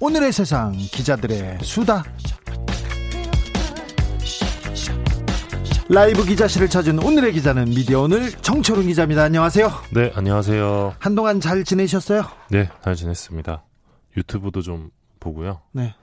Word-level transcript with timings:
오늘의 0.00 0.30
세상, 0.32 0.72
기자들의 0.72 1.58
수다. 1.62 2.04
라이브 5.88 6.24
기자실을 6.24 6.68
찾은 6.68 7.02
오늘의 7.02 7.32
기자는 7.32 7.64
미디어 7.64 8.02
오늘 8.02 8.30
정철훈 8.30 8.86
기자입니다. 8.86 9.24
안녕하세요. 9.24 9.68
네, 9.94 10.12
안녕하세요. 10.14 10.94
한동안 11.00 11.40
잘 11.40 11.64
지내셨어요? 11.64 12.22
네, 12.50 12.68
잘 12.82 12.94
지냈습니다. 12.94 13.64
유튜브도 14.16 14.62
좀 14.62 14.90
보고요. 15.18 15.62
네. 15.72 15.94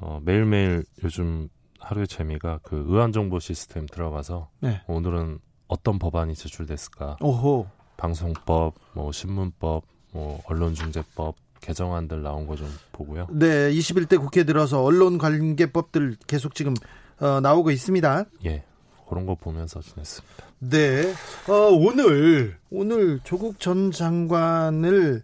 어, 0.00 0.20
매일매일 0.24 0.84
요즘 1.04 1.48
하루의 1.78 2.08
재미가 2.08 2.60
그 2.64 2.84
의안 2.88 3.12
정보 3.12 3.38
시스템 3.38 3.86
들어가서 3.86 4.48
네. 4.60 4.80
오늘은 4.88 5.38
어떤 5.68 6.00
법안이 6.00 6.34
제출됐을까? 6.34 7.18
오호. 7.20 7.68
방송법, 7.96 8.74
뭐 8.94 9.12
신문법, 9.12 9.84
뭐 10.12 10.40
언론중재법 10.46 11.36
개정안들 11.60 12.22
나온 12.22 12.46
거 12.46 12.56
좀 12.56 12.68
보고요. 12.92 13.26
네, 13.30 13.70
21대 13.72 14.18
국회 14.20 14.44
들어서 14.44 14.82
언론 14.82 15.18
관계법들 15.18 16.16
계속 16.26 16.54
지금 16.54 16.74
어, 17.20 17.40
나오고 17.40 17.70
있습니다. 17.70 18.24
예. 18.46 18.62
그런 19.08 19.24
거 19.26 19.34
보면서 19.34 19.80
지냈습니다. 19.80 20.44
네. 20.60 21.14
어, 21.48 21.52
오늘 21.72 22.56
오늘 22.70 23.20
조국 23.24 23.58
전 23.60 23.90
장관을 23.90 25.22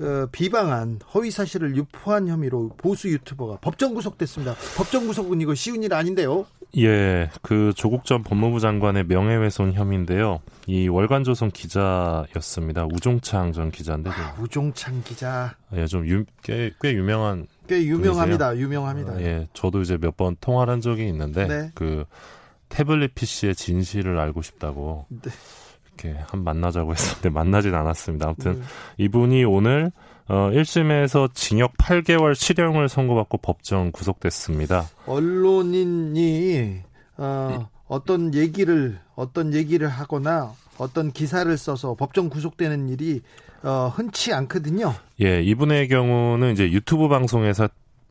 어, 0.00 0.26
비방한 0.30 1.00
허위 1.12 1.30
사실을 1.30 1.76
유포한 1.76 2.28
혐의로 2.28 2.70
보수 2.76 3.08
유튜버가 3.08 3.58
법정 3.60 3.94
구속됐습니다. 3.94 4.54
법정 4.76 5.06
구속은 5.08 5.40
이거 5.40 5.54
쉬운 5.54 5.82
일 5.82 5.92
아닌데요. 5.92 6.46
예, 6.76 7.30
그 7.42 7.72
조국 7.74 8.04
전 8.04 8.22
법무부 8.22 8.60
장관의 8.60 9.04
명예훼손 9.06 9.72
혐의인데요. 9.72 10.40
이 10.66 10.86
월간조선 10.88 11.50
기자였습니다. 11.50 12.84
우종창 12.92 13.52
전 13.52 13.70
기자인데 13.70 14.10
좀, 14.10 14.20
아, 14.22 14.34
우종창 14.38 15.02
기자 15.02 15.54
예, 15.74 15.86
좀 15.86 16.06
유, 16.06 16.24
꽤, 16.42 16.70
꽤 16.80 16.92
유명한 16.92 17.46
꽤 17.66 17.82
유명합니다. 17.84 18.56
유명합니다. 18.56 19.12
어, 19.14 19.20
예, 19.20 19.46
저도 19.54 19.80
이제 19.80 19.96
몇 19.96 20.16
번 20.16 20.36
통화를 20.40 20.72
한 20.74 20.80
적이 20.80 21.08
있는데 21.08 21.46
네. 21.46 21.70
그 21.74 22.04
태블릿 22.68 23.14
PC의 23.14 23.54
진실을 23.54 24.18
알고 24.18 24.42
싶다고 24.42 25.06
네. 25.08 25.30
이렇게 25.86 26.18
한 26.26 26.44
만나자고 26.44 26.92
했었는데 26.92 27.30
만나진 27.30 27.74
않았습니다. 27.74 28.26
아무튼 28.26 28.60
네. 28.60 28.64
이분이 29.04 29.44
오늘 29.44 29.90
어 30.28 30.50
1심에서 30.50 31.34
징역 31.34 31.76
8개월 31.78 32.34
실형을 32.34 32.88
선고받고 32.88 33.38
법정 33.38 33.90
구속됐습니다. 33.92 34.84
언론인이 35.06 36.82
어, 37.16 37.68
어떤 37.86 38.34
얘기를 38.34 38.98
어떤 39.14 39.54
얘기를 39.54 39.88
하거나 39.88 40.52
어떤 40.76 41.10
기사를 41.10 41.56
써서 41.56 41.94
법정 41.94 42.28
구속되는 42.28 42.88
일이 42.88 43.22
어, 43.62 43.92
흔치 43.94 44.32
않거든요. 44.32 44.94
예, 45.20 45.42
이분의 45.42 45.88
경우는 45.88 46.52
이제 46.52 46.70
유튜브 46.70 47.08
방송에서 47.08 47.68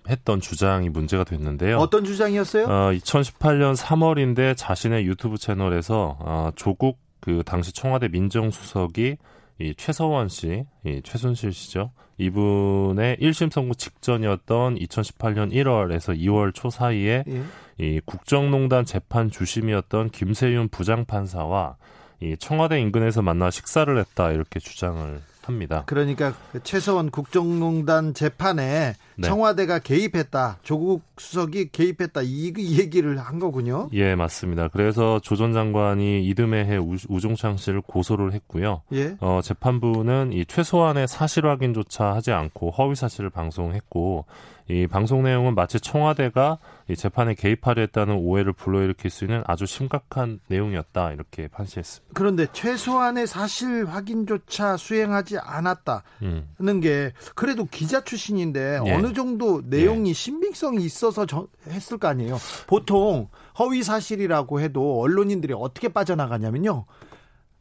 했던 0.10 0.40
주장이 0.42 0.90
문제가 0.90 1.24
됐는데요. 1.24 1.78
어떤 1.78 2.04
주장이었어요? 2.04 2.66
어, 2.66 2.92
2018년 2.94 3.76
3월인데 3.76 4.56
자신의 4.58 5.06
유튜브 5.06 5.38
채널에서 5.38 6.18
어, 6.20 6.50
조국 6.56 7.00
그 7.20 7.44
당시 7.46 7.74
청와대 7.74 8.08
민정수석이 8.08 9.18
이 9.60 9.74
최서원 9.76 10.30
씨, 10.30 10.66
이 10.86 11.02
최순실 11.04 11.52
씨죠. 11.54 11.92
이분의 12.20 13.18
1심 13.18 13.52
선고 13.52 13.74
직전이었던 13.76 14.76
2018년 14.76 15.52
1월에서 15.52 16.20
2월 16.20 16.54
초 16.54 16.70
사이에 16.70 17.24
예. 17.28 17.44
이 17.78 18.02
국정농단 18.06 18.86
재판 18.86 19.30
주심이었던 19.30 20.10
김세윤 20.10 20.70
부장판사와 20.70 21.76
이 22.22 22.36
청와대 22.38 22.80
인근에서 22.82 23.22
만나 23.22 23.52
식사를 23.52 23.96
했다 24.00 24.32
이렇게 24.32 24.60
주장을 24.60 25.22
합니다. 25.48 25.84
그러니까 25.88 26.34
그 26.52 26.62
최서원 26.64 27.10
국정농단 27.10 28.14
재판에 28.14 28.94
네. 29.16 29.28
청와대가 29.28 29.80
개입했다. 29.80 30.60
조국 30.62 31.02
수석이 31.18 31.70
개입했다. 31.72 32.22
이, 32.22 32.54
이 32.58 32.80
얘기를 32.80 33.18
한 33.18 33.40
거군요. 33.40 33.90
예, 33.94 34.14
맞습니다. 34.16 34.68
그래서 34.68 35.20
조 35.20 35.36
전 35.38 35.54
장관이 35.54 36.26
이듬해 36.26 36.66
해 36.66 36.78
우- 36.78 36.96
우종창 37.10 37.58
씨를 37.58 37.82
고소를 37.82 38.34
했고요. 38.34 38.82
예. 38.94 39.16
어, 39.20 39.40
재판부는 39.44 40.34
이 40.34 40.46
최소한의 40.46 41.08
사실 41.08 41.46
확인조차 41.48 42.14
하지 42.14 42.32
않고 42.32 42.72
허위 42.72 42.96
사실을 42.96 43.30
방송했고 43.30 44.26
이 44.70 44.86
방송 44.86 45.24
내용은 45.24 45.56
마치 45.56 45.80
청와대가 45.80 46.60
이 46.90 46.96
재판에 46.96 47.36
개입하려 47.36 47.82
했다는 47.84 48.16
오해를 48.16 48.52
불러일으킬 48.52 49.10
수 49.10 49.24
있는 49.24 49.42
아주 49.48 49.66
심각한 49.66 50.40
내용이었다 50.48 51.14
이렇게 51.14 51.48
판시했습니다. 51.48 52.14
그런데 52.14 52.48
최소한의 52.52 53.28
사실 53.28 53.86
확인조차 53.86 54.76
수행하지 54.76 55.38
않았다는 55.40 56.04
음. 56.24 56.82
게 56.82 57.14
그래도 57.36 57.66
기자 57.66 58.04
출신인데 58.04 58.82
예. 58.86 58.94
어느 58.94 59.14
정도 59.14 59.62
내용이 59.66 60.14
신빙성이 60.14 60.84
있어서 60.84 61.26
저- 61.26 61.48
했을 61.70 61.98
거 61.98 62.10
아니에요. 62.10 62.38
보통 62.68 63.30
허위 63.60 63.84
사실이라고 63.84 64.60
해도 64.60 65.00
언론인들이 65.02 65.54
어떻게 65.58 65.88
빠져나가냐면요. 65.88 66.86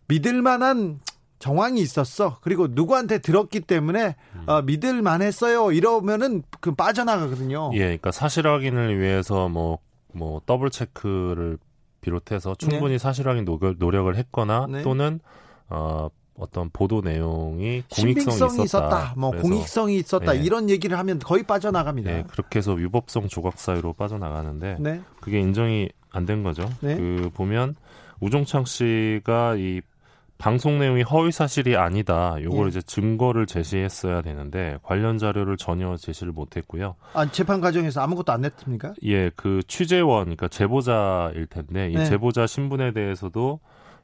믿을 0.08 0.42
만한 0.42 1.00
정황이 1.38 1.80
있었어. 1.80 2.38
그리고 2.40 2.66
누구한테 2.70 3.18
들었기 3.18 3.60
때문에 3.60 4.16
어, 4.46 4.62
믿을 4.62 5.02
만했어요. 5.02 5.72
이러면은 5.72 6.42
그 6.60 6.74
빠져나가거든요. 6.74 7.70
예, 7.74 7.78
그러니까 7.78 8.10
사실 8.10 8.46
확인을 8.46 8.98
위해서 8.98 9.48
뭐뭐 9.48 10.40
더블 10.46 10.70
체크를 10.70 11.58
비롯해서 12.00 12.54
충분히 12.56 12.98
사실 12.98 13.28
확인 13.28 13.44
노력, 13.44 13.78
노력 13.78 14.06
을 14.06 14.16
했거나 14.16 14.66
네. 14.70 14.82
또는 14.82 15.20
어 15.68 16.08
어떤 16.38 16.68
보도 16.70 17.00
내용이 17.00 17.82
공익성이 17.90 18.62
있었다. 18.62 18.62
있었다. 18.64 19.14
뭐 19.16 19.30
그래서 19.30 19.48
공익성이 19.48 19.96
있었다. 19.96 20.36
예. 20.36 20.40
이런 20.42 20.68
얘기를 20.70 20.98
하면 20.98 21.18
거의 21.18 21.42
빠져나갑니다. 21.42 22.10
네, 22.10 22.24
그렇게 22.28 22.58
해서 22.58 22.72
위법성 22.74 23.28
조각 23.28 23.58
사유로 23.58 23.94
빠져나가는데 23.94 24.76
네. 24.80 25.00
그게 25.20 25.40
인정이 25.40 25.88
안 26.12 26.26
된 26.26 26.42
거죠. 26.42 26.68
네. 26.80 26.96
그 26.96 27.30
보면 27.34 27.74
우종창 28.20 28.64
씨가 28.64 29.56
이 29.56 29.80
방송 30.38 30.78
내용이 30.78 31.02
허위 31.02 31.32
사실이 31.32 31.76
아니다. 31.76 32.36
요걸 32.42 32.66
예. 32.66 32.68
이제 32.68 32.82
증거를 32.82 33.46
제시했어야 33.46 34.20
되는데 34.22 34.78
관련 34.82 35.18
자료를 35.18 35.56
전혀 35.56 35.96
제시를 35.96 36.32
못 36.32 36.56
했고요. 36.56 36.96
아, 37.14 37.26
재판 37.30 37.60
과정에서 37.60 38.00
아무것도 38.02 38.32
안 38.32 38.42
냈습니까? 38.42 38.94
예, 39.04 39.30
그 39.34 39.62
취재원, 39.66 40.24
그러니까 40.24 40.48
제보자일 40.48 41.46
텐데 41.46 41.90
이 41.90 41.94
네. 41.94 42.04
제보자 42.04 42.46
신분에 42.46 42.92
대해서도 42.92 43.60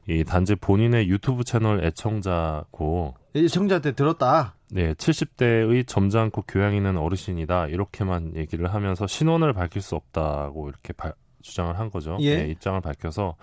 이 0.09 0.23
단지 0.23 0.55
본인의 0.55 1.07
유튜브 1.07 1.43
채널 1.43 1.83
애청자고 1.85 3.15
시청자한테 3.35 3.93
들었다. 3.93 4.55
네, 4.71 4.93
70대의 4.95 5.87
점잖고 5.87 6.43
교양 6.47 6.75
있는 6.75 6.97
어르신이다. 6.97 7.67
이렇게만 7.67 8.33
얘기를 8.35 8.73
하면서 8.73 9.07
신원을 9.07 9.53
밝힐 9.53 9.81
수 9.81 9.95
없다고 9.95 10.67
이렇게 10.69 10.93
발- 10.93 11.13
주장을 11.43 11.77
한 11.77 11.91
거죠. 11.91 12.17
예. 12.21 12.37
네, 12.37 12.49
입장을 12.49 12.81
밝혀서 12.81 13.35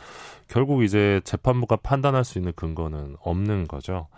결국 0.48 0.82
이제 0.82 1.20
재판부가 1.24 1.76
판단할 1.76 2.24
수 2.24 2.38
있는 2.38 2.52
근거는 2.56 3.16
없는 3.20 3.68
거죠. 3.68 4.08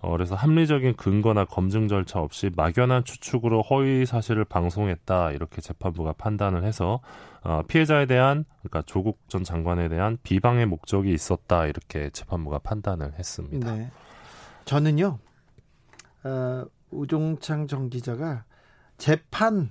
어, 0.00 0.12
그래서 0.12 0.34
합리적인 0.34 0.96
근거나 0.96 1.44
검증 1.44 1.86
절차 1.86 2.20
없이 2.20 2.50
막연한 2.56 3.04
추측으로 3.04 3.60
허위 3.62 4.06
사실을 4.06 4.46
방송했다 4.46 5.32
이렇게 5.32 5.60
재판부가 5.60 6.14
판단을 6.14 6.64
해서 6.64 7.00
어, 7.42 7.62
피해자에 7.68 8.06
대한 8.06 8.46
그러니까 8.62 8.82
조국 8.86 9.18
전 9.28 9.44
장관에 9.44 9.88
대한 9.88 10.16
비방의 10.22 10.66
목적이 10.66 11.12
있었다 11.12 11.66
이렇게 11.66 12.08
재판부가 12.10 12.58
판단을 12.60 13.12
했습니다. 13.18 13.74
네. 13.74 13.90
저는요, 14.64 15.18
어, 16.24 16.64
우종창 16.90 17.66
전 17.66 17.90
기자가 17.90 18.44
재판, 18.96 19.70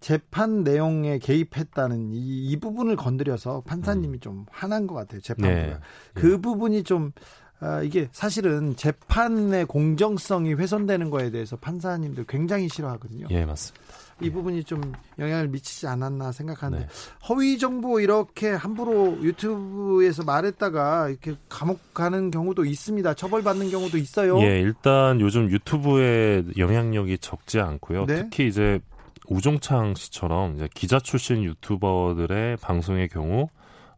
재판 0.00 0.62
내용에 0.62 1.18
개입했다는 1.18 2.12
이, 2.12 2.50
이 2.50 2.56
부분을 2.60 2.96
건드려서 2.96 3.62
판사님이 3.66 4.20
좀 4.20 4.46
화난 4.50 4.86
것 4.86 4.94
같아요, 4.94 5.20
재판부가. 5.20 5.66
네. 5.66 5.80
그 6.14 6.40
부분이 6.40 6.84
좀, 6.84 7.12
아, 7.60 7.82
이게 7.82 8.08
사실은 8.12 8.76
재판의 8.76 9.66
공정성이 9.66 10.54
훼손되는 10.54 11.10
거에 11.10 11.30
대해서 11.30 11.56
판사님들 11.56 12.24
굉장히 12.28 12.68
싫어하거든요. 12.68 13.26
예, 13.30 13.44
맞습니다. 13.44 13.84
이 14.20 14.30
부분이 14.30 14.64
좀 14.64 14.80
영향을 15.18 15.48
미치지 15.48 15.86
않았나 15.86 16.32
생각하는데 16.32 16.86
네. 16.86 16.90
허위 17.28 17.56
정보 17.56 18.00
이렇게 18.00 18.50
함부로 18.50 19.16
유튜브에서 19.22 20.24
말했다가 20.24 21.08
이렇게 21.08 21.36
감옥 21.48 21.94
가는 21.94 22.30
경우도 22.30 22.64
있습니다. 22.64 23.14
처벌받는 23.14 23.70
경우도 23.70 23.96
있어요. 23.96 24.40
예, 24.40 24.60
일단 24.60 25.20
요즘 25.20 25.50
유튜브의 25.50 26.46
영향력이 26.56 27.18
적지 27.18 27.60
않고요. 27.60 28.06
네? 28.06 28.24
특히 28.24 28.48
이제 28.48 28.80
우종창 29.28 29.94
씨처럼 29.94 30.56
이제 30.56 30.68
기자 30.74 30.98
출신 30.98 31.44
유튜버들의 31.44 32.56
방송의 32.58 33.08
경우 33.08 33.48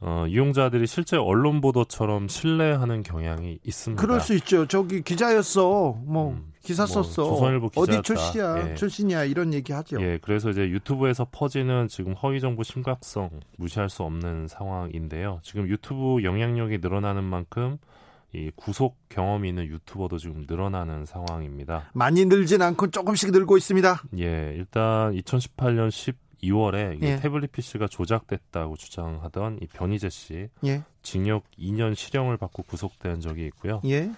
어, 0.03 0.25
이용자들이 0.27 0.87
실제 0.87 1.17
언론 1.19 1.61
보도처럼 1.61 2.29
신뢰하는 2.29 3.03
경향이 3.03 3.59
있습니다. 3.63 4.01
그럴 4.01 4.21
수 4.21 4.35
있죠. 4.37 4.67
저기 4.67 5.03
기자였어. 5.03 5.99
뭐 6.07 6.31
음, 6.31 6.53
기사 6.63 6.85
뭐 6.85 7.03
썼어. 7.03 7.29
조선일보 7.29 7.69
기자였다. 7.69 7.93
어디 7.99 8.03
출시야? 8.03 8.71
예. 8.71 8.75
출신이야 8.77 9.25
이런 9.25 9.53
얘기 9.53 9.75
하죠. 9.75 10.01
예, 10.01 10.19
그래서 10.23 10.49
이제 10.49 10.63
유튜브에서 10.63 11.27
퍼지는 11.31 11.89
지금 11.89 12.15
허위 12.15 12.41
정보 12.41 12.63
심각성 12.63 13.29
무시할 13.59 13.91
수 13.91 14.03
없는 14.03 14.49
상황인데요. 14.49 15.41
지금 15.43 15.69
유튜브 15.69 16.23
영향력이 16.25 16.79
늘어나는 16.79 17.23
만큼 17.23 17.77
이 18.33 18.51
구속 18.55 18.97
경험이 19.09 19.49
있는 19.49 19.67
유튜버도 19.67 20.19
지금 20.19 20.47
늘어나는 20.49 21.05
상황입니다. 21.05 21.91
많이 21.95 22.25
늘진 22.25 22.63
않고 22.63 22.91
조금씩 22.91 23.33
늘고 23.33 23.57
있습니다. 23.57 24.03
예, 24.19 24.55
일단 24.57 25.13
2018년 25.15 25.89
12월에 26.43 27.03
예. 27.03 27.17
태블릿 27.17 27.51
PC가 27.53 27.89
조작됐다고 27.89 28.77
주장하던 28.77 29.59
이 29.63 29.67
변희재 29.67 30.11
씨 30.11 30.49
예. 30.65 30.83
징역 31.03 31.45
2년 31.59 31.95
실형을 31.95 32.37
받고 32.37 32.63
구속된 32.65 33.21
적이 33.21 33.47
있고요. 33.47 33.81
예. 33.87 34.11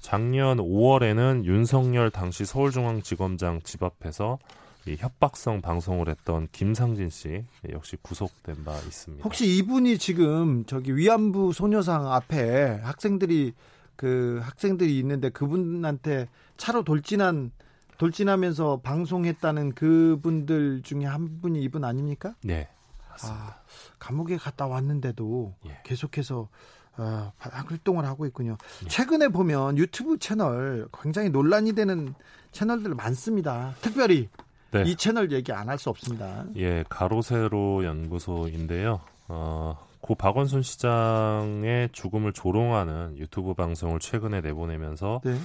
작년 0.00 0.56
5월에는 0.58 1.44
윤석열 1.44 2.10
당시 2.10 2.44
서울중앙지검장 2.44 3.60
집 3.62 3.82
앞에서 3.82 4.38
이 4.86 4.96
협박성 4.98 5.60
방송을 5.60 6.08
했던 6.08 6.48
김상진 6.52 7.10
씨 7.10 7.44
역시 7.70 7.96
구속된 8.02 8.64
바 8.64 8.76
있습니다. 8.76 9.22
혹시 9.24 9.46
이분이 9.56 9.98
지금 9.98 10.64
저기 10.66 10.96
위안부 10.96 11.52
소녀상 11.52 12.10
앞에 12.12 12.80
학생들이 12.82 13.54
그 13.96 14.40
학생들이 14.42 14.98
있는데 15.00 15.28
그분한테 15.28 16.28
차로 16.56 16.84
돌진한 16.84 17.52
돌진하면서 17.98 18.80
방송했다는 18.82 19.74
그분들 19.74 20.80
중에 20.82 21.04
한 21.04 21.40
분이 21.42 21.60
이분 21.62 21.84
아닙니까? 21.84 22.34
네. 22.42 22.66
맞습니다. 23.10 23.44
아, 23.44 23.60
감옥에 23.98 24.38
갔다 24.38 24.66
왔는데도 24.66 25.54
예. 25.66 25.80
계속해서 25.84 26.48
어, 26.96 27.32
활동을 27.36 28.06
하고 28.06 28.24
있군요. 28.24 28.56
예. 28.84 28.88
최근에 28.88 29.28
보면 29.28 29.76
유튜브 29.76 30.18
채널 30.18 30.88
굉장히 31.02 31.28
논란이 31.28 31.74
되는 31.74 32.14
채널들 32.52 32.94
많습니다. 32.94 33.74
특별히 33.82 34.30
네. 34.72 34.82
이 34.86 34.94
채널 34.96 35.32
얘기 35.32 35.52
안 35.52 35.68
할 35.68 35.78
수 35.78 35.90
없습니다. 35.90 36.44
예, 36.56 36.84
가로세로 36.88 37.84
연구소인데요. 37.84 39.00
어, 39.28 39.78
고 40.00 40.14
박원순 40.14 40.62
시장의 40.62 41.90
죽음을 41.92 42.32
조롱하는 42.32 43.18
유튜브 43.18 43.54
방송을 43.54 43.98
최근에 44.00 44.40
내보내면서 44.40 45.20
네. 45.24 45.36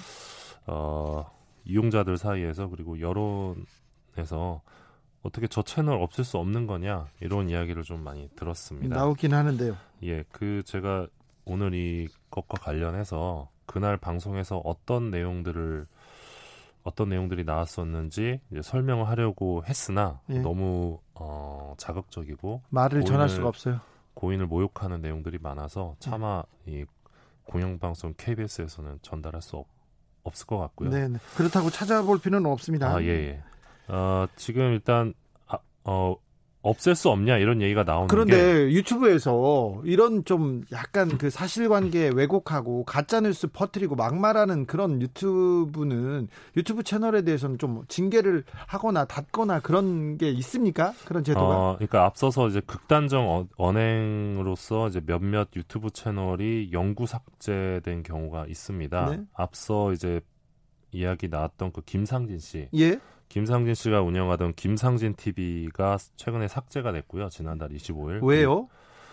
어, 0.68 1.26
이용자들 1.66 2.18
사이에서 2.18 2.68
그리고 2.70 3.00
여론에서 3.00 4.62
어떻게 5.24 5.48
저 5.48 5.62
채널 5.64 6.00
없앨 6.02 6.24
수 6.24 6.38
없는 6.38 6.68
거냐 6.68 7.08
이런 7.20 7.50
이야기를 7.50 7.84
좀 7.84 8.04
많이 8.04 8.30
들었습니다. 8.36 8.96
나오긴 8.96 9.34
하는데요. 9.34 9.76
예, 10.04 10.24
그 10.32 10.62
제가 10.66 11.08
오늘 11.46 11.74
이 11.74 12.08
것과 12.30 12.58
관련해서 12.62 13.50
그날 13.66 13.98
방송에서 13.98 14.58
어떤 14.64 15.10
내용들을 15.10 15.88
어떤 16.86 17.10
내용들이 17.10 17.44
나왔었는지 17.44 18.40
설명을 18.62 19.10
하려고 19.10 19.64
했으나 19.68 20.22
예. 20.30 20.40
너무 20.40 21.00
어, 21.16 21.74
자극적이고 21.78 22.62
말을 22.70 23.02
고인을, 23.02 23.06
전할 23.06 23.28
수가 23.28 23.48
없어요. 23.48 23.82
고인을 24.14 24.46
모욕하는 24.46 25.02
내용들이 25.02 25.40
많아서 25.42 25.96
차마 26.00 26.44
예. 26.68 26.82
이 26.82 26.86
공영방송 27.46 28.14
KBS에서는 28.18 29.00
전달할 29.02 29.42
수 29.42 29.58
없, 29.58 29.68
없을 30.24 30.46
것 30.46 30.60
같고요. 30.60 30.92
네, 30.92 31.08
네. 31.08 31.18
그렇다고 31.36 31.72
찾아볼 31.72 32.20
필요는 32.20 32.50
없습니다. 32.52 32.96
아, 32.96 33.02
예, 33.02 33.08
예. 33.08 33.44
어, 33.88 34.28
지금 34.36 34.74
일단 34.74 35.16
아, 35.48 35.58
어, 35.86 36.16
없앨 36.66 36.96
수 36.96 37.10
없냐 37.10 37.38
이런 37.38 37.62
얘기가 37.62 37.84
나오는 37.84 38.08
그런데 38.08 38.66
게. 38.66 38.72
유튜브에서 38.74 39.82
이런 39.84 40.26
좀 40.26 40.64
약간 40.72 41.18
그 41.20 41.30
사실관계 41.30 42.12
왜곡하고 42.16 42.86
가짜 42.86 43.22
뉴스 43.22 43.48
퍼뜨리고 43.48 43.96
막말하는 43.96 44.66
그런 44.66 45.00
유튜브는 45.00 46.28
유튜브 46.58 46.82
채널에 46.82 47.22
대해서는 47.22 47.60
좀 47.60 47.84
징계를 47.88 48.44
하거나 48.66 49.06
닫거나 49.06 49.60
그런 49.60 50.18
게 50.18 50.32
있습니까? 50.32 50.94
그런 51.06 51.24
제도가? 51.24 51.46
어, 51.46 51.76
그러니까 51.76 52.06
앞서서 52.06 52.48
이제 52.48 52.62
극단적 52.66 53.50
언행으로서 53.58 54.88
이제 54.88 55.02
몇몇 55.06 55.50
유튜브 55.56 55.92
채널이 55.92 56.72
영구 56.74 57.06
삭제된 57.06 58.02
경우가 58.02 58.48
있습니다. 58.48 59.10
네? 59.12 59.22
앞서 59.36 59.94
이제 59.94 60.20
이야기 60.92 61.28
나왔던 61.28 61.74
그 61.74 61.82
김상진 61.82 62.40
씨. 62.40 62.70
예. 62.76 63.00
김상진 63.30 63.74
씨가 63.76 64.02
운영하던 64.02 64.54
김상진 64.56 65.16
TV가 65.16 65.98
최근에 66.16 66.48
삭제가 66.48 66.92
됐고요. 66.92 67.30
지난달 67.30 67.70
25일. 67.70 68.24
왜요? 68.24 68.70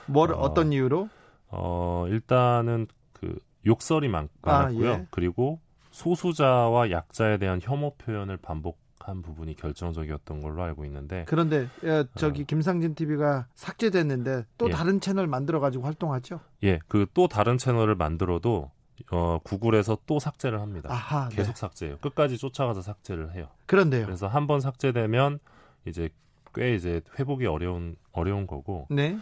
뭘 0.06 0.32
어, 0.32 0.52
떤 0.54 0.72
이유로? 0.72 1.08
어, 1.48 2.06
일단은 2.08 2.86
그 3.12 3.38
욕설이 3.66 4.08
많, 4.08 4.28
많았고요. 4.42 4.90
아, 4.90 4.94
예. 4.94 5.06
그리고 5.10 5.60
소수자와 5.90 6.90
약자에 6.90 7.38
대한 7.38 7.60
혐오 7.62 7.94
표현을 7.96 8.36
반복한 8.38 9.22
부분이 9.22 9.54
결정적이었던 9.56 10.40
걸로 10.40 10.62
알고 10.62 10.84
있는데. 10.86 11.24
그런데 11.28 11.68
야, 11.86 12.04
저기 12.14 12.42
어. 12.42 12.44
김상진 12.46 12.94
TV가 12.94 13.46
삭제됐는데 13.54 14.44
또 14.58 14.68
예. 14.68 14.72
다른 14.72 15.00
채널 15.00 15.26
만들어 15.26 15.60
가지고 15.60 15.84
활동하죠? 15.84 16.40
예. 16.64 16.78
그 16.88 17.06
또 17.14 17.28
다른 17.28 17.58
채널을 17.58 17.94
만들어도 17.94 18.70
어, 19.10 19.38
구글에서 19.42 19.98
또 20.06 20.18
삭제를 20.18 20.60
합니다. 20.60 20.88
아하, 20.92 21.28
네. 21.28 21.36
계속 21.36 21.54
네. 21.54 21.58
삭제해요. 21.60 21.98
끝까지 21.98 22.38
쫓아가서 22.38 22.82
삭제를 22.82 23.34
해요. 23.34 23.48
그런데요. 23.66 24.06
그래서 24.06 24.26
한 24.28 24.46
번 24.46 24.60
삭제되면 24.60 25.38
이제 25.86 26.08
꽤 26.54 26.74
이제 26.74 27.00
회복이 27.18 27.46
어려운 27.46 27.96
어려운 28.12 28.46
거고. 28.46 28.86
네. 28.90 29.18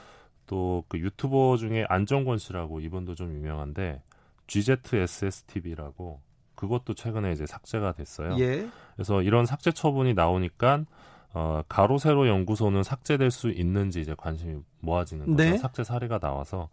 또 0.46 0.84
그 0.88 0.98
유튜버 0.98 1.56
중에 1.58 1.86
안정권 1.88 2.38
씨라고 2.38 2.80
이분도 2.80 3.14
좀 3.14 3.32
유명한데 3.32 4.02
GZSSTV라고 4.48 6.20
그것도 6.54 6.94
최근에 6.94 7.32
이제 7.32 7.46
삭제가 7.46 7.92
됐어요. 7.92 8.36
예. 8.38 8.68
그래서 8.94 9.22
이런 9.22 9.46
삭제 9.46 9.70
처분이 9.72 10.14
나오니까 10.14 10.84
어, 11.32 11.62
가로 11.68 11.98
세로 11.98 12.26
연구소는 12.28 12.82
삭제될 12.82 13.30
수 13.30 13.50
있는지 13.50 14.00
이제 14.00 14.14
관심이 14.18 14.60
모아지는 14.80 15.26
거죠. 15.26 15.36
네. 15.36 15.56
삭제 15.56 15.84
사례가 15.84 16.18
나와서 16.18 16.68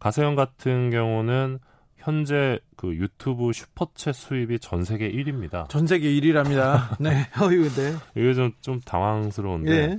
가세형 0.00 0.34
같은 0.34 0.90
경우는 0.90 1.60
현재 2.02 2.58
그 2.76 2.94
유튜브 2.96 3.50
슈퍼챗 3.50 4.12
수입이 4.12 4.58
전 4.58 4.84
세계 4.84 5.10
1위입니다. 5.10 5.68
전 5.68 5.86
세계 5.86 6.08
1위랍니다. 6.10 6.96
네. 6.98 7.28
어유 7.40 7.68
네. 7.70 7.94
이게 8.16 8.34
좀, 8.34 8.52
좀 8.60 8.80
당황스러운데. 8.80 9.72
예. 9.72 9.98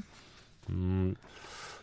음, 0.69 1.15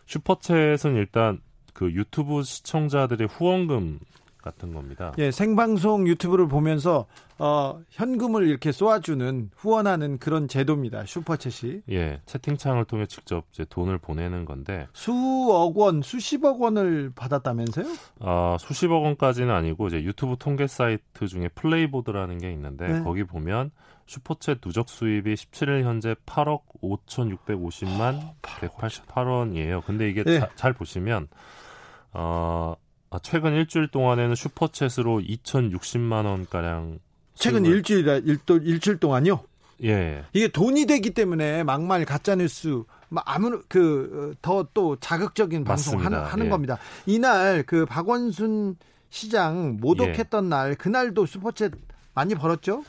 슈퍼챗은 0.05 0.95
일단 0.95 1.41
그 1.73 1.91
유튜브 1.91 2.43
시청자들의 2.43 3.27
후원금 3.27 3.99
같은 4.41 4.73
겁니다. 4.73 5.13
예, 5.17 5.31
생방송 5.31 6.07
유튜브를 6.07 6.47
보면서 6.47 7.05
어, 7.37 7.79
현금을 7.89 8.47
이렇게 8.47 8.71
쏘아주는 8.71 9.49
후원하는 9.55 10.19
그런 10.19 10.47
제도입니다. 10.47 11.03
슈퍼챗이. 11.03 11.81
예, 11.89 12.21
채팅창을 12.25 12.85
통해 12.85 13.05
직접 13.07 13.45
이제 13.51 13.65
돈을 13.67 13.97
보내는 13.97 14.45
건데 14.45 14.87
수억 14.93 15.77
원, 15.77 16.01
수십억 16.01 16.61
원을 16.61 17.11
받았다면서요? 17.15 17.85
아, 18.19 18.57
수십억 18.59 19.03
원까지는 19.03 19.53
아니고 19.53 19.87
이제 19.87 20.03
유튜브 20.03 20.35
통계 20.37 20.67
사이트 20.67 21.27
중에 21.27 21.47
플레이보드라는 21.49 22.37
게 22.37 22.51
있는데 22.51 22.87
네. 22.87 23.03
거기 23.03 23.23
보면 23.23 23.71
슈퍼챗 24.07 24.61
누적 24.61 24.89
수입이 24.89 25.33
17일 25.33 25.83
현재 25.83 26.15
8억 26.25 26.61
5,650만 26.81 28.33
188원이에요. 28.41 29.83
근데 29.85 30.09
이게 30.09 30.23
네. 30.23 30.39
자, 30.39 30.49
잘 30.55 30.73
보시면 30.73 31.27
어 32.13 32.75
아, 33.11 33.19
최근 33.21 33.53
일주일 33.53 33.89
동안에는 33.89 34.33
슈퍼챗으로 34.35 35.27
2,060만 35.43 36.25
원 36.25 36.47
가량 36.49 36.99
최근 37.35 37.65
일주일 37.65 38.07
일도 38.25 38.57
일주일 38.57 38.97
동안요? 38.97 39.39
예. 39.83 40.23
이게 40.31 40.47
돈이 40.47 40.85
되기 40.85 41.09
때문에 41.11 41.63
막말 41.63 42.05
가짜 42.05 42.35
뉴스 42.35 42.83
아무 43.25 43.61
그 43.67 44.33
더 44.41 44.65
또 44.73 44.95
자극적인 44.95 45.65
방송 45.65 45.99
하는, 46.03 46.19
하는 46.23 46.45
예. 46.45 46.49
겁니다. 46.49 46.77
이날 47.05 47.63
그 47.63 47.85
박원순 47.85 48.77
시장 49.09 49.77
모독했던 49.81 50.45
예. 50.45 50.49
날 50.49 50.75
그날도 50.75 51.25
슈퍼챗 51.25 51.73
많이 52.13 52.33
벌었죠? 52.35 52.83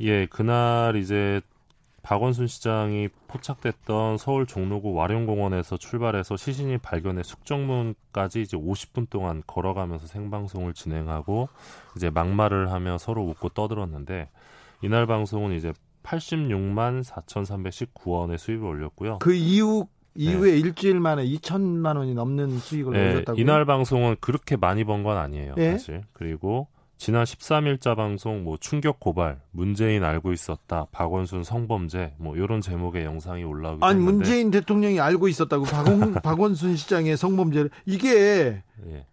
예, 0.00 0.26
그날 0.26 0.94
이제 0.96 1.40
박원순 2.04 2.46
시장이 2.46 3.08
포착됐던 3.28 4.18
서울 4.18 4.46
종로구 4.46 4.92
와룡공원에서 4.92 5.78
출발해서 5.78 6.36
시신이 6.36 6.78
발견해 6.78 7.22
숙정문까지 7.22 8.42
이제 8.42 8.58
50분 8.58 9.08
동안 9.08 9.42
걸어가면서 9.46 10.06
생방송을 10.06 10.74
진행하고 10.74 11.48
이제 11.96 12.10
막말을 12.10 12.70
하며 12.70 12.98
서로 12.98 13.22
웃고 13.24 13.48
떠들었는데 13.48 14.28
이날 14.82 15.06
방송은 15.06 15.52
이제 15.52 15.72
86만 16.02 17.02
4,319원의 17.02 18.36
수입을 18.36 18.68
올렸고요. 18.68 19.18
그 19.20 19.32
이후 19.32 19.86
이후에 20.14 20.52
네. 20.52 20.58
일주일 20.58 21.00
만에 21.00 21.24
2천만 21.24 21.96
원이 21.96 22.14
넘는 22.14 22.58
수익을 22.58 22.92
네, 22.92 23.12
올렸다고요? 23.14 23.40
이날 23.42 23.64
방송은 23.64 24.16
그렇게 24.20 24.56
많이 24.56 24.84
번 24.84 25.02
건 25.02 25.16
아니에요, 25.16 25.54
네? 25.56 25.72
사실. 25.72 26.02
그리고 26.12 26.68
지난 27.04 27.24
13일자 27.24 27.94
방송 27.94 28.44
뭐 28.44 28.56
충격 28.56 28.98
고발, 28.98 29.38
문재인 29.50 30.04
알고 30.04 30.32
있었다, 30.32 30.86
박원순 30.90 31.44
성범죄 31.44 32.14
뭐 32.16 32.34
이런 32.34 32.62
제목의 32.62 33.04
영상이 33.04 33.44
올라오고 33.44 33.84
아니 33.84 33.98
했는데. 33.98 34.10
문재인 34.10 34.50
대통령이 34.50 34.98
알고 34.98 35.28
있었다고 35.28 35.64
박원, 35.64 36.14
박원순 36.24 36.76
시장의 36.76 37.18
성범죄를 37.18 37.68
이게 37.84 38.62
예. 38.86 39.06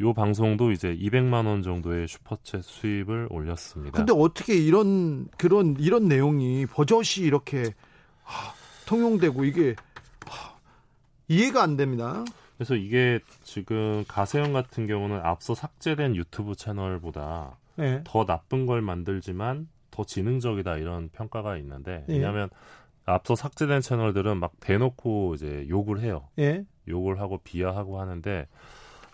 요 0.00 0.12
방송도 0.12 0.70
이제 0.70 0.94
200만 0.94 1.46
원 1.46 1.62
정도의 1.62 2.08
슈퍼챗 2.08 2.60
수입을 2.60 3.28
올렸습니다. 3.30 3.96
근데 3.96 4.12
어떻게 4.14 4.54
이런 4.54 5.28
그런 5.38 5.76
이런 5.78 6.08
내용이 6.08 6.66
버젓이 6.66 7.22
이렇게 7.22 7.72
하, 8.22 8.52
통용되고 8.84 9.44
이게 9.44 9.76
하, 10.26 10.52
이해가 11.28 11.62
안 11.62 11.78
됩니다. 11.78 12.22
그래서 12.56 12.74
이게 12.74 13.20
지금 13.42 14.04
가세형 14.08 14.52
같은 14.52 14.86
경우는 14.86 15.20
앞서 15.20 15.54
삭제된 15.54 16.16
유튜브 16.16 16.54
채널보다 16.54 17.58
네. 17.76 18.00
더 18.04 18.24
나쁜 18.24 18.66
걸 18.66 18.80
만들지만 18.80 19.68
더 19.90 20.04
지능적이다 20.04 20.76
이런 20.78 21.08
평가가 21.10 21.56
있는데 21.58 22.04
네. 22.06 22.14
왜냐하면 22.14 22.48
앞서 23.04 23.34
삭제된 23.36 23.82
채널들은 23.82 24.38
막 24.38 24.52
대놓고 24.60 25.34
이제 25.34 25.66
욕을 25.68 26.00
해요. 26.00 26.28
네. 26.36 26.64
욕을 26.88 27.20
하고 27.20 27.38
비하하고 27.38 28.00
하는데 28.00 28.46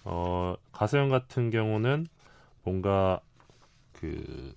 어 0.04 0.54
가세형 0.72 1.08
같은 1.08 1.50
경우는 1.50 2.06
뭔가 2.62 3.20
그 3.92 4.54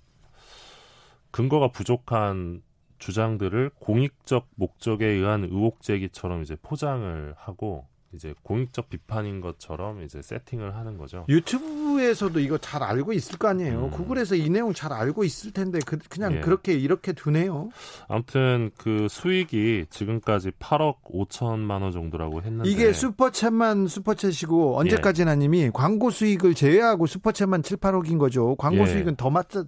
근거가 1.30 1.68
부족한 1.68 2.62
주장들을 2.98 3.70
공익적 3.78 4.48
목적에 4.54 5.06
의한 5.06 5.44
의혹 5.44 5.82
제기처럼 5.82 6.42
이제 6.42 6.56
포장을 6.62 7.34
하고 7.36 7.86
이제 8.16 8.34
공익적 8.42 8.88
비판인 8.88 9.40
것처럼 9.40 10.02
이제 10.02 10.20
세팅을 10.22 10.74
하는 10.74 10.96
거죠. 10.96 11.24
유튜브에서도 11.28 12.40
이거 12.40 12.58
잘 12.58 12.82
알고 12.82 13.12
있을 13.12 13.38
거 13.38 13.48
아니에요. 13.48 13.84
음. 13.84 13.90
구글에서 13.90 14.34
이 14.34 14.48
내용 14.50 14.72
잘 14.72 14.92
알고 14.92 15.22
있을 15.22 15.52
텐데 15.52 15.78
그, 15.86 15.98
냥 16.18 16.36
예. 16.36 16.40
그렇게 16.40 16.72
이렇게 16.72 17.12
두네요. 17.12 17.68
아무튼 18.08 18.70
그 18.76 19.06
수익이 19.08 19.86
지금까지 19.90 20.50
8억 20.52 21.02
5천만 21.04 21.82
원 21.82 21.92
정도라고 21.92 22.42
했는데 22.42 22.68
이게 22.68 22.90
슈퍼챗만 22.90 23.86
슈퍼챗이고 23.86 24.76
언제까지나님이 24.76 25.62
예. 25.62 25.70
광고 25.70 26.10
수익을 26.10 26.54
제외하고 26.54 27.06
슈퍼챗만 27.06 27.62
7, 27.62 27.76
8억인 27.76 28.18
거죠. 28.18 28.56
광고 28.56 28.82
예. 28.82 28.86
수익은 28.86 29.16
더 29.16 29.30
맞자 29.30 29.64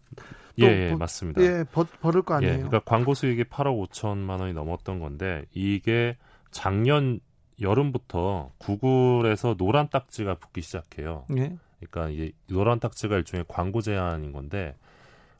예, 0.60 0.90
예, 0.90 0.94
맞습니다. 0.96 1.40
예, 1.42 1.64
버, 1.70 1.84
벌을 2.00 2.22
거 2.22 2.34
아니에요. 2.34 2.52
예, 2.52 2.56
그러니까 2.56 2.80
광고 2.80 3.14
수익이 3.14 3.44
8억 3.44 3.90
5천만 3.90 4.40
원이 4.40 4.54
넘었던 4.54 4.98
건데 4.98 5.44
이게 5.52 6.16
작년 6.50 7.20
여름부터 7.60 8.52
구글에서 8.58 9.56
노란 9.56 9.88
딱지가 9.88 10.34
붙기 10.36 10.60
시작해요. 10.62 11.24
예? 11.36 11.56
그러니까 11.80 12.10
이 12.10 12.32
노란 12.48 12.80
딱지가 12.80 13.16
일종의 13.16 13.44
광고 13.48 13.80
제한인 13.80 14.32
건데 14.32 14.76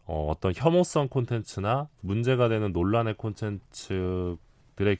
어, 0.05 0.27
어떤 0.31 0.53
혐오성 0.55 1.09
콘텐츠나 1.09 1.89
문제가 2.01 2.49
되는 2.49 2.73
논란의 2.73 3.15
콘텐츠들의 3.15 4.39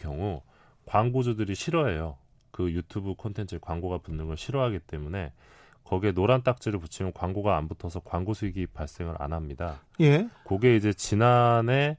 경우 0.01 0.43
광고주들이 0.87 1.55
싫어해요. 1.55 2.17
그 2.51 2.73
유튜브 2.73 3.15
콘텐츠에 3.15 3.59
광고가 3.61 3.99
붙는 3.99 4.27
걸 4.27 4.37
싫어하기 4.37 4.81
때문에 4.81 5.33
거기에 5.85 6.13
노란 6.13 6.43
딱지를 6.43 6.79
붙이면 6.81 7.13
광고가 7.15 7.57
안 7.57 7.69
붙어서 7.69 8.01
광고 8.01 8.35
수익이 8.35 8.67
발생을 8.67 9.15
안 9.19 9.33
합니다. 9.33 9.81
예. 10.01 10.29
그게 10.45 10.77
이제 10.77 10.93
지난해 10.93 11.97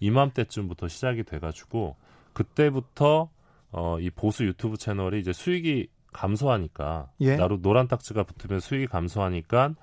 이맘때쯤부터 0.00 0.88
시작이 0.88 1.22
돼가지고 1.22 1.96
그때부터 2.32 3.30
어, 3.72 3.98
이 3.98 4.10
보수 4.10 4.44
유튜브 4.44 4.76
채널이 4.76 5.20
이제 5.20 5.32
수익이 5.32 5.88
감소하니까 6.12 7.08
예. 7.20 7.36
나로 7.36 7.60
노란 7.60 7.88
딱지가 7.88 8.24
붙으면 8.24 8.60
수익이 8.60 8.86
감소하니까 8.86 9.74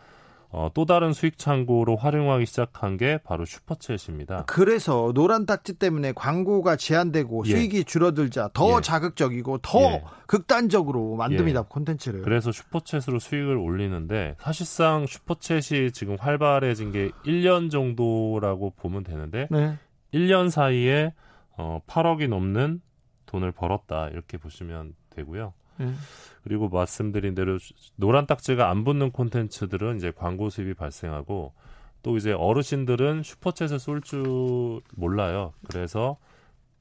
어, 0.52 0.70
또 0.74 0.86
다른 0.86 1.14
수익 1.14 1.38
창고로 1.38 1.96
활용하기 1.96 2.46
시작한 2.48 2.98
게 2.98 3.20
바로 3.24 3.46
슈퍼챗입니다. 3.46 4.46
그래서 4.48 5.12
노란 5.14 5.46
딱지 5.46 5.74
때문에 5.74 6.12
광고가 6.14 6.76
제한되고 6.76 7.44
예. 7.46 7.52
수익이 7.52 7.84
줄어들자 7.84 8.50
더 8.54 8.78
예. 8.78 8.82
자극적이고 8.82 9.60
더 9.60 9.80
예. 9.80 10.04
극단적으로 10.26 11.16
만듭니다. 11.18 11.60
예. 11.60 11.64
콘텐츠를. 11.70 12.22
그래서 12.24 12.50
슈퍼챗으로 12.50 13.20
수익을 13.20 13.58
올리는데 13.58 14.38
사실상 14.40 15.06
슈퍼챗이 15.06 15.94
지금 15.94 16.16
활발해진 16.20 16.92
게 16.92 17.12
1년 17.26 17.70
정도라고 17.70 18.74
보면 18.76 19.04
되는데 19.04 19.48
네. 19.52 19.78
1년 20.14 20.50
사이에 20.50 21.14
어, 21.58 21.80
8억이 21.86 22.28
넘는 22.28 22.82
돈을 23.30 23.52
벌었다 23.52 24.08
이렇게 24.10 24.38
보시면 24.38 24.96
되고요. 25.12 25.54
음. 25.80 25.98
그리고 26.44 26.68
말씀드린 26.68 27.36
대로 27.36 27.58
노란 27.96 28.26
딱지가 28.26 28.70
안 28.70 28.84
붙는 28.84 29.12
콘텐츠들은 29.12 29.98
이제 29.98 30.12
광고 30.12 30.50
수입이 30.50 30.74
발생하고 30.74 31.54
또 32.02 32.18
이제 32.18 32.32
어르신들은 32.34 33.22
슈퍼챗을 33.22 33.78
쏠 33.80 34.02
줄 34.02 34.82
몰라요. 34.96 35.54
그래서 35.70 36.18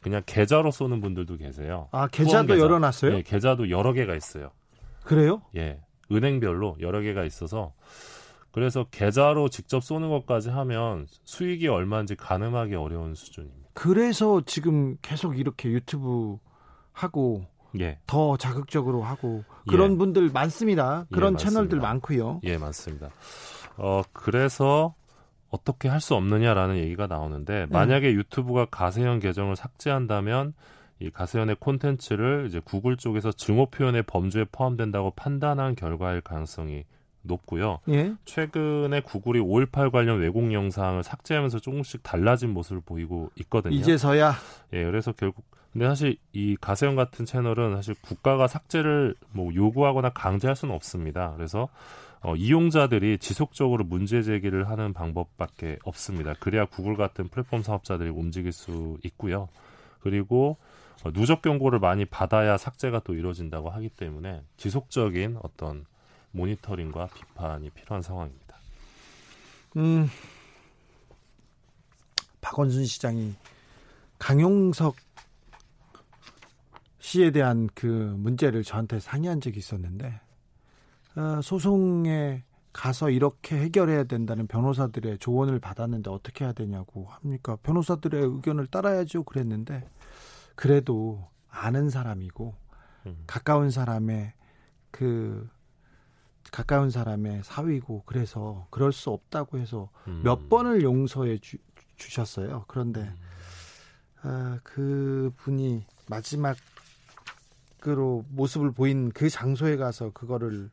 그냥 0.01 0.23
계좌로 0.27 0.71
쏘는 0.71 1.01
분들도 1.01 1.37
계세요. 1.37 1.89
아 1.93 2.09
계좌도 2.09 2.55
계좌. 2.55 2.65
열어놨어요? 2.65 3.13
네, 3.13 3.23
계좌도 3.23 3.69
여러 3.71 3.93
개가 3.93 4.15
있어요. 4.17 4.51
그래요? 5.05 5.43
예, 5.57 5.81
은행별로 6.11 6.77
여러 6.81 7.01
개가 7.01 7.25
있어서 7.25 7.75
그래서 8.59 8.83
계좌로 8.91 9.49
직접 9.49 9.85
쏘는 9.85 10.11
것까지 10.11 10.51
하면 10.51 11.07
수익이 11.23 11.69
얼마인지 11.69 12.17
가늠하기 12.17 12.75
어려운 12.75 13.15
수준입니다. 13.15 13.69
그래서 13.73 14.43
지금 14.47 14.97
계속 15.01 15.39
이렇게 15.39 15.69
유튜브 15.69 16.39
하고 16.91 17.45
예. 17.79 18.01
더 18.09 18.37
자극적으로 18.37 19.05
하고 19.05 19.45
그런 19.69 19.93
예. 19.93 19.97
분들 19.97 20.31
많습니다. 20.33 21.07
예, 21.09 21.15
그런 21.15 21.35
예, 21.35 21.37
채널들 21.37 21.79
많고요. 21.79 22.41
예, 22.43 22.59
많습니다. 22.59 23.11
어, 23.77 24.03
그래서 24.13 24.97
어떻게 25.51 25.89
할 25.89 26.01
수 26.01 26.17
없느냐라는 26.17 26.79
얘기가 26.79 27.07
나오는데 27.07 27.67
만약에 27.67 28.13
유튜브가 28.13 28.67
가세현 28.73 29.21
계정을 29.21 29.55
삭제한다면 29.55 30.53
이 30.99 31.11
가세현의 31.11 31.59
콘텐츠를 31.61 32.47
이제 32.49 32.61
구글 32.65 32.97
쪽에서 32.97 33.31
증오 33.31 33.67
표현의 33.67 34.03
범주에 34.03 34.47
포함된다고 34.51 35.13
판단한 35.13 35.77
결과일 35.77 36.23
가능성이 36.23 36.83
높고요. 37.29 37.79
예? 37.91 38.15
최근에 38.25 39.03
구글이 39.03 39.41
5.18 39.41 39.93
관련 39.93 40.19
왜곡 40.19 40.53
영상을 40.53 41.03
삭제하면서 41.03 41.61
조금씩 41.61 42.03
달라진 42.03 42.51
모습을 42.51 42.83
보이고 42.85 43.31
있거든요. 43.37 43.75
이제서야. 43.75 44.35
예, 44.73 44.85
그래서 44.85 45.13
결국 45.13 45.45
근데 45.73 45.87
사실 45.87 46.17
이 46.33 46.57
가세형 46.61 46.97
같은 46.97 47.25
채널은 47.25 47.77
사실 47.77 47.95
국가가 48.01 48.49
삭제를 48.49 49.15
뭐 49.31 49.55
요구하거나 49.55 50.11
강제할 50.11 50.57
수는 50.57 50.75
없습니다. 50.75 51.35
그래서 51.37 51.69
어, 52.21 52.35
이용자들이 52.35 53.19
지속적으로 53.19 53.85
문제 53.85 54.23
제기를 54.23 54.69
하는 54.69 54.93
방법밖에 54.93 55.79
없습니다. 55.85 56.35
그래야 56.41 56.65
구글 56.65 56.97
같은 56.97 57.29
플랫폼 57.29 57.63
사업자들이 57.63 58.11
움직일 58.11 58.53
수 58.53 58.97
있고요. 59.05 59.49
그리고 60.01 60.57
어, 61.05 61.13
누적 61.13 61.43
경고를 61.43 61.79
많이 61.79 62.05
받아야 62.05 62.57
삭제가 62.57 63.03
또 63.05 63.15
이루어진다고 63.15 63.71
하기 63.71 63.91
때문에 63.91 64.43
지속적인 64.57 65.39
어떤 65.43 65.85
모니터링과 66.33 67.09
비판이 67.09 67.71
필요한 67.71 68.03
상황입니다. 68.03 68.57
음, 69.77 70.09
박원순 72.41 72.85
시장이 72.85 73.35
강용석 74.19 74.97
씨에 76.99 77.31
대한 77.31 77.69
그 77.75 77.87
문제를 77.87 78.63
저한테 78.63 79.01
상의한 79.01 79.41
적이 79.41 79.59
있었는데 79.59 80.21
어, 81.17 81.41
소송에 81.43 82.43
가서 82.73 83.11
이렇게 83.11 83.57
해결해야 83.57 84.05
된다는 84.05 84.47
변호사들의 84.47 85.19
조언을 85.19 85.59
받았는데 85.59 86.11
어떻게 86.11 86.45
해야 86.45 86.53
되냐고 86.53 87.07
합니까? 87.07 87.57
변호사들의 87.63 88.23
의견을 88.23 88.67
따라야죠. 88.69 89.25
그랬는데 89.25 89.89
그래도 90.55 91.29
아는 91.49 91.91
사람이고 91.91 92.55
음. 93.07 93.25
가까운 93.27 93.71
사람의 93.71 94.33
그 94.91 95.49
가까운 96.51 96.91
사람의 96.91 97.43
사위고 97.45 98.03
그래서 98.07 98.67
그럴 98.71 98.93
수 98.93 99.11
없다고 99.11 99.59
해서 99.59 99.91
음. 100.07 100.23
몇 100.25 100.49
번을 100.49 100.83
용서해 100.83 101.39
주, 101.39 101.59
셨어요 101.97 102.65
그런데 102.69 103.01
음. 103.01 103.17
아, 104.23 104.59
그 104.63 105.33
분이 105.37 105.85
마지막으로 106.09 106.57
모습을 108.29 108.73
보인 108.73 109.11
그 109.11 109.29
장소에 109.29 109.77
가서 109.77 110.11
그거를 110.13 110.71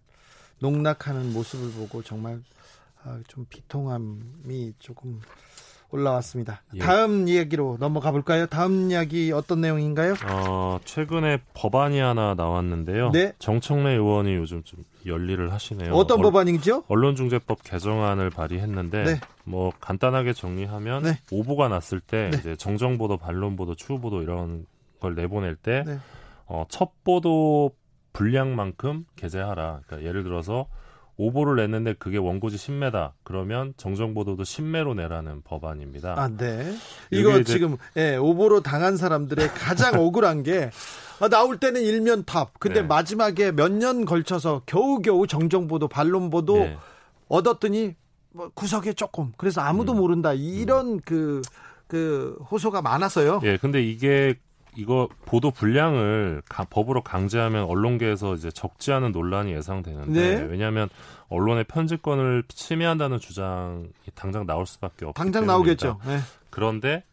농락하는 0.59 1.33
모습을 1.33 1.71
보고 1.71 2.01
정말 2.01 2.41
아, 3.03 3.19
좀 3.27 3.45
비통함이 3.49 4.73
조금 4.79 5.21
올라왔습니다. 5.91 6.61
예. 6.75 6.79
다음 6.79 7.27
이야기로 7.27 7.77
넘어가 7.79 8.11
볼까요? 8.11 8.45
다음 8.47 8.91
이야기 8.91 9.31
어떤 9.31 9.61
내용인가요? 9.61 10.15
어, 10.29 10.79
최근에 10.83 11.39
법안이 11.53 11.99
하나 11.99 12.33
나왔는데요. 12.33 13.11
네. 13.11 13.33
정청래 13.39 13.91
의원이 13.93 14.35
요즘 14.35 14.63
좀 14.63 14.83
열일을 15.05 15.53
하시네요. 15.53 15.93
어떤 15.93 16.21
법안이죠? 16.21 16.83
언론중재법 16.87 17.63
개정안을 17.63 18.29
발의했는데 18.29 19.03
네. 19.03 19.19
뭐 19.43 19.71
간단하게 19.79 20.33
정리하면 20.33 21.03
네. 21.03 21.19
오보가 21.31 21.67
났을 21.67 21.99
때 21.99 22.29
네. 22.31 22.37
이제 22.37 22.55
정정보도, 22.55 23.17
반론보도, 23.17 23.75
추후보도 23.75 24.21
이런 24.21 24.65
걸 24.99 25.15
내보낼 25.15 25.55
때 25.55 25.83
네. 25.85 25.99
어, 26.47 26.65
첫 26.69 27.03
보도 27.03 27.71
분량만큼 28.13 29.05
게재하라. 29.15 29.81
그러니까 29.85 30.07
예를 30.07 30.23
들어서 30.23 30.67
오보를 31.17 31.55
냈는데 31.55 31.93
그게 31.93 32.17
원고지 32.17 32.57
10매다. 32.57 33.11
그러면 33.23 33.73
정정보도도 33.77 34.43
10매로 34.43 34.95
내라는 34.95 35.41
법안입니다. 35.43 36.15
아, 36.17 36.27
네. 36.27 36.75
이거 37.11 37.41
지금 37.43 37.77
예, 37.95 38.15
오보로 38.17 38.61
당한 38.61 38.97
사람들의 38.97 39.47
가장 39.49 39.95
억울한 40.01 40.43
게 40.43 40.71
아, 41.19 41.29
나올 41.29 41.57
때는 41.57 41.81
일면 41.81 42.25
탑. 42.25 42.51
근데 42.59 42.81
네. 42.81 42.87
마지막에 42.87 43.51
몇 43.51 43.71
년 43.71 44.03
걸쳐서 44.05 44.63
겨우겨우 44.65 45.27
정정보도 45.27 45.87
반론보도 45.87 46.57
네. 46.57 46.77
얻었더니 47.29 47.95
뭐 48.31 48.49
구석에 48.53 48.91
조금. 48.93 49.31
그래서 49.37 49.61
아무도 49.61 49.93
음. 49.93 49.99
모른다. 49.99 50.33
이런 50.33 50.99
그그 50.99 51.37
음. 51.37 51.41
그 51.87 52.37
호소가 52.51 52.81
많았어요. 52.81 53.39
예, 53.43 53.57
근데 53.57 53.81
이게 53.81 54.35
이거 54.75 55.09
보도 55.25 55.51
분량을 55.51 56.41
가, 56.47 56.65
법으로 56.65 57.01
강제하면 57.01 57.65
언론계에서 57.65 58.35
이제 58.35 58.51
적지 58.51 58.91
않은 58.91 59.11
논란이 59.11 59.51
예상되는데 59.53 60.35
네. 60.35 60.41
왜냐하면 60.43 60.89
언론의 61.29 61.65
편집권을 61.65 62.43
침해한다는 62.47 63.19
주장이 63.19 63.87
당장 64.13 64.45
나올 64.45 64.65
수밖에 64.65 65.05
없기 65.05 65.17
당장 65.17 65.45
때문입니다. 65.45 65.85
나오겠죠. 65.87 65.99
네. 66.05 66.19
그런데 66.49 67.03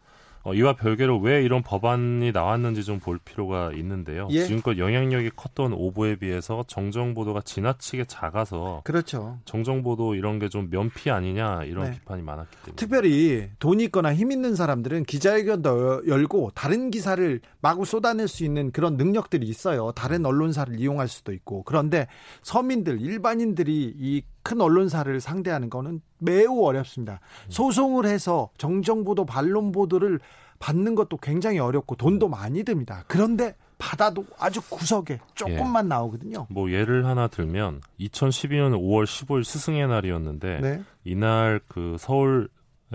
어, 0.44 0.54
이와 0.54 0.75
별개로 0.75 1.18
왜 1.20 1.42
이런 1.42 1.62
법안이 1.62 2.32
나왔는지 2.32 2.84
좀 2.84 2.99
볼 3.02 3.18
필요가 3.18 3.72
있는데요. 3.72 4.28
예? 4.30 4.44
지금껏 4.44 4.78
영향력이 4.78 5.30
컸던 5.37 5.72
오보에 5.72 6.16
비해서 6.16 6.64
정정 6.68 7.14
보도가 7.14 7.40
지나치게 7.42 8.04
작아서 8.04 8.82
그렇죠. 8.84 9.38
정정 9.44 9.82
보도 9.82 10.14
이런 10.14 10.38
게 10.38 10.49
좀 10.49 10.68
면피 10.70 11.11
아니냐 11.11 11.64
이런 11.64 11.87
네. 11.87 11.92
비판이 11.92 12.22
많았기 12.22 12.56
때문에 12.64 12.76
특별히 12.76 13.49
돈 13.58 13.80
있거나 13.80 14.12
힘 14.14 14.30
있는 14.30 14.54
사람들은 14.54 15.04
기자회견도 15.04 16.06
열고 16.06 16.52
다른 16.54 16.90
기사를 16.90 17.40
마구 17.61 17.84
쏟아낼 17.84 18.28
수 18.28 18.44
있는 18.44 18.70
그런 18.72 18.96
능력들이 18.96 19.46
있어요. 19.46 19.92
다른 19.92 20.26
언론사를 20.26 20.78
이용할 20.78 21.08
수도 21.08 21.32
있고 21.32 21.62
그런데 21.64 22.06
서민들 22.42 23.00
일반인들이 23.00 23.94
이 23.96 24.22
큰 24.42 24.61
언론사를 24.61 25.20
상대하는 25.20 25.70
거는 25.70 26.00
매우 26.18 26.64
어렵습니다. 26.64 27.20
음. 27.46 27.50
소송을 27.50 28.06
해서 28.06 28.50
정정보도 28.58 29.25
반론보도를 29.25 30.20
받는 30.58 30.94
것도 30.94 31.16
굉장히 31.16 31.58
어렵고 31.58 31.96
돈도 31.96 32.28
많이 32.28 32.62
듭니다. 32.62 33.04
그런데 33.08 33.56
받아도 33.78 34.25
아주 34.38 34.61
구석에 34.62 35.18
조금만 35.34 35.87
예. 35.87 35.88
나오거든요. 35.88 36.46
뭐 36.50 36.70
예를 36.70 37.04
하나 37.04 37.26
들면 37.26 37.80
2012년 37.99 38.72
5월 38.72 39.04
15일 39.04 39.42
스승의 39.42 39.88
날이었는데 39.88 40.61
네. 40.61 40.82
이날 41.02 41.61
그 41.66 41.96
서울의 41.99 42.49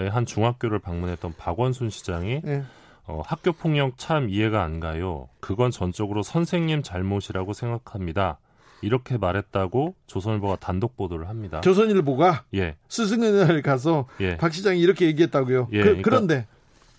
한 0.10 0.26
중학교를 0.26 0.80
방문했던 0.80 1.34
박원순 1.38 1.90
시장이 1.90 2.42
네. 2.42 2.64
어, 3.06 3.22
학교 3.26 3.52
폭력 3.52 3.98
참 3.98 4.30
이해가 4.30 4.64
안 4.64 4.80
가요. 4.80 5.28
그건 5.42 5.72
전적으로 5.72 6.24
선생님 6.24 6.84
잘못이라고 6.84 7.52
생각합니다. 7.52 8.40
이렇게 8.82 9.18
말했다고 9.18 9.96
조선일보가 10.08 10.58
단독 10.58 10.96
보도를 10.96 11.30
합니다. 11.30 11.62
조선일보가 11.62 12.46
예. 12.56 12.76
스승의 12.90 13.32
날 13.32 13.62
가서 13.62 14.08
예. 14.20 14.38
박 14.38 14.54
시장이 14.54 14.80
이렇게 14.80 15.06
얘기했다고요. 15.08 15.70
예. 15.72 15.78
그, 15.78 15.84
그러니까, 15.84 16.10
런데 16.12 16.48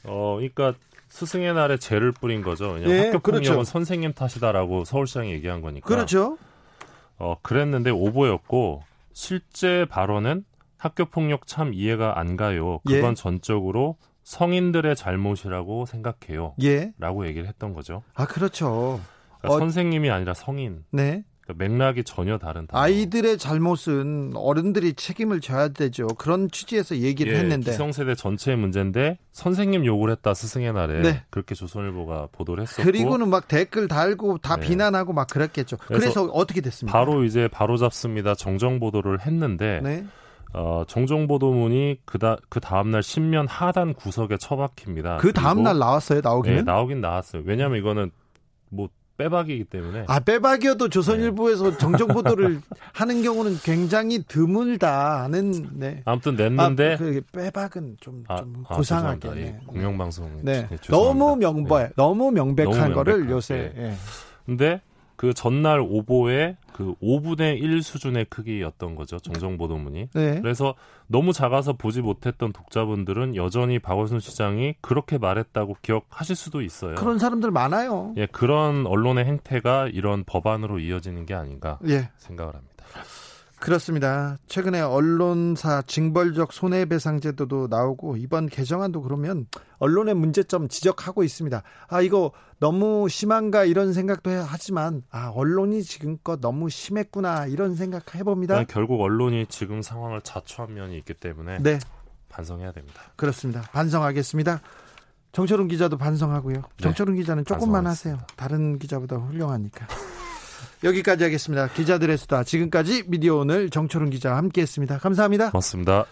어, 0.04 0.37
그러니까 0.37 0.75
스승의 1.08 1.54
날에 1.54 1.76
죄를 1.78 2.12
뿌린 2.12 2.42
거죠. 2.42 2.70
왜냐하면 2.70 2.90
예, 2.90 2.99
학교 3.06 3.18
폭력은 3.20 3.42
그렇죠. 3.42 3.64
선생님 3.64 4.12
탓이다라고 4.12 4.85
서울시장이 4.85 5.32
얘기한 5.32 5.62
거니까. 5.62 5.87
그렇죠. 5.87 6.38
어, 7.18 7.37
그랬는데 7.42 7.90
오보였고 7.90 8.82
실제 9.12 9.87
발언은 9.88 10.44
학교 10.76 11.06
폭력 11.06 11.47
참 11.47 11.75
이해가 11.75 12.18
안 12.18 12.37
가요. 12.37 12.80
그건 12.87 13.11
예. 13.11 13.14
전적으로 13.14 13.97
성인들의 14.23 14.94
잘못이라고 14.94 15.87
생각해요. 15.87 16.54
예. 16.62 16.92
라고 16.99 17.26
얘기를 17.26 17.49
했던 17.49 17.73
거죠. 17.73 18.02
아, 18.14 18.26
그렇죠. 18.26 19.00
그러니까 19.38 19.56
어, 19.56 19.58
선생님이 19.58 20.11
아니라 20.11 20.35
성인. 20.35 20.85
네. 20.90 21.25
그러니까 21.48 21.54
맥락이 21.64 22.04
전혀 22.04 22.36
다른 22.38 22.66
단어. 22.66 22.82
아이들의 22.82 23.38
잘못은 23.38 24.32
어른들이 24.34 24.92
책임을 24.92 25.40
져야 25.40 25.68
되죠. 25.68 26.06
그런 26.06 26.50
취지에서 26.50 26.98
얘기를 26.98 27.32
예, 27.32 27.38
했는데 27.38 27.70
기성세대 27.70 28.14
전체의 28.14 28.58
문제인데 28.58 29.18
선생님 29.32 29.86
욕을 29.86 30.10
했다 30.10 30.34
스승의 30.34 30.74
날에 30.74 31.00
네. 31.00 31.24
그렇게 31.30 31.54
조선일보가 31.54 32.28
보도를 32.32 32.62
했었고 32.62 32.82
그리고는 32.82 33.30
막 33.30 33.48
댓글 33.48 33.88
달고 33.88 34.38
다 34.38 34.56
네. 34.56 34.66
비난하고 34.66 35.14
막 35.14 35.26
그랬겠죠. 35.28 35.78
그래서, 35.78 36.00
그래서, 36.00 36.24
어떻게 36.32 36.61
됐습니까? 36.61 36.96
바로 36.96 37.24
이제 37.24 37.48
바로 37.48 37.78
잡습니다. 37.78 38.34
정정 38.34 38.78
보도를 38.78 39.20
했는데 39.20 39.80
네. 39.82 40.04
어, 40.52 40.84
정정 40.87 41.26
보도문이 41.26 42.00
그다 42.04 42.37
그 42.48 42.61
다음 42.61 42.90
날 42.90 43.02
신면 43.02 43.48
하단 43.48 43.94
구석에 43.94 44.37
처박힙니다. 44.37 45.18
그 45.18 45.32
다음 45.32 45.62
날 45.62 45.78
나왔어요, 45.78 46.20
나오기는? 46.22 46.56
네, 46.58 46.62
나오긴 46.62 47.00
나왔어요. 47.00 47.42
왜냐하면 47.44 47.78
이거는 47.78 48.11
뭐 48.70 48.88
빼박이기 49.18 49.64
때문에. 49.64 50.04
아, 50.07 50.20
빼박이어도 50.20 50.88
조선일보에서 50.88 51.72
네. 51.72 51.78
정정 51.78 52.09
보도를 52.09 52.61
하는 52.94 53.22
경우는 53.22 53.59
굉장히 53.64 54.22
드물다는 54.22 55.70
네. 55.72 56.02
아무튼 56.04 56.37
냈는데 56.37 56.94
아, 56.94 56.96
그 56.96 57.20
빼박은 57.33 57.96
좀, 58.00 58.24
아, 58.28 58.37
좀 58.37 58.64
아, 58.68 58.76
고상하게. 58.76 59.31
네. 59.35 59.61
공영방송. 59.66 60.42
네. 60.42 60.68
네 60.70 60.76
너무 60.88 61.37
명백, 61.37 61.68
네. 61.68 61.88
너무 61.96 62.31
명백한 62.31 62.72
너무 62.72 62.94
거를 62.94 63.28
요새. 63.28 63.72
네. 63.74 63.94
근데 64.46 64.81
그 65.18 65.35
전날 65.35 65.81
오보의 65.81 66.57
그 66.72 66.94
5분의 67.02 67.61
1 67.61 67.83
수준의 67.83 68.26
크기였던 68.26 68.94
거죠. 68.94 69.18
정정 69.18 69.59
보도문이. 69.59 70.11
네. 70.14 70.40
그래서 70.40 70.76
너무 71.09 71.33
작아서 71.33 71.72
보지 71.72 72.02
못했던 72.02 72.52
독자분들은 72.52 73.35
여전히 73.35 73.81
박원순 73.81 74.20
시장이 74.20 74.76
그렇게 74.81 75.18
말했다고 75.18 75.78
기억하실 75.83 76.37
수도 76.37 76.62
있어요. 76.62 76.94
그런 76.94 77.18
사람들 77.18 77.50
많아요. 77.50 78.14
예, 78.16 78.26
그런 78.26 78.87
언론의 78.87 79.24
행태가 79.24 79.88
이런 79.88 80.22
법안으로 80.22 80.78
이어지는 80.78 81.26
게 81.26 81.35
아닌가 81.35 81.81
예. 81.88 82.11
생각을 82.18 82.54
합니다. 82.54 82.67
그렇습니다. 83.61 84.38
최근에 84.47 84.81
언론사 84.81 85.83
징벌적 85.83 86.53
손해배상 86.53 87.21
제도도 87.21 87.66
나오고 87.68 88.16
이번 88.16 88.47
개정안도 88.47 89.03
그러면 89.03 89.47
언론의 89.79 90.14
문제점 90.14 90.68
지적하고 90.68 91.25
있습니다. 91.25 91.62
아 91.88 92.01
이거 92.01 92.33
너무 92.61 93.09
심한가 93.09 93.64
이런 93.64 93.92
생각도 93.92 94.31
하지만 94.31 95.03
아 95.11 95.31
언론이 95.35 95.83
지금껏 95.83 96.40
너무 96.40 96.68
심했구나 96.68 97.47
이런 97.47 97.75
생각 97.75 98.14
해봅니다. 98.14 98.62
결국 98.64 99.01
언론이 99.01 99.47
지금 99.47 99.83
상황을 99.83 100.23
자초한 100.23 100.75
면이 100.75 100.97
있기 100.99 101.14
때문에 101.14 101.59
네. 101.61 101.79
반성해야 102.29 102.73
됩니다. 102.73 103.01
그렇습니다. 103.16 103.62
반성하겠습니다. 103.73 104.61
정철훈 105.33 105.68
기자도 105.68 105.99
반성하고요. 105.99 106.55
네. 106.57 106.62
정철훈 106.83 107.14
네. 107.14 107.21
기자는 107.23 107.44
조금만 107.44 107.85
반성하겠습니다. 107.85 108.23
하세요. 108.23 108.27
다른 108.37 108.79
기자보다 108.79 109.16
훌륭하니까. 109.16 109.87
여기까지 110.84 111.24
하겠습니다. 111.24 111.68
기자들의 111.68 112.16
수다. 112.18 112.44
지금까지 112.44 113.04
미디어 113.08 113.36
오늘 113.36 113.70
정철훈 113.70 114.10
기자와 114.10 114.36
함께 114.36 114.62
했습니다. 114.62 114.98
감사합니다. 114.98 115.50
고맙습니다. 115.50 116.04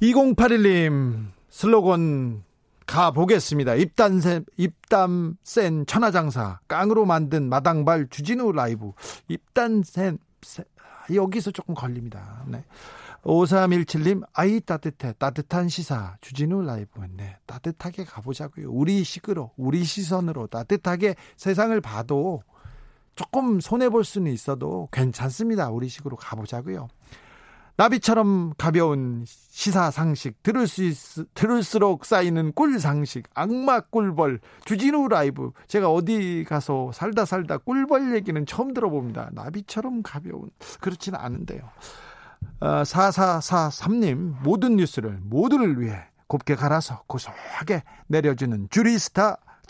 2081님 0.00 1.26
슬로건 1.50 2.42
가보겠습니다. 2.86 3.74
입단센, 3.74 4.44
입담센 4.56 5.86
천하장사, 5.86 6.60
깡으로 6.68 7.04
만든 7.04 7.48
마당발 7.48 8.08
주진우 8.08 8.52
라이브. 8.52 8.92
입단센, 9.28 10.18
여기서 11.14 11.50
조금 11.50 11.74
걸립니다. 11.74 12.44
네. 12.46 12.64
5317님, 13.22 14.22
아이 14.32 14.60
따뜻해, 14.60 15.12
따뜻한 15.16 15.68
시사, 15.68 16.16
주진우 16.20 16.62
라이브. 16.62 17.00
네. 17.16 17.36
따뜻하게 17.46 18.04
가보자고요. 18.04 18.70
우리 18.70 19.04
식으로, 19.04 19.52
우리 19.56 19.84
시선으로 19.84 20.48
따뜻하게 20.48 21.14
세상을 21.36 21.80
봐도 21.80 22.42
조금 23.14 23.60
손해 23.60 23.88
볼 23.88 24.04
수는 24.04 24.32
있어도 24.32 24.88
괜찮습니다. 24.92 25.70
우리 25.70 25.88
식으로 25.88 26.16
가보자고요. 26.16 26.88
나비처럼 27.76 28.52
가벼운 28.58 29.24
시사 29.26 29.90
상식 29.90 30.42
들을 30.42 30.66
수 30.66 30.84
있, 30.84 30.94
들을수록 31.34 32.04
쌓이는 32.04 32.52
꿀 32.52 32.78
상식 32.78 33.24
악마 33.34 33.80
꿀벌 33.80 34.40
주진우 34.66 35.08
라이브 35.08 35.52
제가 35.68 35.90
어디 35.90 36.44
가서 36.46 36.92
살다 36.92 37.24
살다 37.24 37.58
꿀벌 37.58 38.14
얘기는 38.14 38.44
처음 38.44 38.74
들어봅니다 38.74 39.30
나비처럼 39.32 40.02
가벼운 40.02 40.50
그렇지는 40.80 41.18
않은데요 41.18 41.62
어, 42.60 42.82
4443님 42.82 44.42
모든 44.42 44.76
뉴스를 44.76 45.18
모두를 45.22 45.80
위해 45.80 45.98
곱게 46.26 46.54
갈아서 46.54 47.02
고소하게 47.06 47.84
내려주는 48.06 48.68
주리스타 48.70 49.38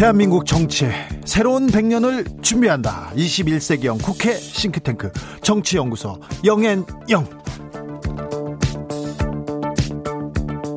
대한민국 0.00 0.46
정치의 0.46 0.92
새로운 1.26 1.66
100년을 1.66 2.42
준비한다. 2.42 3.10
21세기형 3.16 4.02
국회 4.02 4.32
싱크탱크 4.34 5.12
정치연구소 5.42 6.18
영앤영. 6.42 6.86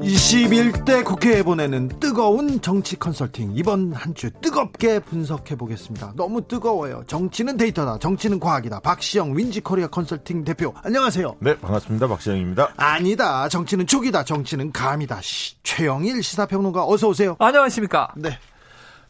21대 0.01 1.05
국회에 1.05 1.41
보내는 1.41 1.87
뜨거운 2.01 2.59
정치 2.59 2.97
컨설팅. 2.99 3.53
이번 3.55 3.93
한 3.93 4.13
주 4.13 4.29
뜨겁게 4.41 4.99
분석해 4.99 5.55
보겠습니다. 5.55 6.11
너무 6.17 6.45
뜨거워요. 6.45 7.03
정치는 7.07 7.55
데이터다. 7.55 7.99
정치는 7.99 8.41
과학이다. 8.41 8.81
박시영 8.81 9.37
윈지코리아 9.37 9.87
컨설팅 9.87 10.43
대표. 10.43 10.73
안녕하세요. 10.83 11.37
네, 11.39 11.57
반갑습니다. 11.59 12.07
박시영입니다. 12.07 12.73
아니다. 12.75 13.47
정치는 13.47 13.87
촉이다. 13.87 14.25
정치는 14.25 14.73
감이다. 14.73 15.21
시, 15.21 15.55
최영일 15.63 16.21
시사평론가 16.21 16.85
어서 16.85 17.07
오세요. 17.07 17.37
안녕하십니까? 17.39 18.09
네. 18.17 18.37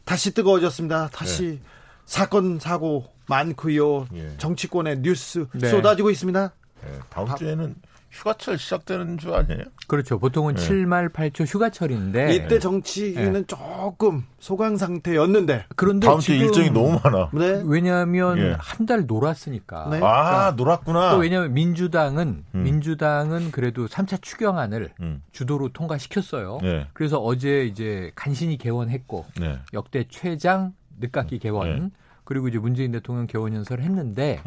다시 0.05 0.33
뜨거워졌습니다. 0.33 1.09
다시 1.13 1.43
네. 1.43 1.59
사건 2.05 2.59
사고 2.59 3.05
많고요. 3.27 4.07
예. 4.13 4.35
정치권의 4.37 4.99
뉴스 4.99 5.47
네. 5.53 5.69
쏟아지고 5.69 6.09
있습니다. 6.09 6.53
네, 6.83 6.99
다음 7.09 7.27
바, 7.27 7.35
주에는 7.35 7.75
휴가철 8.13 8.59
시작되는 8.59 9.17
주 9.17 9.33
아니에요? 9.33 9.63
그렇죠. 9.87 10.19
보통은 10.19 10.53
네. 10.53 10.61
7말 10.61 11.11
8초 11.11 11.47
휴가철인데 11.47 12.35
이때 12.35 12.59
정치인은 12.59 13.33
네. 13.33 13.43
조금 13.47 14.23
소강 14.39 14.77
상태였는데 14.77 15.65
그런데 15.75 16.05
다음 16.05 16.19
주 16.19 16.33
일정이 16.33 16.69
너무 16.69 16.99
많아. 17.03 17.31
네. 17.33 17.63
왜냐하면 17.65 18.35
네. 18.35 18.55
한달 18.59 19.07
놀았으니까. 19.07 19.89
네. 19.89 19.97
아 19.97 19.99
그러니까 19.99 20.53
놀았구나. 20.57 21.11
또 21.11 21.17
왜냐하면 21.17 21.53
민주당은 21.53 22.45
음. 22.53 22.63
민주당은 22.63 23.49
그래도 23.49 23.87
3차 23.87 24.21
추경안을 24.21 24.91
음. 25.01 25.23
주도로 25.31 25.69
통과시켰어요. 25.69 26.59
네. 26.61 26.87
그래서 26.93 27.17
어제 27.17 27.65
이제 27.65 28.11
간신히 28.13 28.59
개원했고 28.59 29.25
네. 29.39 29.57
역대 29.73 30.05
최장 30.07 30.73
늦깎이 30.99 31.39
개원 31.39 31.79
네. 31.79 31.89
그리고 32.25 32.47
이제 32.47 32.59
문재인 32.59 32.91
대통령 32.91 33.25
개원 33.25 33.55
연설을 33.55 33.83
했는데. 33.83 34.39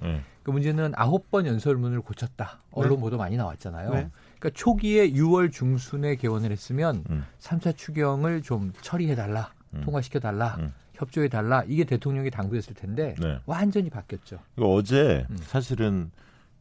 그 0.47 0.53
문제는 0.53 0.93
아홉 0.95 1.29
번 1.33 1.45
연설문을 1.45 2.03
고쳤다. 2.03 2.61
언론 2.71 2.91
네. 2.91 3.01
보도 3.01 3.17
많이 3.17 3.37
나왔잖아요. 3.37 3.91
네. 3.91 4.11
그러니까 4.39 4.51
초기에 4.55 5.11
6월 5.11 5.51
중순에 5.51 6.15
개원을 6.15 6.53
했으면 6.53 7.03
음. 7.11 7.25
3차 7.41 7.77
추경을 7.77 8.43
좀 8.43 8.73
처리해달라, 8.81 9.53
음. 9.75 9.81
통과시켜달라, 9.81 10.59
음. 10.61 10.73
협조해달라. 10.95 11.65
이게 11.67 11.83
대통령이 11.83 12.31
당부했을 12.31 12.75
텐데 12.75 13.17
네. 13.19 13.41
완전히 13.45 13.91
바뀌었죠. 13.91 14.39
어제 14.61 15.27
음. 15.29 15.37
사실은 15.43 16.13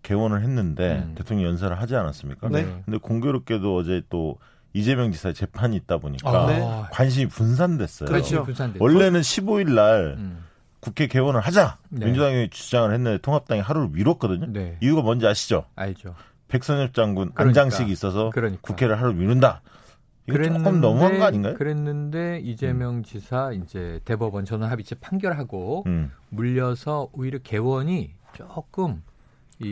개원을 0.02 0.41
했는데 0.41 1.04
음. 1.06 1.13
대통령 1.13 1.52
연설을 1.52 1.80
하지 1.80 1.95
않았습니까? 1.95 2.50
네. 2.50 2.65
근데 2.86 2.98
공교롭게도 2.98 3.76
어제 3.76 4.02
또 4.10 4.39
이재명 4.74 5.12
지사 5.12 5.32
재판이 5.32 5.76
있다 5.76 6.00
보니까 6.00 6.28
아, 6.28 6.48
네. 6.48 6.60
관심이 6.91 7.28
분산됐어요. 7.28 8.10
그렇죠. 8.10 8.48
원래는 8.80 9.21
15일 9.21 9.76
날 9.76 10.15
음. 10.17 10.43
국회 10.86 11.08
개원을 11.08 11.41
하자 11.41 11.80
네. 11.89 12.06
민주당이 12.06 12.52
주장을 12.52 12.93
했는데 12.93 13.17
통합당이 13.17 13.60
하루를 13.60 13.89
미뤘거든요. 13.89 14.45
네. 14.54 14.78
이유가 14.84 15.02
뭔지 15.02 15.26
아시죠? 15.26 15.65
알죠. 15.76 16.13
백선엽 16.48 16.93
장군 16.93 17.32
그러니까. 17.34 17.43
안장식이 17.43 17.91
있어서 17.91 18.30
그러니까. 18.30 18.62
국회를 18.62 19.02
하루 19.02 19.13
미룬다. 19.13 19.63
이거 20.28 20.41
조금 20.43 20.82
너무한 20.82 21.17
거 21.17 21.26
아닌가요? 21.26 21.56
그랬는데 21.56 22.39
이재명 22.43 22.98
음. 22.98 23.04
지사 23.04 23.52
이제 23.52 24.00
대법원 24.06 24.45
전원 24.45 24.69
합의체 24.69 24.95
판결하고 25.02 25.86
음. 25.88 26.12
물려서 26.30 27.10
오히려 27.13 27.39
개원이 27.39 28.12
조금 28.36 29.02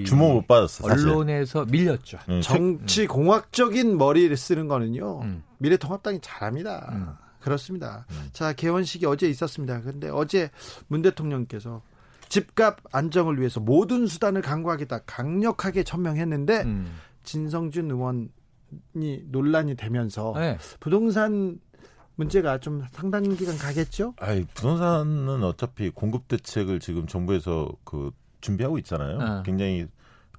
주목 0.05 0.33
못 0.33 0.47
받았어. 0.47 0.85
언론에서 0.85 1.65
사실. 1.65 1.71
밀렸죠. 1.71 2.17
음. 2.29 2.41
정치 2.41 3.05
공학적인 3.05 3.99
머리를 3.99 4.35
쓰는 4.35 4.67
거는요. 4.67 5.21
음. 5.21 5.43
미래통합당이 5.59 6.21
잘합니다. 6.21 7.19
음. 7.43 7.45
그렇습니다. 7.45 8.05
음. 8.09 8.29
자, 8.31 8.53
개원식이 8.53 9.05
어제 9.05 9.27
있었습니다. 9.29 9.81
근데 9.81 10.09
어제 10.09 10.49
문 10.87 11.01
대통령께서 11.01 11.81
집값 12.29 12.77
안정을 12.91 13.37
위해서 13.39 13.59
모든 13.59 14.07
수단을 14.07 14.41
강구하겠다 14.41 14.99
강력하게 15.05 15.83
천명했는데 15.83 16.63
음. 16.63 16.95
진성준 17.23 17.91
의원이 17.91 19.25
논란이 19.29 19.75
되면서 19.75 20.33
네. 20.35 20.57
부동산 20.79 21.59
문제가 22.15 22.59
좀 22.59 22.83
상당 22.91 23.23
기간 23.35 23.57
가겠죠? 23.57 24.13
아이, 24.19 24.45
부동산은 24.53 25.43
어차피 25.43 25.89
공급 25.89 26.27
대책을 26.27 26.79
지금 26.79 27.07
정부에서 27.07 27.69
그 27.83 28.11
준비하고 28.41 28.77
있잖아요. 28.79 29.17
네. 29.17 29.43
굉장히 29.45 29.87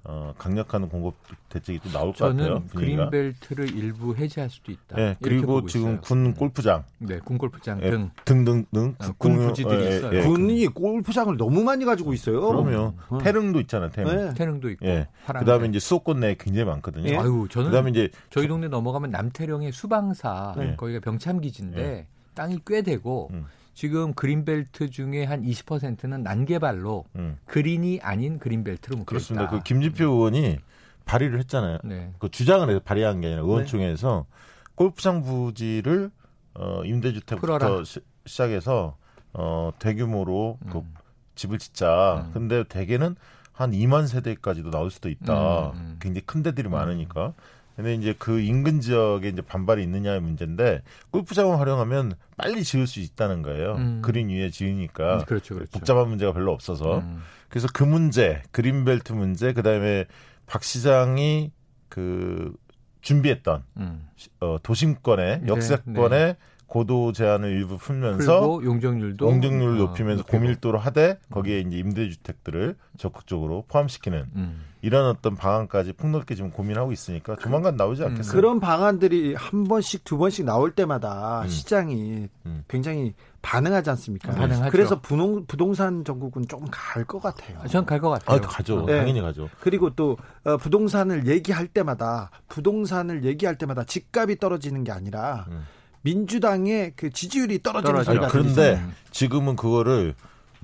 어, 0.07 0.33
강력한 0.37 0.87
공급 0.87 1.15
대책이 1.49 1.79
또 1.83 1.89
나올 1.89 2.13
것 2.13 2.29
같아요. 2.29 2.61
분위기가. 2.67 3.09
그린벨트를 3.09 3.75
일부 3.75 4.15
해제할 4.15 4.51
수도 4.51 4.71
있다. 4.71 4.95
네, 4.95 5.15
그리고 5.21 5.65
지금 5.65 5.93
있어요. 5.93 6.01
군 6.01 6.33
골프장, 6.35 6.83
네, 6.99 7.19
군 7.19 7.39
골프장 7.39 7.79
네, 7.79 7.89
등 7.89 8.11
등등등 8.23 8.95
어, 8.99 9.05
군 9.17 9.37
부지들이 9.37 9.83
예, 9.83 9.97
있어요. 9.97 10.19
예, 10.19 10.21
군이 10.23 10.67
골프장을 10.67 11.35
너무 11.37 11.63
많이 11.63 11.85
가지고 11.85 12.13
있어요. 12.13 12.39
그러면 12.41 12.95
음. 13.11 13.17
태릉도 13.17 13.59
있잖아요. 13.61 13.89
태릉. 13.89 14.15
네. 14.15 14.33
태릉도 14.35 14.69
있고. 14.71 14.85
예. 14.85 15.07
그다음에 15.25 15.67
이제 15.67 15.79
수도권 15.79 16.19
내에 16.19 16.35
굉장히 16.39 16.65
많거든요. 16.65 17.09
예. 17.09 17.17
아유, 17.17 17.47
저는 17.49 17.71
그다음에 17.71 17.89
이제 17.89 18.09
저희 18.29 18.47
동네 18.47 18.67
넘어가면 18.67 19.09
남태령의 19.09 19.71
수방사 19.71 20.53
네. 20.55 20.75
거기가 20.75 20.99
병참 20.99 21.41
기지인데 21.41 21.81
네. 21.81 22.07
땅이 22.35 22.59
꽤 22.67 22.83
되고. 22.83 23.29
음. 23.33 23.45
지금 23.75 24.13
그린벨트 24.13 24.89
중에 24.89 25.25
한 25.25 25.43
20%는 25.43 26.23
난개발로 26.23 27.05
음. 27.17 27.37
그린이 27.45 27.99
아닌 28.01 28.39
그린벨트로 28.39 28.97
묶여 28.97 29.05
그렇습니다. 29.05 29.49
그 29.49 29.61
김지표 29.61 30.05
의원이 30.05 30.59
발의를 31.03 31.37
했잖아요. 31.39 31.79
네. 31.83 32.13
그 32.17 32.31
주장을 32.31 32.67
해서 32.67 32.79
발의한 32.79 33.19
게 33.19 33.27
아니라 33.27 33.41
의원총회에서 33.41 34.25
네. 34.27 34.35
골프장 34.75 35.21
부지를 35.21 36.09
어, 36.53 36.83
임대주택부터 36.85 37.83
시, 37.83 37.99
작해서 38.25 38.95
어, 39.33 39.71
대규모로 39.77 40.57
그 40.71 40.77
음. 40.77 40.93
그 40.95 41.01
집을 41.35 41.59
짓자. 41.59 42.27
음. 42.27 42.31
근데 42.33 42.63
대개는 42.63 43.17
한 43.51 43.71
2만 43.71 44.07
세대까지도 44.07 44.71
나올 44.71 44.89
수도 44.89 45.09
있다. 45.09 45.71
음, 45.71 45.75
음. 45.75 45.97
굉장히 45.99 46.25
큰 46.25 46.43
데들이 46.43 46.69
많으니까. 46.69 47.33
근데 47.75 47.93
이제 47.93 48.15
그 48.17 48.39
인근 48.39 48.79
지역에 48.79 49.27
이제 49.27 49.41
반발이 49.41 49.83
있느냐의 49.83 50.21
문제인데 50.21 50.81
골프장을 51.11 51.59
활용하면 51.59 52.13
빨리 52.37 52.63
지을 52.63 52.87
수 52.87 52.99
있다는 52.99 53.41
거예요. 53.41 53.75
음. 53.75 54.01
그린 54.01 54.29
위에 54.29 54.49
지으니까 54.49 55.17
음, 55.17 55.25
그렇죠, 55.25 55.55
그렇죠. 55.55 55.71
복잡한 55.71 56.07
문제가 56.07 56.31
별로 56.31 56.51
없어서 56.53 56.99
음. 56.99 57.21
그래서 57.49 57.67
그 57.73 57.83
문제, 57.83 58.41
그린벨트 58.51 59.13
문제, 59.13 59.53
그 59.53 59.61
다음에 59.61 60.05
박 60.45 60.63
시장이 60.63 61.51
그 61.89 62.53
준비했던 63.01 63.63
음. 63.77 64.07
어, 64.39 64.57
도심권의 64.63 65.41
네, 65.41 65.47
역세권의 65.47 66.09
네. 66.09 66.37
고도 66.67 67.11
제한을 67.11 67.51
일부 67.51 67.77
풀면서 67.77 68.61
용적률도 68.63 69.25
용적률을 69.25 69.75
어, 69.75 69.77
높이면서 69.77 70.23
어, 70.23 70.25
고밀도로 70.25 70.79
하되 70.79 71.19
거기에 71.29 71.59
이제 71.59 71.77
임대주택들을 71.77 72.75
적극적으로 72.97 73.65
포함시키는 73.67 74.25
음. 74.35 74.63
이런 74.85 75.07
어떤 75.07 75.35
방안까지 75.35 75.93
폭넓게 75.93 76.35
지금 76.35 76.51
고민하고 76.51 76.91
있으니까 76.91 77.35
조만간 77.37 77.75
나오지 77.75 78.03
음. 78.03 78.07
않겠어요? 78.09 78.31
그런 78.35 78.59
방안들이 78.59 79.33
한 79.33 79.63
번씩 79.63 80.03
두 80.03 80.15
번씩 80.19 80.45
나올 80.45 80.69
때마다 80.75 81.41
음. 81.41 81.47
시장이 81.47 82.27
음. 82.45 82.63
굉장히 82.67 83.15
반응하지 83.41 83.89
않습니까? 83.89 84.31
반응하죠. 84.33 84.69
그래서 84.71 85.01
부동, 85.01 85.43
부동산 85.47 86.03
전국은 86.05 86.47
조금 86.47 86.67
갈 86.69 87.03
것 87.05 87.19
같아요. 87.19 87.57
전 87.67 87.83
갈 87.83 87.99
것 87.99 88.11
같아요. 88.11 88.37
아, 88.37 88.39
가죠. 88.41 88.85
네. 88.85 88.99
당연히 88.99 89.21
가죠. 89.21 89.49
그리고 89.59 89.89
또 89.95 90.17
어, 90.43 90.57
부동산을 90.57 91.25
얘기할 91.25 91.65
때마다 91.67 92.29
부동산을 92.49 93.25
얘기할 93.25 93.57
때마다 93.57 93.83
집값이 93.85 94.37
떨어지는 94.37 94.83
게 94.83 94.91
아니라 94.91 95.45
음. 95.49 95.65
민주당의 96.03 96.93
그 96.95 97.09
지지율이 97.09 97.63
떨어지는 97.63 98.03
소리가 98.03 98.27
그런데 98.27 98.79
지금은 99.09 99.55
그거를 99.55 100.13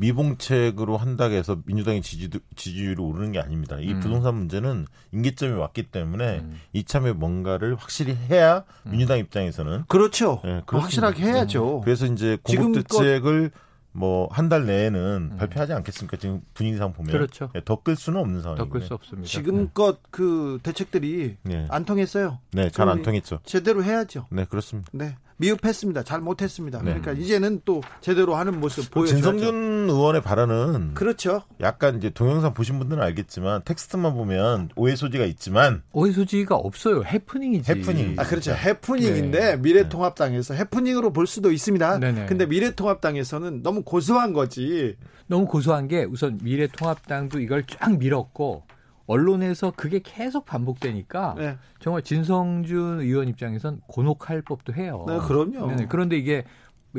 미봉책으로 0.01 0.97
한다고 0.97 1.33
해서 1.35 1.57
민주당의 1.65 2.01
지지, 2.01 2.29
지지율이 2.55 3.01
오르는 3.01 3.31
게 3.31 3.39
아닙니다. 3.39 3.77
이 3.79 3.93
음. 3.93 3.99
부동산 3.99 4.35
문제는 4.35 4.87
임계점이 5.13 5.53
왔기 5.53 5.83
때문에 5.83 6.39
음. 6.39 6.59
이참에 6.73 7.13
뭔가를 7.13 7.75
확실히 7.75 8.15
해야 8.29 8.63
음. 8.87 8.91
민주당 8.91 9.19
입장에서는 9.19 9.85
그렇죠. 9.87 10.41
네, 10.43 10.61
확실하게 10.65 11.23
해야죠. 11.23 11.79
음. 11.79 11.81
그래서 11.83 12.05
이제 12.07 12.37
공급 12.43 12.87
대책을 12.87 13.51
뭐 13.93 14.29
한 14.31 14.47
달 14.49 14.65
내에는 14.65 15.29
음. 15.33 15.37
발표하지 15.37 15.73
않겠습니까? 15.73 16.15
지금 16.17 16.41
분위기상 16.53 16.93
보면 16.93 17.11
그렇죠. 17.11 17.49
네, 17.53 17.61
더끌 17.63 17.95
수는 17.97 18.19
없는 18.21 18.41
상황이에요. 18.41 18.65
더 18.65 18.69
끌 18.71 18.81
수 18.81 18.93
없습니다. 18.93 19.27
지금껏 19.27 20.01
네. 20.01 20.07
그 20.11 20.59
대책들이 20.63 21.37
네. 21.43 21.67
안 21.69 21.85
통했어요. 21.85 22.39
네, 22.53 22.69
잘 22.69 22.87
안 22.89 23.01
통했죠. 23.03 23.39
제대로 23.45 23.83
해야죠. 23.83 24.27
네, 24.31 24.45
그렇습니다. 24.45 24.89
네. 24.93 25.15
미흡했습니다. 25.41 26.03
잘 26.03 26.21
못했습니다. 26.21 26.79
네. 26.79 26.93
그러니까 26.93 27.11
이제는 27.13 27.61
또 27.65 27.81
제대로 27.99 28.35
하는 28.35 28.59
모습 28.59 28.91
보여줘야죠. 28.91 29.15
진성준 29.15 29.89
의원의 29.89 30.21
발언은 30.21 30.93
그렇죠. 30.93 31.41
약간 31.59 31.97
이제 31.97 32.09
동영상 32.11 32.53
보신 32.53 32.77
분들은 32.77 33.01
알겠지만 33.01 33.63
텍스트만 33.65 34.13
보면 34.13 34.69
오해 34.75 34.95
소지가 34.95 35.25
있지만 35.25 35.81
오해 35.91 36.11
소지가 36.11 36.55
없어요. 36.55 37.03
해프닝이지. 37.03 37.71
해프닝. 37.71 38.15
아 38.17 38.23
그렇죠. 38.23 38.53
해프닝인데 38.53 39.39
네. 39.39 39.57
미래통합당에서 39.57 40.53
해프닝으로 40.53 41.11
볼 41.11 41.25
수도 41.25 41.51
있습니다. 41.51 41.99
네네. 41.99 42.25
근데 42.27 42.45
미래통합당에서는 42.45 43.63
너무 43.63 43.81
고소한 43.81 44.33
거지. 44.33 44.95
너무 45.25 45.47
고소한 45.47 45.87
게 45.87 46.03
우선 46.03 46.39
미래통합당도 46.43 47.39
이걸 47.39 47.63
쫙 47.65 47.97
밀었고 47.97 48.63
언론에서 49.07 49.71
그게 49.75 49.99
계속 50.03 50.45
반복되니까 50.45 51.35
네. 51.37 51.57
정말 51.79 52.01
진성준 52.01 53.01
의원 53.01 53.27
입장에선 53.27 53.81
곤혹할 53.87 54.41
법도 54.41 54.73
해요. 54.73 55.05
네, 55.07 55.17
그럼요. 55.19 55.75
네, 55.75 55.85
그런데 55.89 56.17
이게 56.17 56.45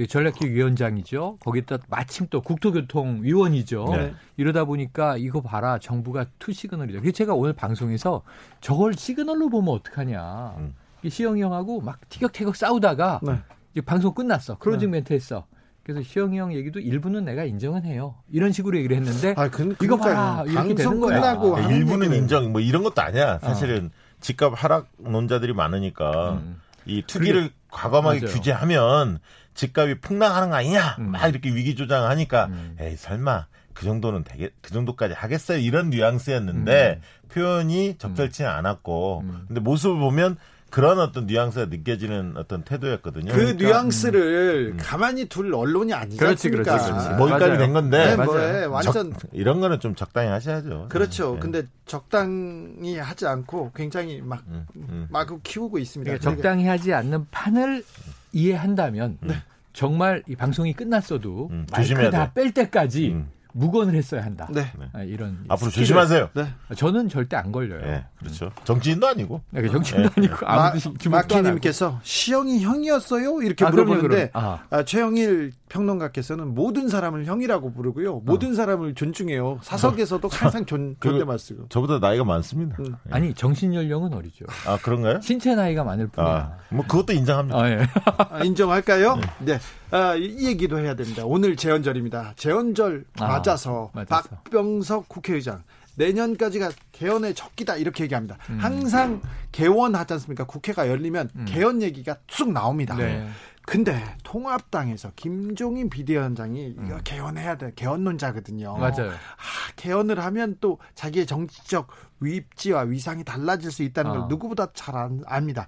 전략기획 0.08 0.54
위원장이죠. 0.54 1.38
거기다 1.40 1.78
마침 1.88 2.26
또 2.30 2.40
국토교통위원이죠. 2.40 3.84
네. 3.90 4.14
이러다 4.36 4.64
보니까 4.64 5.16
이거 5.16 5.42
봐라 5.42 5.78
정부가 5.78 6.26
투 6.38 6.52
시그널이죠. 6.52 7.00
그래서 7.00 7.14
제가 7.14 7.34
오늘 7.34 7.52
방송에서 7.52 8.22
저걸 8.60 8.94
시그널로 8.94 9.48
보면 9.50 9.74
어떡하냐. 9.74 10.54
음. 10.58 10.74
시영이 11.06 11.42
형하고 11.42 11.80
막 11.80 12.08
티격태격 12.08 12.56
싸우다가 12.56 13.20
네. 13.22 13.38
이제 13.72 13.80
방송 13.80 14.14
끝났어. 14.14 14.56
클로징 14.58 14.90
네. 14.90 14.98
멘트 14.98 15.12
했어. 15.12 15.46
그래서 15.84 16.02
시영이 16.02 16.38
형 16.38 16.54
얘기도 16.54 16.78
일부는 16.78 17.24
내가 17.24 17.44
인정은 17.44 17.84
해요. 17.84 18.14
이런 18.30 18.52
식으로 18.52 18.76
얘기를 18.78 18.96
했는데 18.96 19.34
아, 19.36 19.48
그, 19.48 19.74
이거 19.82 19.96
봐 19.96 20.44
이렇게 20.46 20.74
되는 20.74 21.00
거야. 21.00 21.20
끝나고 21.20 21.56
아, 21.56 21.60
일부는 21.60 22.12
인정 22.14 22.52
뭐 22.52 22.60
이런 22.60 22.82
것도 22.82 23.02
아니야. 23.02 23.38
사실은 23.40 23.86
어. 23.86 24.12
집값 24.20 24.52
하락 24.56 24.88
논자들이 24.98 25.52
많으니까 25.52 26.34
음. 26.34 26.60
이 26.86 27.02
투기를 27.06 27.42
그래. 27.42 27.52
과감하게 27.70 28.20
맞아요. 28.20 28.34
규제하면 28.34 29.18
집값이 29.54 29.96
폭락하는 30.00 30.50
거 30.50 30.56
아니냐? 30.56 30.96
음. 31.00 31.10
막 31.10 31.26
이렇게 31.28 31.52
위기 31.52 31.74
조장하니까 31.74 32.46
음. 32.46 32.76
에이 32.78 32.96
설마 32.96 33.46
그 33.72 33.84
정도는 33.84 34.22
되게 34.24 34.50
그 34.60 34.72
정도까지 34.72 35.14
하겠어요 35.14 35.58
이런 35.58 35.90
뉘앙스였는데 35.90 37.00
음. 37.00 37.28
표현이 37.30 37.96
적절치 37.98 38.44
않았고 38.44 39.22
음. 39.24 39.44
근데 39.48 39.60
모습을 39.60 39.98
보면 39.98 40.36
그런 40.72 40.98
어떤 41.00 41.26
뉘앙스가 41.26 41.66
느껴지는 41.66 42.32
어떤 42.38 42.62
태도였거든요. 42.62 43.30
그 43.30 43.38
그러니까, 43.38 43.64
뉘앙스를 43.66 44.72
음. 44.72 44.76
가만히 44.80 45.26
둘 45.26 45.54
언론이 45.54 45.92
아니지 45.92 46.16
그렇지, 46.16 46.48
그렇지, 46.48 46.70
그렇지. 46.70 47.10
뭐기까지 47.10 47.58
된 47.58 47.74
건데. 47.74 48.16
네, 48.16 48.24
뭐에 48.24 48.64
완전 48.64 49.12
적, 49.12 49.28
이런 49.32 49.60
거는 49.60 49.80
좀 49.80 49.94
적당히 49.94 50.28
하셔야죠. 50.30 50.86
그렇죠. 50.88 51.34
네. 51.34 51.40
근데 51.40 51.62
적당히 51.84 52.96
하지 52.96 53.26
않고 53.26 53.72
굉장히 53.74 54.22
막 54.22 54.42
음, 54.48 54.66
음. 54.76 55.06
마구 55.10 55.40
키우고 55.42 55.78
있습니다. 55.78 56.10
그러니까 56.10 56.30
적당히 56.30 56.66
하지 56.66 56.94
않는 56.94 57.26
판을 57.30 57.84
이해한다면 58.32 59.18
네. 59.20 59.34
정말 59.74 60.22
이 60.26 60.34
방송이 60.36 60.72
끝났어도 60.72 61.48
음, 61.50 61.66
마이크 61.70 62.10
다 62.10 62.32
뺄 62.32 62.52
때까지 62.52 63.08
음. 63.12 63.28
묵언을 63.52 63.94
했어야 63.94 64.24
한다. 64.24 64.48
네. 64.50 64.66
아, 64.92 65.02
이런 65.02 65.44
앞으로 65.48 65.70
스킬을. 65.70 65.86
조심하세요. 65.86 66.30
네. 66.34 66.46
저는 66.76 67.08
절대 67.08 67.36
안 67.36 67.52
걸려요. 67.52 67.80
네, 67.82 68.04
그렇죠. 68.18 68.50
정치인도 68.64 69.06
아니고. 69.06 69.42
네, 69.50 69.68
정치인도 69.68 70.08
네. 70.08 70.14
아니고 70.16 70.36
아무도 70.46 71.10
마키님께서 71.10 72.00
시영이 72.02 72.62
형이었어요 72.62 73.42
이렇게 73.42 73.64
아, 73.64 73.70
물어보는데 73.70 74.30
아. 74.32 74.60
아, 74.70 74.84
최영일 74.84 75.52
평론가께서는 75.68 76.54
모든 76.54 76.88
사람을 76.88 77.26
형이라고 77.26 77.72
부르고요. 77.72 78.20
모든 78.24 78.52
어. 78.52 78.54
사람을 78.54 78.94
존중해요. 78.94 79.60
사석에서도 79.62 80.28
항상 80.28 80.66
존, 80.66 80.96
존댓말 81.00 81.38
쓰고. 81.38 81.66
저보다 81.68 81.98
나이가 81.98 82.24
많습니다. 82.24 82.76
음. 82.80 82.84
네. 83.04 83.10
아니 83.10 83.34
정신 83.34 83.74
연령은 83.74 84.12
어리죠. 84.14 84.44
아 84.66 84.78
그런가요? 84.78 85.20
신체 85.20 85.54
나이가 85.54 85.84
많을 85.84 86.08
뿐이야. 86.08 86.30
아, 86.30 86.56
뭐 86.70 86.84
그것도 86.86 87.12
인정합니다. 87.12 87.58
아, 87.58 87.70
예. 87.70 87.86
아, 88.30 88.44
인정할까요? 88.44 89.18
네. 89.40 89.58
네. 89.92 89.98
아, 89.98 90.14
이 90.14 90.46
얘기도 90.46 90.78
해야 90.78 90.94
됩니다. 90.94 91.22
오늘 91.26 91.54
재헌절입니다. 91.54 92.32
재헌절 92.36 93.04
아, 93.20 93.26
맞아서, 93.26 93.90
맞아서. 93.92 94.28
박병석 94.30 95.08
국회의장 95.08 95.62
내년까지가 95.96 96.70
개헌의 96.92 97.34
적기다 97.34 97.76
이렇게 97.76 98.04
얘기합니다. 98.04 98.38
음. 98.48 98.58
항상 98.58 99.20
개원 99.52 99.94
하지 99.94 100.14
않습니까? 100.14 100.44
국회가 100.44 100.88
열리면 100.88 101.28
음. 101.36 101.44
개헌 101.46 101.82
얘기가 101.82 102.16
쭉 102.26 102.50
나옵니다. 102.52 102.96
네. 102.96 103.28
근데 103.64 104.02
통합당에서 104.24 105.12
김종인 105.14 105.88
비대위원장이 105.90 106.74
음. 106.78 106.86
이거 106.86 106.98
개헌해야 107.04 107.56
돼 107.58 107.72
개헌론자거든요. 107.76 108.76
맞아요. 108.76 109.10
아, 109.10 109.72
개헌을 109.76 110.18
하면 110.18 110.56
또 110.60 110.78
자기의 110.94 111.26
정치적 111.26 111.88
위치와 112.20 112.82
위상이 112.82 113.24
달라질 113.24 113.70
수 113.70 113.82
있다는 113.82 114.10
걸 114.10 114.20
어. 114.20 114.26
누구보다 114.26 114.68
잘 114.72 114.94
압니다. 115.26 115.66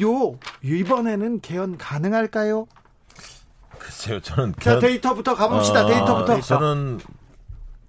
요 0.00 0.38
이번에는 0.62 1.40
개헌 1.40 1.78
가능할까요? 1.78 2.66
글쎄요, 3.84 4.20
저는. 4.20 4.54
자 4.60 4.78
데이터부터 4.78 5.34
가봅시다. 5.34 5.84
어, 5.84 5.88
데이터부터. 5.88 6.40
저는 6.40 7.00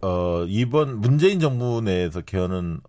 어 0.02 0.46
이번 0.48 1.00
문재인 1.00 1.40
정부 1.40 1.82
내에서 1.82 2.20
개헌은 2.22 2.82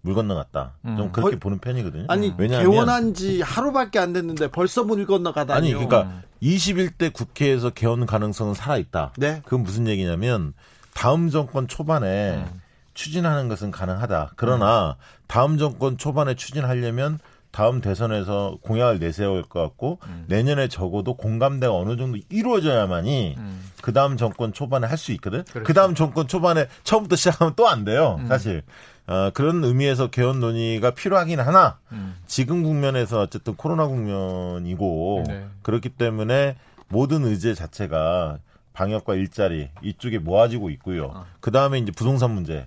물 0.00 0.14
건너갔다. 0.14 0.72
음. 0.86 0.96
좀 0.96 1.12
그렇게 1.12 1.32
벌, 1.32 1.40
보는 1.40 1.58
편이거든요. 1.58 2.06
아니 2.08 2.28
음. 2.28 2.34
왜냐하면 2.38 2.70
개원한 2.70 3.14
지 3.14 3.42
하루밖에 3.42 3.98
안 3.98 4.14
됐는데 4.14 4.48
벌써 4.50 4.82
물 4.82 5.06
건너가다니. 5.06 5.58
아니 5.58 5.72
그러니까 5.72 6.02
음. 6.02 6.22
21대 6.42 7.12
국회에서 7.12 7.70
개헌 7.70 8.06
가능성은 8.06 8.54
살아 8.54 8.78
있다. 8.78 9.12
네. 9.18 9.42
그건 9.44 9.62
무슨 9.62 9.86
얘기냐면 9.86 10.54
다음 10.94 11.28
정권 11.28 11.68
초반에 11.68 12.36
음. 12.36 12.60
추진하는 12.94 13.48
것은 13.48 13.70
가능하다. 13.70 14.32
그러나 14.36 14.96
음. 14.98 15.24
다음 15.26 15.58
정권 15.58 15.98
초반에 15.98 16.34
추진하려면 16.34 17.18
다음 17.54 17.80
대선에서 17.80 18.58
공약을 18.62 18.98
내세울 18.98 19.44
것 19.44 19.62
같고 19.62 20.00
음. 20.08 20.24
내년에 20.26 20.66
적어도 20.66 21.14
공감대가 21.14 21.72
어느 21.72 21.96
정도 21.96 22.18
이루어져야만이 22.28 23.36
음. 23.38 23.70
그 23.80 23.92
다음 23.92 24.16
정권 24.16 24.52
초반에 24.52 24.88
할 24.88 24.98
수 24.98 25.12
있거든. 25.12 25.44
그렇죠. 25.44 25.62
그 25.64 25.72
다음 25.72 25.94
정권 25.94 26.26
초반에 26.26 26.66
처음부터 26.82 27.14
시작하면 27.14 27.54
또 27.54 27.68
안 27.68 27.84
돼요. 27.84 28.16
음. 28.18 28.26
사실 28.26 28.62
어, 29.06 29.30
그런 29.34 29.62
의미에서 29.62 30.08
개헌 30.10 30.40
논의가 30.40 30.90
필요하긴 30.92 31.38
하나 31.38 31.78
음. 31.92 32.16
지금 32.26 32.64
국면에서 32.64 33.20
어쨌든 33.20 33.54
코로나 33.54 33.86
국면이고 33.86 35.24
네. 35.28 35.46
그렇기 35.62 35.90
때문에 35.90 36.56
모든 36.88 37.24
의제 37.24 37.54
자체가 37.54 38.38
방역과 38.72 39.14
일자리 39.14 39.68
이쪽에 39.80 40.18
모아지고 40.18 40.70
있고요. 40.70 41.12
아. 41.14 41.26
그 41.38 41.52
다음에 41.52 41.78
이제 41.78 41.92
부동산 41.92 42.32
문제 42.32 42.66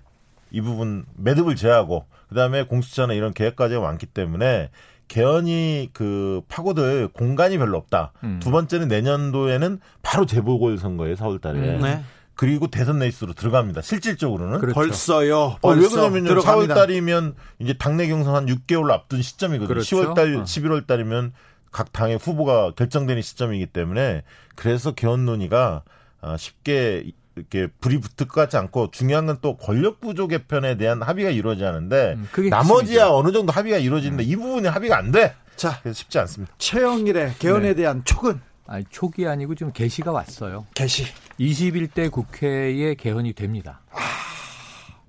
이 0.52 0.62
부분 0.62 1.06
매듭을 1.17 1.58
져야 1.58 1.86
하고 1.86 2.06
그 2.29 2.35
다음에 2.35 2.63
공수처나 2.63 3.13
이런 3.13 3.33
개혁 3.34 3.58
과제가 3.58 3.80
많기 3.81 4.05
때문에 4.05 4.69
개헌이 5.07 5.91
그 5.93 6.41
파고들 6.49 7.09
공간이 7.09 7.57
별로 7.57 7.77
없다. 7.77 8.11
음. 8.23 8.39
두 8.41 8.51
번째는 8.51 8.87
내년도에는 8.87 9.79
바로 10.01 10.25
재보궐 10.25 10.77
선거에 10.77 11.15
4월 11.15 11.41
달에. 11.41 11.59
음. 11.59 11.81
네. 11.81 12.03
그리고 12.35 12.67
대선 12.67 12.99
레이스로 12.99 13.33
들어갑니다. 13.33 13.81
실질적으로는 13.81 14.59
그렇죠. 14.59 14.75
벌써요. 14.75 15.57
어, 15.61 15.71
왜 15.71 15.87
그러냐면 15.87 16.23
4월 16.25 16.67
달이면 16.67 17.33
이제 17.59 17.73
당내 17.73 18.07
경선 18.07 18.35
한 18.35 18.45
6개월 18.45 18.91
앞둔 18.91 19.23
시점이거든요. 19.23 19.67
그렇죠. 19.67 19.97
10월 19.97 20.13
달, 20.13 20.35
어. 20.35 20.43
11월 20.43 20.85
달이면 20.85 21.33
각 21.71 21.91
당의 21.91 22.17
후보가 22.17 22.73
결정되는 22.75 23.21
시점이기 23.21 23.67
때문에 23.67 24.21
그래서 24.55 24.91
개헌 24.91 25.25
논의가 25.25 25.83
아, 26.21 26.37
쉽게 26.37 27.11
이렇게 27.38 27.67
불이 27.80 28.00
붙을 28.00 28.28
것 28.28 28.41
같지 28.41 28.58
않고 28.58 28.91
중요한 28.91 29.26
건 29.26 29.38
또 29.41 29.56
권력 29.58 30.02
구조 30.02 30.28
개편에 30.28 30.78
대한 30.78 31.02
합의가 31.02 31.30
이루어져야 31.30 31.69
하는데 31.69 32.17
음, 32.17 32.50
나머지야 32.50 33.10
어느 33.10 33.32
정도 33.32 33.52
합의가 33.52 33.78
이루어지는데 33.78 34.23
음. 34.23 34.30
이 34.30 34.36
부분이 34.36 34.67
합의가 34.67 34.97
안 34.97 35.12
돼. 35.12 35.36
자, 35.56 35.80
그래서 35.82 35.97
쉽지 35.97 36.17
않습니다. 36.19 36.54
최영일의 36.58 37.36
개헌에 37.39 37.69
네. 37.69 37.73
대한 37.76 38.04
촉은 38.04 38.39
아니, 38.65 38.84
촉이 38.89 39.28
아니고 39.28 39.56
지금 39.56 39.71
개시가 39.71 40.12
왔어요. 40.12 40.65
개시. 40.73 41.06
21대 41.39 42.12
국회에 42.12 42.95
개헌이 42.95 43.34
됩니다. 43.34 43.82
아... 43.91 44.00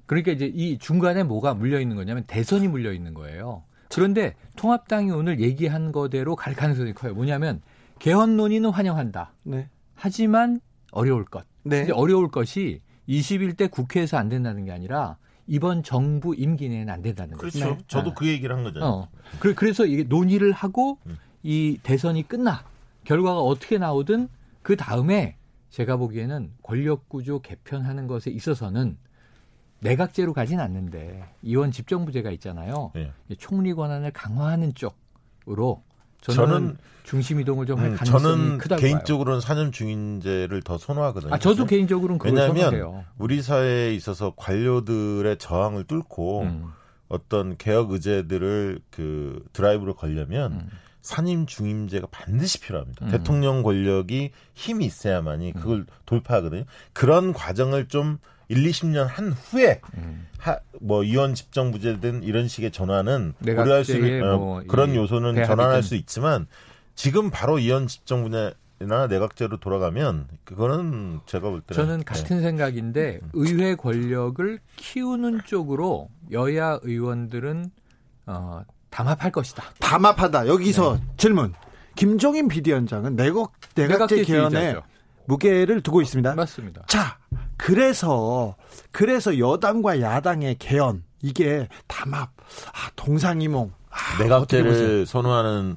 그러니까 0.07 0.33
이제 0.33 0.51
이 0.53 0.79
중간에 0.79 1.23
뭐가 1.23 1.55
물려 1.55 1.81
있는 1.81 1.97
거냐면 1.97 2.25
대선이 2.27 2.69
물려 2.69 2.93
있는 2.93 3.15
거예요. 3.15 3.65
그런데 3.91 4.35
통합당이 4.57 5.11
오늘 5.11 5.41
얘기한 5.41 5.93
거대로 5.93 6.37
갈 6.37 6.55
가능성이 6.55 6.93
커요. 6.93 7.15
뭐냐면 7.15 7.61
개헌 7.99 8.37
논의는 8.37 8.71
환영한다. 8.71 9.33
네. 9.43 9.69
하지만 9.95 10.61
어려울 10.93 11.25
것. 11.25 11.45
네. 11.69 11.79
근데 11.81 11.93
어려울 11.93 12.31
것이 12.31 12.81
21대 13.09 13.71
국회에서 13.71 14.17
안 14.17 14.29
된다는 14.29 14.65
게 14.65 14.73
아니라 14.73 15.17
이번 15.47 15.83
정부 15.83 16.35
임기 16.35 16.69
내에는 16.69 16.93
안 16.93 17.03
된다는 17.03 17.37
거죠. 17.37 17.59
그렇죠. 17.59 17.77
네. 17.77 17.85
저도 17.89 18.15
그 18.15 18.27
얘기를 18.27 18.55
한 18.55 18.65
거잖아요. 18.65 18.91
어. 18.91 19.09
그래서 19.41 19.87
이게 19.87 20.05
논의를 20.05 20.53
하고 20.53 20.99
음. 21.07 21.17
이 21.43 21.79
대선이 21.83 22.29
끝나 22.29 22.65
결과가 23.05 23.41
어떻게 23.41 23.79
나오든 23.79 24.29
그 24.63 24.77
다음에 24.77 25.37
제가 25.71 25.97
보기에는 25.97 26.53
권력 26.63 27.09
구조 27.09 27.41
개편하는 27.41 28.07
것에 28.07 28.31
있어서는 28.31 28.99
내각제로 29.81 30.33
가진 30.33 30.61
않는데 30.61 31.25
이원 31.43 31.71
집정부제가 31.71 32.31
있잖아요. 32.33 32.93
네. 32.95 33.13
총리 33.39 33.73
권한을 33.73 34.11
강화하는 34.11 34.75
쪽으로 34.75 35.83
저는, 36.21 36.37
저는 36.49 36.77
중심 37.05 37.41
이동을 37.41 37.67
좀 37.67 37.79
할 37.81 37.95
가능성이 37.95 38.23
저는 38.23 38.59
크다고 38.59 38.81
개인적으로는 38.81 39.41
사년 39.41 39.73
중인제를 39.73 40.63
더 40.63 40.77
선호하거든요. 40.77 41.33
아, 41.33 41.39
저도 41.39 41.65
개인적으로는 41.65 42.19
그걸 42.19 42.35
왜냐하면 42.35 42.65
선호해요. 42.65 43.05
우리 43.17 43.41
사회에 43.41 43.95
있어서 43.95 44.35
관료들의 44.37 45.39
저항을 45.39 45.85
뚫고 45.85 46.43
음. 46.43 46.73
어떤 47.09 47.57
개혁 47.57 47.93
의제들을 47.93 48.81
그 48.91 49.43
드라이브를 49.55 49.95
걸려면 49.95 50.53
음. 50.53 50.69
산임 51.01 51.47
중임제가 51.47 52.09
반드시 52.11 52.61
필요합니다. 52.61 53.07
음. 53.07 53.11
대통령 53.11 53.63
권력이 53.63 54.33
힘이 54.53 54.85
있어야만이 54.85 55.55
그걸 55.55 55.87
돌파하거든요. 56.05 56.65
그런 56.93 57.33
과정을 57.33 57.89
좀 57.89 58.19
1, 58.49 58.63
20년 58.65 59.07
한 59.07 59.33
후에 59.33 59.81
음. 59.97 60.27
하, 60.39 60.59
뭐 60.81 61.05
이원 61.05 61.35
집정부제든 61.35 62.23
이런 62.23 62.49
식의 62.49 62.71
전환은 62.71 63.35
고려할 63.45 63.85
수 63.85 63.97
있는 63.97 64.23
어, 64.23 64.39
뭐 64.39 64.63
그런 64.67 64.95
요소는 64.95 65.45
전환할 65.45 65.83
수 65.83 65.95
있지만 65.97 66.47
지금 66.95 67.31
바로 67.31 67.59
이원 67.59 67.87
집정부나 67.87 68.55
내각제로 69.09 69.59
돌아가면 69.59 70.29
그거는 70.45 71.21
제가 71.27 71.51
볼 71.51 71.61
때는 71.61 71.85
저는 71.85 72.05
같은 72.05 72.37
네. 72.37 72.43
생각인데 72.43 73.21
의회 73.35 73.75
권력을 73.75 74.59
키우는 74.77 75.43
쪽으로 75.45 76.09
여야 76.33 76.79
의원들은 76.83 77.71
어, 78.27 78.63
담합할 78.91 79.31
것이다. 79.33 79.65
담합하다. 79.79 80.49
여기서 80.49 80.97
네. 80.97 81.03
질문. 81.17 81.53
김종인 81.95 82.47
비대위원장은 82.49 83.17
내각 83.17 83.53
내각제 83.75 84.23
개헌에 84.23 84.77
무게를 85.27 85.83
두고 85.83 86.01
있습니다. 86.01 86.35
맞습니다. 86.35 86.85
자, 86.87 87.18
그래서 87.59 88.55
그래서 88.91 89.39
여당과 89.39 90.01
야당의 90.01 90.57
개헌 90.59 91.03
이게 91.21 91.69
담합, 91.87 92.31
아, 92.73 92.91
동상이몽. 92.97 93.73
아, 93.91 94.23
내각제를 94.23 95.05
선호하는 95.07 95.77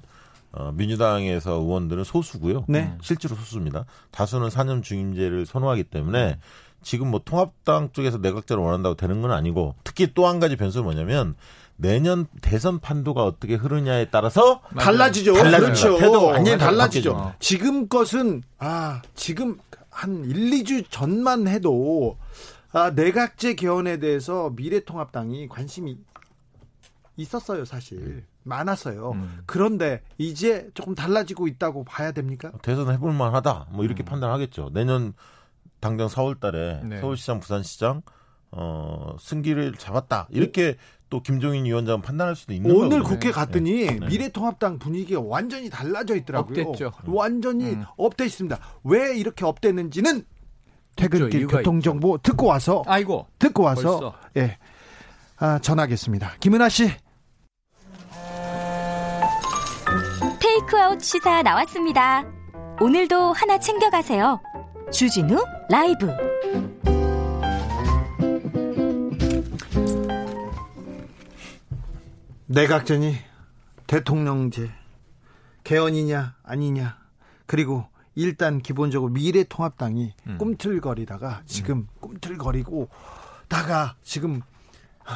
어, 0.53 0.71
민주당에서 0.73 1.53
의원들은 1.53 2.03
소수고요. 2.03 2.65
네. 2.67 2.93
실제로 3.01 3.35
소수입니다. 3.35 3.85
다수는 4.11 4.49
사년 4.49 4.81
중임제를 4.83 5.45
선호하기 5.45 5.85
때문에 5.85 6.37
지금 6.83 7.07
뭐 7.09 7.21
통합당 7.23 7.89
쪽에서 7.93 8.17
내각제를 8.17 8.61
원한다고 8.61 8.95
되는 8.95 9.21
건 9.21 9.31
아니고 9.31 9.75
특히 9.83 10.13
또 10.13 10.27
한 10.27 10.39
가지 10.39 10.55
변수는 10.55 10.83
뭐냐면 10.83 11.35
내년 11.77 12.27
대선 12.41 12.79
판도가 12.79 13.23
어떻게 13.23 13.55
흐르냐에 13.55 14.05
따라서 14.11 14.61
달라지죠. 14.77 15.33
달라지죠. 15.33 15.97
태도 15.97 16.25
완전히 16.27 16.57
달라지죠. 16.57 17.33
지금 17.39 17.87
것은 17.87 18.43
아 18.59 19.01
지금 19.15 19.57
한 19.91 20.25
1, 20.25 20.63
2주 20.63 20.85
전만 20.89 21.47
해도 21.47 22.17
아, 22.71 22.89
내각제 22.91 23.55
개헌에 23.55 23.97
대해서 23.97 24.49
미래통합당이 24.55 25.49
관심이 25.49 25.97
있었어요, 27.17 27.65
사실. 27.65 28.25
많았어요. 28.43 29.11
음. 29.11 29.43
그런데 29.45 30.01
이제 30.17 30.69
조금 30.73 30.95
달라지고 30.95 31.47
있다고 31.47 31.83
봐야 31.83 32.11
됩니까? 32.11 32.51
대선 32.63 32.91
해볼 32.91 33.13
만하다. 33.13 33.67
뭐 33.71 33.85
이렇게 33.85 34.03
음. 34.03 34.05
판단하겠죠. 34.05 34.71
내년 34.73 35.13
당장 35.79 36.07
4월 36.07 36.39
달에 36.39 36.81
네. 36.83 37.01
서울시장, 37.01 37.39
부산시장 37.39 38.01
어, 38.51 39.15
승기를 39.19 39.73
잡았다. 39.75 40.27
이렇게 40.29 40.75
또 41.09 41.21
김종인 41.21 41.65
위원장은 41.65 42.01
판단할 42.01 42.35
수도 42.35 42.53
있는. 42.53 42.71
오늘 42.71 43.03
국회 43.03 43.31
갔더니 43.31 43.85
네. 43.85 43.99
네. 43.99 44.07
미래통합당 44.07 44.79
분위기가 44.79 45.21
완전히 45.21 45.69
달라져 45.69 46.15
있더라고요. 46.15 46.61
up됐죠. 46.61 46.91
완전히 47.05 47.65
음. 47.71 47.83
up돼 47.97 48.25
있습니다. 48.25 48.59
왜 48.83 49.17
이렇게 49.17 49.45
up됐는지는 49.45 50.25
퇴근길 50.95 51.47
교통정보 51.47 52.19
듣고 52.19 52.47
와서 52.47 52.83
아이고 52.85 53.27
듣고 53.39 53.63
와서 53.63 53.81
벌써. 53.81 54.15
예 54.37 54.57
아, 55.37 55.59
전하겠습니다. 55.59 56.33
김은아 56.39 56.69
씨. 56.69 56.91
테이크아웃 60.39 61.01
시사 61.01 61.41
나왔습니다. 61.41 62.23
오늘도 62.79 63.33
하나 63.33 63.57
챙겨가세요. 63.59 64.39
주진우 64.91 65.43
라이브. 65.69 66.07
내각제니 72.53 73.15
대통령제 73.87 74.69
개헌이냐 75.63 76.35
아니냐 76.43 76.97
그리고 77.45 77.85
일단 78.13 78.61
기본적으로 78.61 79.11
미래통합당이 79.13 80.13
음. 80.27 80.37
꿈틀거리다가 80.37 81.43
지금 81.45 81.77
음. 81.77 81.87
꿈틀거리고 82.01 82.89
다가 83.47 83.95
지금 84.03 84.41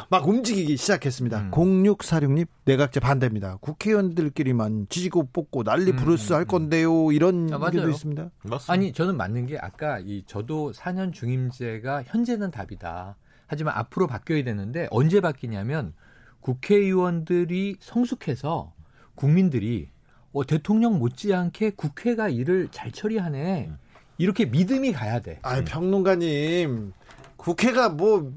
막 0.10 0.28
움직이기 0.28 0.78
시작했습니다. 0.78 1.40
음. 1.42 1.52
0646님 1.52 2.48
내각제 2.64 3.02
반대입니다. 3.02 3.58
국회의원들끼리만 3.58 4.88
지지고 4.90 5.28
뽑고 5.32 5.64
난리 5.64 5.92
음, 5.92 5.96
부르스 5.98 6.32
음, 6.32 6.36
할 6.36 6.44
음. 6.44 6.48
건데요. 6.48 7.12
이런 7.12 7.50
아, 7.54 7.60
얘기도 7.68 7.90
있습니다. 7.90 8.30
맞습니다. 8.44 8.74
아니 8.74 8.94
저는 8.94 9.18
맞는 9.18 9.46
게 9.48 9.58
아까 9.58 10.00
이 10.00 10.24
저도 10.26 10.72
4년 10.72 11.14
중임제가 11.14 12.04
현재는 12.04 12.52
답이다. 12.52 13.18
하지만 13.48 13.76
앞으로 13.78 14.08
바뀌어야 14.08 14.44
되는데 14.44 14.88
언제 14.90 15.22
바뀌냐면 15.22 15.94
국회의원들이 16.46 17.78
성숙해서 17.80 18.72
국민들이 19.16 19.90
어, 20.32 20.46
대통령 20.46 21.00
못지않게 21.00 21.72
국회가 21.72 22.30
일을 22.30 22.68
잘 22.70 22.92
처리하네. 22.92 23.72
이렇게 24.20 24.46
믿음이 24.46 24.92
가야 24.92 25.22
돼. 25.22 25.40
아, 25.42 25.64
평론가님. 25.64 26.94
국회가 27.36 27.90
뭐 27.90 28.32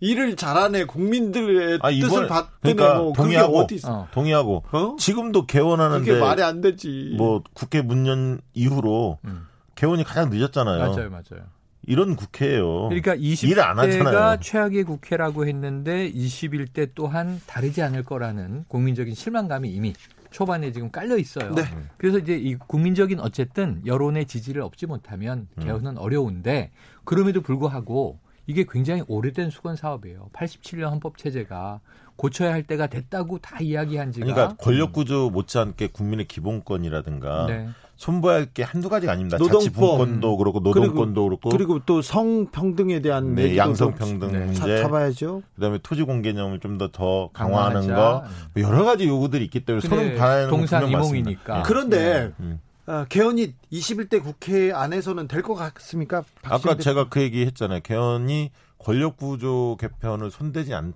일을 0.00 0.36
잘하네 0.36 0.84
국민들의 0.84 1.78
아, 1.80 1.90
뜻을 1.90 2.28
받드네 2.28 2.74
그러니까 2.74 2.98
뭐 3.00 3.12
동의하고 3.14 3.58
어디 3.60 3.80
어. 3.86 4.08
동의하고 4.12 4.64
어? 4.72 4.96
지금도 4.98 5.46
개원하는데 5.46 6.04
그게 6.04 6.20
말이 6.20 6.42
안 6.42 6.60
되지 6.60 7.14
뭐 7.16 7.42
국회 7.54 7.80
문연 7.80 8.42
이후로 8.52 9.20
음. 9.24 9.46
개원이 9.74 10.04
가장 10.04 10.28
늦었잖아요 10.28 10.78
맞아요 10.80 11.08
맞아요 11.08 11.46
이런 11.86 12.16
국회예요. 12.16 12.88
그러니까 12.88 13.16
20대가 13.16 14.40
최악의 14.40 14.84
국회라고 14.84 15.46
했는데 15.46 16.10
21대 16.12 16.90
또한 16.94 17.40
다르지 17.46 17.82
않을 17.82 18.02
거라는 18.02 18.64
국민적인 18.68 19.14
실망감이 19.14 19.70
이미 19.70 19.94
초반에 20.30 20.72
지금 20.72 20.90
깔려 20.90 21.16
있어요. 21.16 21.54
네. 21.54 21.62
그래서 21.96 22.18
이제 22.18 22.36
이 22.36 22.56
국민적인 22.56 23.20
어쨌든 23.20 23.80
여론의 23.86 24.26
지지를 24.26 24.62
얻지 24.62 24.86
못하면 24.86 25.48
음. 25.56 25.62
개헌은 25.62 25.92
음. 25.92 25.98
어려운데 25.98 26.72
그럼에도 27.04 27.40
불구하고 27.40 28.18
이게 28.46 28.64
굉장히 28.68 29.02
오래된 29.08 29.50
수건 29.50 29.76
사업이에요. 29.76 30.30
87년 30.32 30.90
헌법 30.90 31.18
체제가 31.18 31.80
고쳐야 32.16 32.52
할 32.52 32.62
때가 32.62 32.86
됐다고 32.86 33.38
다 33.38 33.58
이야기한 33.60 34.12
지가 34.12 34.26
그러니까 34.26 34.56
권력 34.56 34.92
구조 34.92 35.30
못지않게 35.30 35.88
국민의 35.88 36.26
기본권이라든가 36.26 37.46
네. 37.46 37.68
손봐야 37.96 38.36
할 38.36 38.46
게 38.52 38.62
한두 38.62 38.88
가지가 38.88 39.12
아닙니다. 39.12 39.38
노동법. 39.38 39.62
자치분권도 39.62 40.36
그렇고 40.36 40.60
노동권도 40.60 41.28
그리고, 41.28 41.40
그렇고 41.40 41.48
그리고 41.50 41.80
또 41.86 42.02
성평등에 42.02 43.00
대한 43.00 43.34
네, 43.34 43.56
양성평등 43.56 44.32
네. 44.32 44.38
문제 44.46 44.78
잡아야죠. 44.82 45.42
그다음에 45.54 45.78
토지 45.82 46.02
공 46.02 46.22
개념을 46.22 46.60
좀 46.60 46.78
더더 46.78 47.30
강화하는 47.32 47.86
거 47.88 48.24
뭐 48.54 48.62
여러 48.62 48.84
가지 48.84 49.06
요구들이 49.08 49.44
있기 49.46 49.64
때문에 49.64 49.86
서로 49.86 50.02
반하는 50.16 50.48
동상이몽이니까. 50.50 51.62
그런데 51.62 52.32
네. 52.36 52.58
어, 52.86 53.04
개헌이 53.08 53.54
21대 53.72 54.22
국회 54.22 54.72
안에서는 54.72 55.26
될 55.26 55.42
것 55.42 55.54
같습니까? 55.54 56.22
아까 56.44 56.76
제가 56.76 57.08
그 57.08 57.20
얘기 57.20 57.44
했잖아요. 57.46 57.80
개헌이 57.82 58.50
권력 58.78 59.16
구조 59.16 59.76
개편을 59.80 60.30
손대지 60.30 60.72
않, 60.74 60.92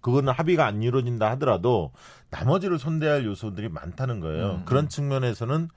그거는 0.00 0.32
합의가 0.32 0.66
안 0.66 0.82
이루어진다 0.82 1.30
하더라도 1.32 1.92
나머지를 2.30 2.78
손대할 2.78 3.24
요소들이 3.26 3.68
많다는 3.68 4.18
거예요. 4.20 4.50
음. 4.60 4.62
그런 4.64 4.88
측면에서는 4.88 5.68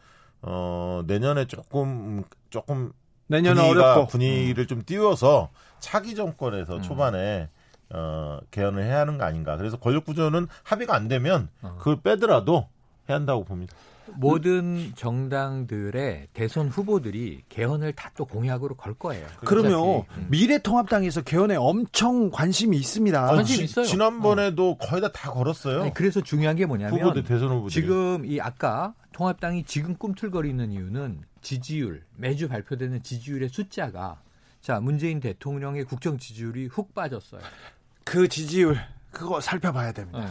어, 0.44 1.02
내년에 1.08 1.46
조금 1.46 2.24
조금 2.50 2.92
내년은 3.28 3.64
어렵고 3.64 4.08
분위기를 4.08 4.66
음. 4.66 4.68
좀 4.68 4.84
띄워서 4.86 5.50
차기 5.80 6.16
정권에서 6.16 6.78
음. 6.78 6.82
초반에 6.82 7.50
어, 7.90 8.40
개헌을 8.52 8.84
해야 8.84 9.00
하는 9.00 9.18
거 9.18 9.26
아닌가. 9.26 9.58
그래서 9.58 9.78
권력 9.78 10.06
구조는 10.06 10.48
합의가 10.64 10.96
안 10.96 11.08
되면 11.08 11.50
어. 11.62 11.76
그걸 11.78 12.02
빼더라도 12.02 12.68
해야 13.10 13.18
한다고 13.18 13.44
봅니다. 13.44 13.76
모든 14.16 14.92
정당들의 14.96 16.28
대선 16.34 16.68
후보들이 16.70 17.44
개헌을 17.50 17.94
다 17.94 18.13
또 18.16 18.26
공약으로 18.26 18.76
걸 18.76 18.94
거예요. 18.94 19.26
그러면 19.39 20.04
음. 20.18 20.28
미래통합당에서 20.30 21.24
개헌에 21.24 21.56
엄청 21.56 22.30
관심이 22.30 22.78
있습니다. 22.78 23.26
관심 23.26 23.63
있어요. 23.63 23.86
지난번에도 23.86 24.72
어. 24.72 24.78
거의 24.78 25.02
다 25.02 25.12
다 25.12 25.32
걸었어요. 25.32 25.82
아니, 25.82 25.94
그래서 25.96 26.22
중요한 26.22 26.56
게 26.56 26.68
뭐냐면 26.68 27.00
후보들 27.00 27.24
대선 27.24 27.50
후보들 27.50 27.70
지금 27.72 28.24
이 28.26 28.39
아까 28.39 28.94
통합당이 29.13 29.63
지금 29.63 29.96
꿈틀거리는 29.96 30.72
이유는 30.72 31.24
지지율 31.42 32.04
매주 32.16 32.48
발표되는 32.48 33.02
지지율의 33.02 33.50
숫자가 33.50 34.22
자 34.62 34.80
문재인 34.80 35.20
대통령의 35.20 35.86
국정 35.86 36.20
지지율이 36.20 36.68
훅 36.68 36.94
빠졌어요. 36.94 37.42
그 38.04 38.28
지지율 38.28 38.78
그거 39.12 39.42
살펴봐야 39.42 39.92
됩니다. 39.92 40.20
네. 40.20 40.28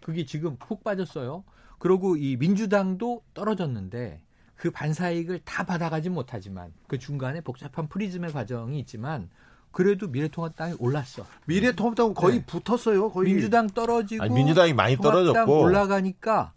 그게 0.00 0.24
지금 0.24 0.56
훅 0.60 0.84
빠졌어요. 0.84 1.42
그리고 1.82 2.14
이 2.16 2.36
민주당도 2.36 3.22
떨어졌는데 3.34 4.20
그 4.54 4.70
반사이익을 4.70 5.40
다 5.44 5.64
받아가지 5.64 6.10
못하지만 6.10 6.72
그 6.86 6.96
중간에 6.96 7.40
복잡한 7.40 7.88
프리즘의 7.88 8.30
과정이 8.30 8.78
있지만 8.78 9.28
그래도 9.72 10.06
미래통합당이 10.06 10.76
올랐어. 10.78 11.26
미래통합당은 11.46 12.14
거의 12.14 12.38
네. 12.38 12.46
붙었어요. 12.46 13.10
거의 13.10 13.32
민주당 13.32 13.66
떨어지고 13.66 14.22
아니, 14.22 14.32
민주당이 14.32 14.74
많이 14.74 14.96
떨어졌고 14.96 15.60
올라가니까 15.60 16.52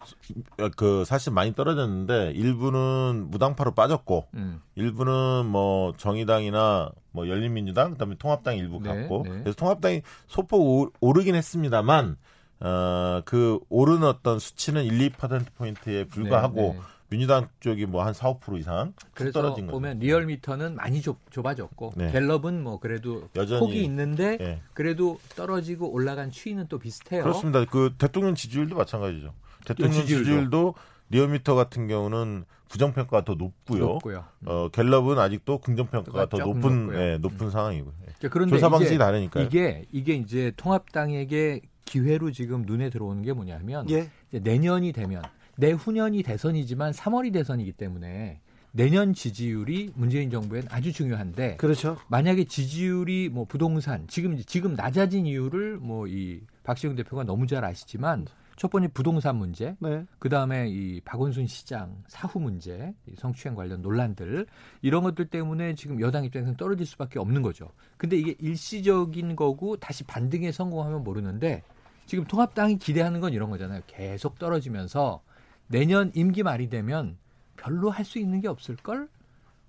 그 0.77 1.03
사실 1.05 1.33
많이 1.33 1.55
떨어졌는데 1.55 2.33
일부는 2.35 3.31
무당파로 3.31 3.71
빠졌고 3.71 4.27
음. 4.35 4.61
일부는 4.75 5.47
뭐 5.47 5.95
정의당이나 5.97 6.91
뭐 7.09 7.27
열린민주당 7.27 7.93
그다음에 7.93 8.13
통합당 8.19 8.57
일부 8.57 8.79
네, 8.79 8.89
갔고 8.89 9.23
네. 9.23 9.31
그래서 9.39 9.55
통합당이 9.55 10.03
소폭 10.27 10.93
오르긴 10.99 11.33
했습니다만 11.33 12.17
어, 12.65 13.21
그 13.25 13.59
오른 13.69 14.03
어떤 14.03 14.39
수치는 14.39 14.83
1, 14.85 15.11
2% 15.11 15.45
포인트에 15.55 16.05
불과하고 16.05 16.55
네, 16.55 16.73
네. 16.73 16.79
민주당 17.09 17.47
쪽이 17.59 17.85
뭐 17.85 18.03
한 18.03 18.13
4, 18.13 18.33
5% 18.33 18.59
이상 18.59 18.93
그래서 19.13 19.39
떨어진 19.39 19.67
보면 19.67 19.99
거죠. 19.99 20.05
리얼미터는 20.05 20.75
많이 20.75 21.01
좁, 21.01 21.19
좁아졌고 21.29 21.93
네. 21.95 22.11
갤럽은 22.11 22.63
뭐 22.63 22.79
그래도 22.79 23.29
여전히 23.35 23.59
폭이 23.59 23.83
있는데 23.83 24.37
네. 24.37 24.61
그래도 24.73 25.19
떨어지고 25.35 25.91
올라간 25.91 26.31
추이는 26.31 26.65
또 26.67 26.79
비슷해요. 26.79 27.21
그렇습니다. 27.21 27.63
그 27.65 27.93
대통령 27.99 28.33
지지율도 28.33 28.75
마찬가지죠. 28.75 29.33
대통령 29.65 29.93
지지율도, 30.01 30.23
지지율도 30.25 30.73
리얼미터 31.11 31.53
같은 31.53 31.87
경우는 31.87 32.45
부정평가가 32.69 33.23
더 33.23 33.35
높고요. 33.35 33.85
높고요. 33.85 34.25
어, 34.45 34.69
갤럽은 34.69 35.19
아직도 35.19 35.59
긍정평가가 35.59 36.29
더 36.29 36.37
높은 36.39 36.89
예, 36.95 37.17
높은 37.19 37.45
음. 37.45 37.51
상황이고요. 37.51 37.93
예. 38.23 38.27
그런데 38.27 38.55
조사 38.55 38.69
방식이 38.69 38.97
다르니까 38.97 39.41
이게 39.41 39.85
이게 39.91 40.15
이제 40.15 40.51
통합당에게 40.57 41.61
기회로 41.85 42.31
지금 42.31 42.63
눈에 42.63 42.89
들어오는 42.89 43.21
게 43.23 43.33
뭐냐면 43.33 43.89
예. 43.89 44.09
내년이 44.31 44.91
되면 44.91 45.23
내후년이 45.57 46.23
대선이지만 46.23 46.91
3월이 46.91 47.31
대선이기 47.31 47.73
때문에 47.73 48.41
내년 48.71 49.13
지지율이 49.13 49.93
문재인 49.95 50.29
정부엔 50.29 50.65
아주 50.69 50.91
중요한데 50.91 51.55
그렇죠. 51.55 51.97
만약에 52.09 52.43
지지율이 52.43 53.29
뭐 53.29 53.45
부동산 53.45 54.05
지금 54.07 54.37
지금 54.45 54.73
낮아진 54.73 55.25
이유를 55.25 55.77
뭐 55.77 56.07
이 56.07 56.41
박시영 56.65 56.95
대표가 56.95 57.23
너무 57.23 57.47
잘 57.47 57.63
아시지만 57.63 58.25
첫 58.57 58.71
번째 58.71 58.87
부동산 58.93 59.35
문제, 59.35 59.75
네. 59.79 60.05
그 60.17 60.29
다음에 60.29 60.69
이 60.69 61.01
박원순 61.01 61.45
시장 61.45 62.03
사후 62.07 62.39
문제, 62.39 62.93
이 63.05 63.13
성추행 63.17 63.53
관련 63.53 63.81
논란들 63.81 64.45
이런 64.81 65.03
것들 65.03 65.25
때문에 65.25 65.75
지금 65.75 65.99
여당 65.99 66.23
입장에서는 66.23 66.55
떨어질 66.55 66.85
수밖에 66.85 67.19
없는 67.19 67.41
거죠. 67.41 67.69
근데 67.97 68.17
이게 68.17 68.35
일시적인 68.39 69.35
거고 69.35 69.75
다시 69.77 70.05
반등에 70.05 70.53
성공하면 70.53 71.03
모르는데 71.03 71.63
지금 72.05 72.23
통합당이 72.25 72.77
기대하는 72.77 73.19
건 73.19 73.33
이런 73.33 73.49
거잖아요. 73.49 73.81
계속 73.87 74.37
떨어지면서 74.39 75.21
내년 75.67 76.11
임기 76.13 76.43
말이 76.43 76.69
되면 76.69 77.17
별로 77.57 77.89
할 77.89 78.05
수 78.05 78.19
있는 78.19 78.41
게 78.41 78.47
없을 78.47 78.75
걸. 78.75 79.09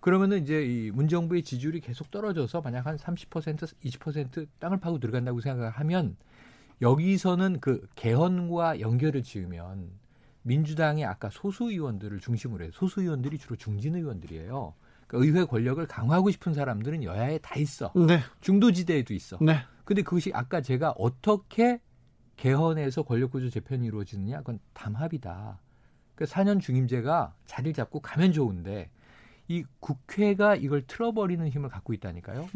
그러면은 0.01 0.43
이제 0.43 0.63
이 0.65 0.91
문정부의 0.91 1.43
지지율이 1.43 1.81
계속 1.81 2.11
떨어져서 2.11 2.61
만약 2.61 2.87
한 2.87 2.97
30% 2.97 3.75
20% 3.85 4.47
땅을 4.61 4.79
파고 4.79 4.99
들어간다고 4.99 5.41
생각하면 5.41 6.17
여기서는 6.83 7.59
그 7.61 7.87
개헌과 7.97 8.81
연결을 8.81 9.23
지으면 9.23 9.89
민주당이 10.43 11.05
아까 11.05 11.31
소수 11.31 11.65
의원들을 11.71 12.21
중심으로 12.21 12.65
해서 12.65 12.73
소수 12.75 13.01
의원들이 13.01 13.39
주로 13.39 13.57
중진 13.57 13.97
의원들이에요. 13.97 14.75
그러니까 15.07 15.27
의회 15.27 15.45
권력을 15.45 15.85
강화하고 15.87 16.31
싶은 16.31 16.55
사람들은 16.55 17.03
여야에 17.03 17.39
다 17.39 17.57
있어. 17.59 17.93
네. 17.97 18.21
중도지대에도 18.43 19.15
있어. 19.15 19.39
네. 19.41 19.59
근데 19.85 20.03
그것이 20.03 20.31
아까 20.35 20.61
제가 20.61 20.95
어떻게 20.99 21.81
개헌에서 22.37 23.03
권력구조 23.03 23.51
재편이 23.51 23.87
이루어지느냐 23.87 24.39
그건 24.39 24.59
담합이다. 24.75 25.59
그 26.15 26.25
4년 26.25 26.61
중임제가 26.61 27.35
자리를 27.47 27.75
잡고 27.75 28.01
가면 28.01 28.33
좋은데 28.33 28.91
이 29.49 29.65
국회가 29.81 30.57
이걸 30.57 30.83
틀어버리는 30.87 31.47
힘을 31.49 31.69
갖고 31.69 31.93
있다니까요. 31.93 32.49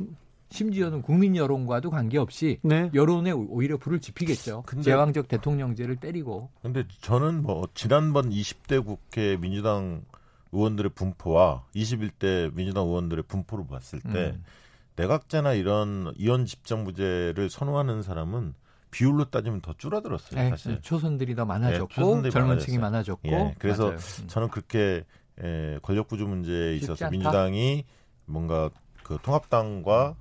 심지어는 0.50 1.02
국민 1.02 1.36
여론과도 1.36 1.90
관계없이 1.90 2.58
네. 2.62 2.90
여론에 2.92 3.30
오히려 3.30 3.76
불을 3.76 4.00
지피겠죠. 4.00 4.64
근데, 4.66 4.82
제왕적 4.82 5.28
대통령제를 5.28 5.96
때리고. 5.96 6.50
근데 6.60 6.84
저는 7.00 7.42
뭐 7.42 7.68
지난번 7.74 8.30
20대 8.30 8.84
국회 8.84 9.36
민주당 9.36 10.04
의원들의 10.52 10.90
분포와 10.94 11.64
21대 11.76 12.52
민주당 12.54 12.86
의원들의 12.86 13.24
분포를 13.28 13.66
봤을 13.68 14.00
때 14.00 14.32
음. 14.34 14.44
내각제나 14.96 15.52
이런 15.52 16.12
이원 16.16 16.44
집정부제를 16.44 17.48
선호하는 17.48 18.02
사람은 18.02 18.54
비율로 18.90 19.30
따지면 19.30 19.60
더 19.60 19.72
줄어들었어요. 19.74 20.40
네, 20.40 20.50
사실 20.50 20.80
초선들이 20.82 21.34
더 21.34 21.44
많아졌고 21.44 21.88
네, 21.88 21.94
초선들이 21.94 22.32
젊은 22.32 22.58
층이 22.58 22.78
많아졌고. 22.78 23.28
예, 23.28 23.54
그래서 23.58 23.84
맞아요. 23.86 23.98
음. 24.22 24.28
저는 24.28 24.48
그렇게 24.48 25.04
예, 25.42 25.78
권력 25.82 26.08
구조 26.08 26.26
문제에 26.26 26.74
있어서 26.76 27.08
민주당이 27.08 27.84
뭔가 28.26 28.70
그 29.02 29.18
통합당과 29.22 30.16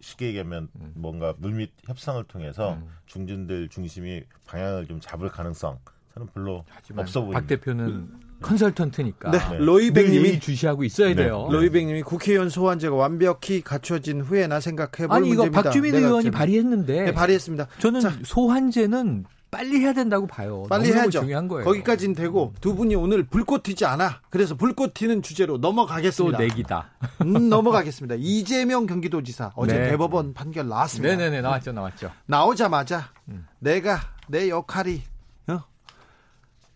쉽게 0.00 0.26
얘기하면 0.28 0.68
음. 0.76 0.92
뭔가 0.94 1.34
물밑 1.38 1.72
협상을 1.86 2.22
통해서 2.24 2.74
음. 2.74 2.88
중진들 3.06 3.68
중심이 3.68 4.22
방향을 4.46 4.86
좀 4.86 5.00
잡을 5.00 5.28
가능성 5.28 5.78
저는 6.14 6.28
별로 6.28 6.64
없어 6.96 7.20
보입니다. 7.20 7.40
박 7.40 7.46
대표는 7.46 8.08
컨설턴트니까 8.40 9.30
네. 9.30 9.38
네. 9.38 9.58
로이백님이 9.58 10.40
주시하고 10.40 10.84
있어야 10.84 11.08
네. 11.08 11.14
돼요. 11.16 11.48
로이백님이 11.50 12.02
국회의원 12.02 12.48
소환제가 12.48 12.94
완벽히 12.94 13.60
갖춰진 13.62 14.20
후에나 14.20 14.60
생각해볼 14.60 15.16
아니 15.16 15.28
이거 15.28 15.44
문제입니다. 15.44 15.62
박주민 15.62 15.94
의원이 15.94 16.30
발의했는데 16.30 17.04
네, 17.04 17.12
발의했습니다. 17.12 17.66
저는 17.78 18.00
자. 18.00 18.12
소환제는 18.24 19.24
빨리 19.50 19.80
해야 19.80 19.94
된다고 19.94 20.26
봐요. 20.26 20.64
빨리 20.68 20.92
해야죠. 20.92 21.20
중요한 21.20 21.48
거예요. 21.48 21.64
거기까지는 21.64 22.14
되고 22.14 22.52
두 22.60 22.74
분이 22.74 22.94
오늘 22.96 23.22
불꽃 23.22 23.62
튀지 23.62 23.86
않아. 23.86 24.20
그래서 24.28 24.54
불꽃 24.54 24.92
튀는 24.92 25.22
주제로 25.22 25.56
넘어가겠습니다. 25.56 26.36
또 26.36 26.44
내기다. 26.44 26.90
음, 27.22 27.48
넘어가겠습니다. 27.48 28.16
이재명 28.18 28.86
경기도지사 28.86 29.52
어제 29.56 29.78
네. 29.78 29.90
대법원 29.90 30.34
판결 30.34 30.68
나왔습니다. 30.68 31.16
네네네 31.16 31.40
나왔죠 31.40 31.72
나왔죠. 31.72 32.10
나오자마자 32.26 33.10
음. 33.28 33.46
내가 33.58 33.98
내 34.28 34.50
역할이 34.50 35.02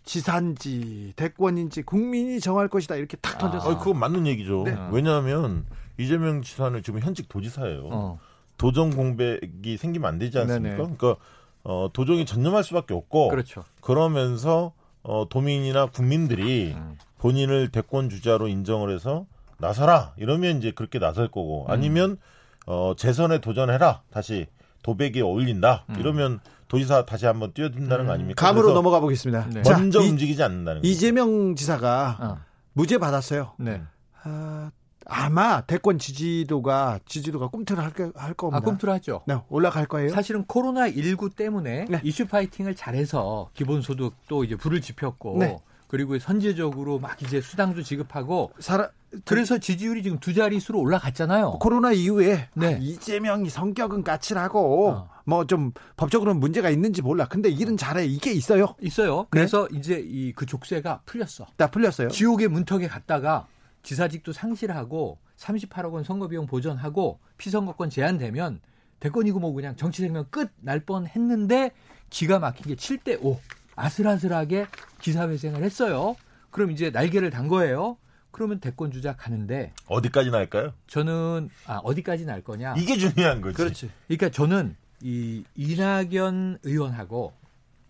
지산지 0.05 1.13
대권인지 1.17 1.83
국민이 1.83 2.41
정할 2.41 2.69
것이다 2.69 2.97
이렇게 2.97 3.17
탁 3.19 3.39
던졌어요. 3.39 3.77
아, 3.77 3.79
그건 3.79 3.99
맞는 3.99 4.27
얘기죠. 4.27 4.65
네. 4.65 4.77
왜냐하면 4.91 5.67
이재명 5.99 6.43
지사는 6.43 6.83
지금 6.83 7.01
현직 7.01 7.29
도지사예요. 7.29 7.89
어. 7.91 8.19
도정 8.57 8.91
공백이 8.91 9.77
생기면 9.77 10.09
안 10.09 10.19
되지 10.19 10.39
않습니까? 10.39 10.77
네네. 10.77 10.97
그러니까 10.97 11.17
어, 11.65 11.89
도정이 11.93 12.27
전념할 12.27 12.65
수밖에 12.65 12.95
없고 12.95 13.29
그렇죠. 13.29 13.65
그러면서 13.81 14.73
어, 15.03 15.27
도민이나 15.29 15.87
국민들이 15.87 16.73
음. 16.75 16.97
본인을 17.19 17.69
대권 17.69 18.09
주자로 18.09 18.49
인정을 18.49 18.93
해서 18.95 19.27
나서라 19.59 20.15
이러면 20.17 20.59
이제 20.59 20.73
그렇게 20.73 20.99
나설 20.99 21.29
거고 21.29 21.67
음. 21.67 21.71
아니면 21.71 22.19
어, 22.67 22.95
재선에 22.97 23.39
도전해라 23.39 24.03
다시 24.11 24.47
도백에 24.83 25.21
어울린다 25.23 25.85
음. 25.91 25.97
이러면 25.99 26.41
도지사 26.73 27.05
다시 27.05 27.27
한번 27.27 27.53
뛰어든다는 27.53 28.05
음. 28.05 28.07
거 28.07 28.13
아닙니까? 28.15 28.47
감으로 28.47 28.73
넘어가 28.73 28.99
보겠습니다. 28.99 29.47
네. 29.51 29.61
먼저 29.63 30.01
자, 30.01 30.07
움직이지 30.07 30.43
않는다는 30.43 30.81
거죠. 30.81 30.91
이재명 30.91 31.55
지사가 31.55 32.19
어. 32.19 32.39
무죄 32.73 32.97
받았어요. 32.97 33.53
네. 33.59 33.83
아, 34.23 34.71
아마 35.05 35.61
대권 35.61 35.99
지지도가 35.99 37.01
지지도가 37.05 37.49
꿈틀을 37.49 37.85
할, 37.85 37.93
할 38.15 38.33
겁니다. 38.33 38.57
아, 38.57 38.61
꿈틀하죠. 38.61 39.21
네, 39.27 39.37
올라갈 39.51 39.85
거예요. 39.85 40.09
사실은 40.09 40.47
코로나 40.47 40.89
19 40.89 41.29
때문에 41.37 41.85
네. 41.91 42.01
이슈 42.03 42.27
파이팅을 42.27 42.75
잘해서 42.75 43.51
기본소득도 43.53 44.45
이제 44.45 44.57
불을 44.57 44.81
지폈고 44.81 45.37
네. 45.41 45.59
그리고 45.89 46.19
선제적으로 46.19 46.99
막 46.99 47.21
이제 47.21 47.43
수당도 47.43 47.83
지급하고 47.83 48.51
살아, 48.61 48.89
그래서 49.27 49.59
지지율이 49.59 50.03
지금 50.03 50.19
두 50.21 50.33
자릿수로 50.33 50.81
올라갔잖아요. 50.81 51.59
코로나 51.61 51.93
이후에 51.93 52.49
네. 52.55 52.67
아, 52.67 52.79
이재명이 52.81 53.51
성격은 53.51 54.05
까칠하고 54.05 54.89
어. 54.89 55.12
뭐 55.25 55.45
좀 55.47 55.73
법적으로 55.97 56.35
문제가 56.35 56.71
있는지 56.71 57.03
몰라. 57.03 57.27
근데 57.27 57.49
일은 57.49 57.77
잘해. 57.77 58.05
이게 58.07 58.33
있어요. 58.33 58.75
있어요. 58.81 59.27
그래서 59.31 59.69
네? 59.71 59.79
이제 59.79 60.03
이 60.05 60.33
그 60.35 60.47
족쇄가 60.47 61.03
풀렸어. 61.05 61.47
다 61.57 61.71
풀렸어요. 61.71 62.09
지옥의 62.09 62.49
문턱에 62.49 62.89
갔다가 62.89 63.47
지사직도 63.83 64.33
상실하고 64.33 65.19
38억 65.37 65.93
원 65.93 66.05
선거비용 66.05 66.47
보전하고 66.47 67.19
피선거권 67.39 67.91
제한되면 67.91 68.61
대권이고 69.01 69.41
뭐 69.41 69.53
그냥 69.53 69.75
정치 69.77 70.03
생명 70.03 70.25
끝 70.31 70.51
날 70.61 70.81
뻔했는데 70.81 71.73
기가 72.11 72.39
막힌 72.39 72.67
게 72.69 72.75
7대 72.77 73.19
5 73.21 73.41
아슬아슬하게 73.75 74.67
기사회생을 75.01 75.63
했어요. 75.65 76.15
그럼 76.51 76.71
이제 76.71 76.91
날개를 76.91 77.31
단 77.31 77.49
거예요. 77.49 77.97
그러면 78.31 78.61
대권 78.61 78.91
주자 78.93 79.15
가는데 79.17 79.73
어디까지 79.87 80.31
날까요? 80.31 80.73
저는 80.87 81.51
아 81.67 81.79
어디까지 81.83 82.25
날 82.25 82.43
거냐? 82.43 82.75
이게 82.79 82.97
중요한 82.97 83.41
거지. 83.41 83.57
그렇지. 83.57 83.91
그러니까 84.07 84.31
저는 84.31 84.77
이 85.03 85.45
이낙연 85.57 86.59
의원하고 86.63 87.33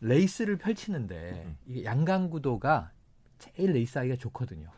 레이스를 0.01 0.57
펼치는데 0.57 1.45
음. 1.47 1.57
이게 1.67 1.85
양강구도가 1.85 2.91
제일 3.39 3.73
레이스하기가 3.73 4.17
좋거든요. 4.17 4.69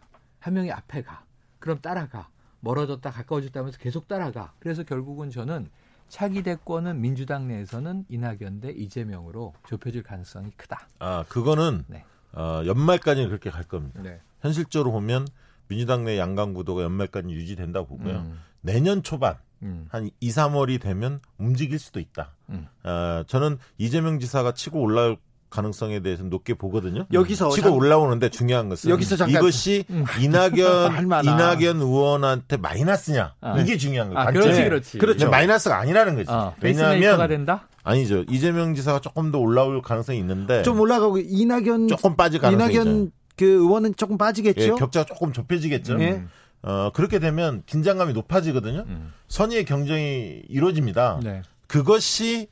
한 0.40 0.54
명이 0.54 0.70
앞에 0.70 1.02
가. 1.02 1.24
그럼 1.58 1.78
따라가. 1.80 2.28
멀어졌다 2.60 3.10
가까워졌다 3.10 3.60
하면서 3.60 3.78
계속 3.78 4.08
따라가. 4.08 4.54
그래서 4.58 4.84
결국은 4.84 5.30
저는 5.30 5.68
차기 6.08 6.42
대권은 6.42 7.00
민주당 7.00 7.46
내에서는 7.46 8.06
이낙연 8.08 8.60
대 8.60 8.70
이재명으로 8.70 9.52
좁혀질 9.68 10.02
가능성이 10.02 10.50
크다. 10.56 10.88
아, 10.98 11.24
그거는 11.28 11.84
네. 11.88 12.04
어, 12.32 12.62
연말까지는 12.64 13.28
그렇게 13.28 13.50
갈 13.50 13.64
겁니다. 13.64 14.02
네. 14.02 14.20
현실적으로 14.40 14.92
보면 14.92 15.26
민주당 15.68 16.04
내 16.04 16.18
양강 16.18 16.54
구도가 16.54 16.82
연말까지 16.82 17.28
유지된다고 17.28 17.86
보고요. 17.86 18.16
음. 18.16 18.40
내년 18.60 19.02
초반 19.02 19.36
음. 19.64 19.86
한 19.90 20.10
2, 20.20 20.30
3월이 20.30 20.80
되면 20.80 21.20
움직일 21.38 21.78
수도 21.78 22.00
있다. 22.00 22.32
음. 22.50 22.66
어, 22.84 23.22
저는 23.26 23.58
이재명 23.78 24.18
지사가 24.20 24.52
치고 24.52 24.80
올라갈 24.80 25.16
가능성에 25.54 26.00
대해서 26.00 26.24
높게 26.24 26.54
보거든요. 26.54 27.06
여기서 27.12 27.50
치고 27.50 27.68
잠... 27.68 27.76
올라오는데 27.76 28.28
중요한 28.28 28.68
것은 28.68 28.90
여기서 28.90 29.16
잠깐... 29.16 29.40
이것이 29.40 29.84
음. 29.88 30.04
이낙연 30.20 31.22
이낙연 31.24 31.80
의원한테 31.80 32.56
마이너스냐 32.56 33.34
아. 33.40 33.60
이게 33.60 33.76
중요한 33.76 34.12
거예요. 34.12 34.28
아, 34.28 34.32
그렇지, 34.32 34.64
그렇지. 34.64 34.98
그렇죠. 34.98 35.30
마이너스가 35.30 35.78
아니라는 35.78 36.16
거지. 36.16 36.30
어, 36.30 36.54
왜냐하면 36.60 37.28
된다? 37.28 37.68
아니죠. 37.84 38.24
이재명 38.28 38.74
지사가 38.74 39.00
조금 39.00 39.30
더 39.30 39.38
올라올 39.38 39.80
가능성이 39.80 40.18
있는데 40.18 40.62
좀 40.62 40.80
올라가고 40.80 41.18
이낙연 41.18 41.86
조금 41.86 42.16
빠질 42.16 42.40
가능성이 42.40 42.74
이낙연 42.74 42.98
있죠. 43.04 43.12
그 43.36 43.44
의원은 43.44 43.94
조금 43.96 44.18
빠지겠죠. 44.18 44.62
예, 44.62 44.68
격차가 44.70 45.06
조금 45.06 45.32
좁혀지겠죠. 45.32 45.94
음. 45.94 46.28
어, 46.66 46.90
그렇게 46.94 47.18
되면 47.18 47.62
긴장감이 47.66 48.12
높아지거든요. 48.14 48.84
음. 48.86 49.12
선의의 49.28 49.64
경쟁이 49.64 50.42
이루어집니다. 50.48 51.20
네. 51.22 51.42
그것이 51.66 52.48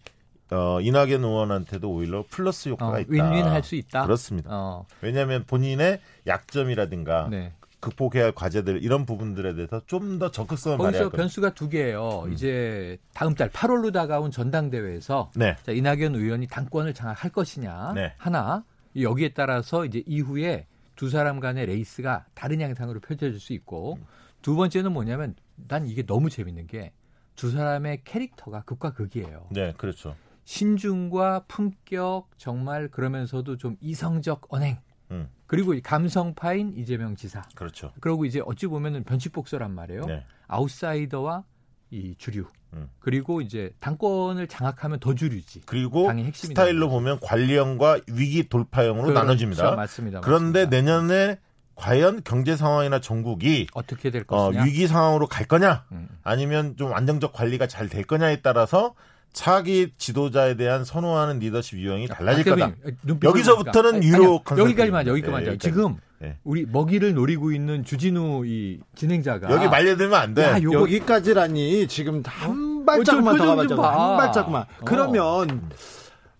어, 0.50 0.80
이낙연 0.82 1.24
의원한테도 1.24 1.90
오히려 1.90 2.24
플러스 2.28 2.68
효과가 2.68 2.98
어, 2.98 3.00
있다. 3.00 3.10
윈윈할 3.10 3.62
수 3.62 3.74
있다. 3.74 4.04
그렇습니다. 4.04 4.50
어. 4.52 4.84
왜냐하면 5.00 5.44
본인의 5.46 6.00
약점이라든가 6.26 7.28
네. 7.30 7.52
극복해야 7.80 8.24
할 8.24 8.32
과제들 8.32 8.82
이런 8.82 9.06
부분들에 9.06 9.54
대해서 9.54 9.80
좀 9.86 10.18
더 10.18 10.30
적극성을 10.30 10.76
발휘할 10.76 11.04
거기서 11.06 11.16
변수가 11.16 11.54
두 11.54 11.68
개예요. 11.70 12.24
음. 12.26 12.32
이제 12.32 12.98
다음 13.14 13.34
달 13.34 13.48
8월로 13.48 13.92
다가온 13.92 14.30
전당대회에서 14.30 15.30
네. 15.34 15.56
자, 15.64 15.72
이낙연 15.72 16.14
의원이 16.14 16.46
당권을 16.48 16.92
장악할 16.94 17.32
것이냐 17.32 17.92
네. 17.94 18.12
하나 18.18 18.62
여기에 18.94 19.30
따라서 19.30 19.84
이제 19.86 20.02
이후에 20.06 20.66
두 20.96 21.08
사람 21.10 21.40
간의 21.40 21.66
레이스가 21.66 22.26
다른 22.34 22.60
양상으로 22.60 23.00
펼쳐질 23.00 23.40
수 23.40 23.52
있고 23.52 23.94
음. 23.94 24.04
두 24.42 24.56
번째는 24.56 24.92
뭐냐면 24.92 25.34
난 25.68 25.86
이게 25.86 26.04
너무 26.04 26.30
재밌는 26.30 26.66
게 26.66 26.92
두 27.36 27.50
사람의 27.50 28.02
캐릭터가 28.04 28.62
극과 28.62 28.92
극이에요. 28.92 29.46
네, 29.50 29.72
그렇죠. 29.76 30.16
신중과 30.44 31.44
품격 31.48 32.28
정말 32.36 32.88
그러면서도 32.88 33.56
좀 33.56 33.76
이성적 33.80 34.46
언행. 34.48 34.78
음. 35.10 35.28
그리고 35.46 35.74
감성파인 35.82 36.74
이재명 36.76 37.14
지사. 37.16 37.42
그렇죠. 37.54 37.92
그리고 38.00 38.24
이제 38.24 38.40
어찌 38.44 38.66
보면은 38.66 39.04
변칙복서란 39.04 39.72
말이에요. 39.72 40.06
네. 40.06 40.24
아웃사이더와 40.48 41.44
이 41.92 42.14
주류. 42.16 42.46
음. 42.72 42.88
그리고 43.00 43.42
이제 43.42 43.70
당권을 43.80 44.48
장악하면 44.48 44.98
더 44.98 45.14
주류지. 45.14 45.60
그리고 45.66 46.10
스타일로 46.32 46.88
보면 46.88 47.20
관리형과 47.20 48.00
위기 48.08 48.48
돌파형으로 48.48 49.08
그렇죠. 49.08 49.20
나눠집니다. 49.20 49.76
맞습니다. 49.76 50.20
그런데 50.22 50.64
맞습니다. 50.64 50.76
내년에 50.76 51.38
과연 51.74 52.22
경제 52.24 52.56
상황이나 52.56 53.00
전국이 53.00 53.66
어떻게 53.74 54.10
될 54.10 54.24
것이냐 54.24 54.62
어, 54.62 54.64
위기 54.64 54.86
상황으로 54.86 55.26
갈 55.26 55.46
거냐 55.46 55.84
음. 55.92 56.08
아니면 56.22 56.76
좀 56.78 56.94
안정적 56.94 57.32
관리가 57.34 57.66
잘 57.66 57.88
될 57.88 58.04
거냐에 58.04 58.40
따라서 58.40 58.94
차기 59.34 59.92
지도자에 59.98 60.56
대한 60.56 60.84
선호하는 60.84 61.40
리더십 61.40 61.78
유형이 61.78 62.08
달라질 62.08 62.50
아, 62.52 62.54
거다. 62.54 62.74
여기서부터는 63.22 64.04
유로 64.04 64.42
여기까지만 64.58 65.06
여기까지만 65.06 65.44
네, 65.44 65.58
지금 65.58 65.96
네. 66.22 66.38
우리 66.44 66.64
먹이를 66.64 67.14
노리고 67.14 67.50
있는 67.50 67.82
주진우 67.84 68.46
이 68.46 68.78
진행자가 68.94 69.50
여기 69.50 69.66
말려들면 69.66 70.14
안 70.14 70.34
돼. 70.34 70.42
야, 70.44 70.62
요거... 70.62 70.82
여기까지라니 70.82 71.88
지금 71.88 72.22
한 72.24 72.82
어? 72.82 72.84
발짝만 72.86 73.36
더 73.36 73.46
가봐줘. 73.46 73.74
한 73.82 74.16
발짝만. 74.16 74.62
어. 74.62 74.84
그러면 74.84 75.70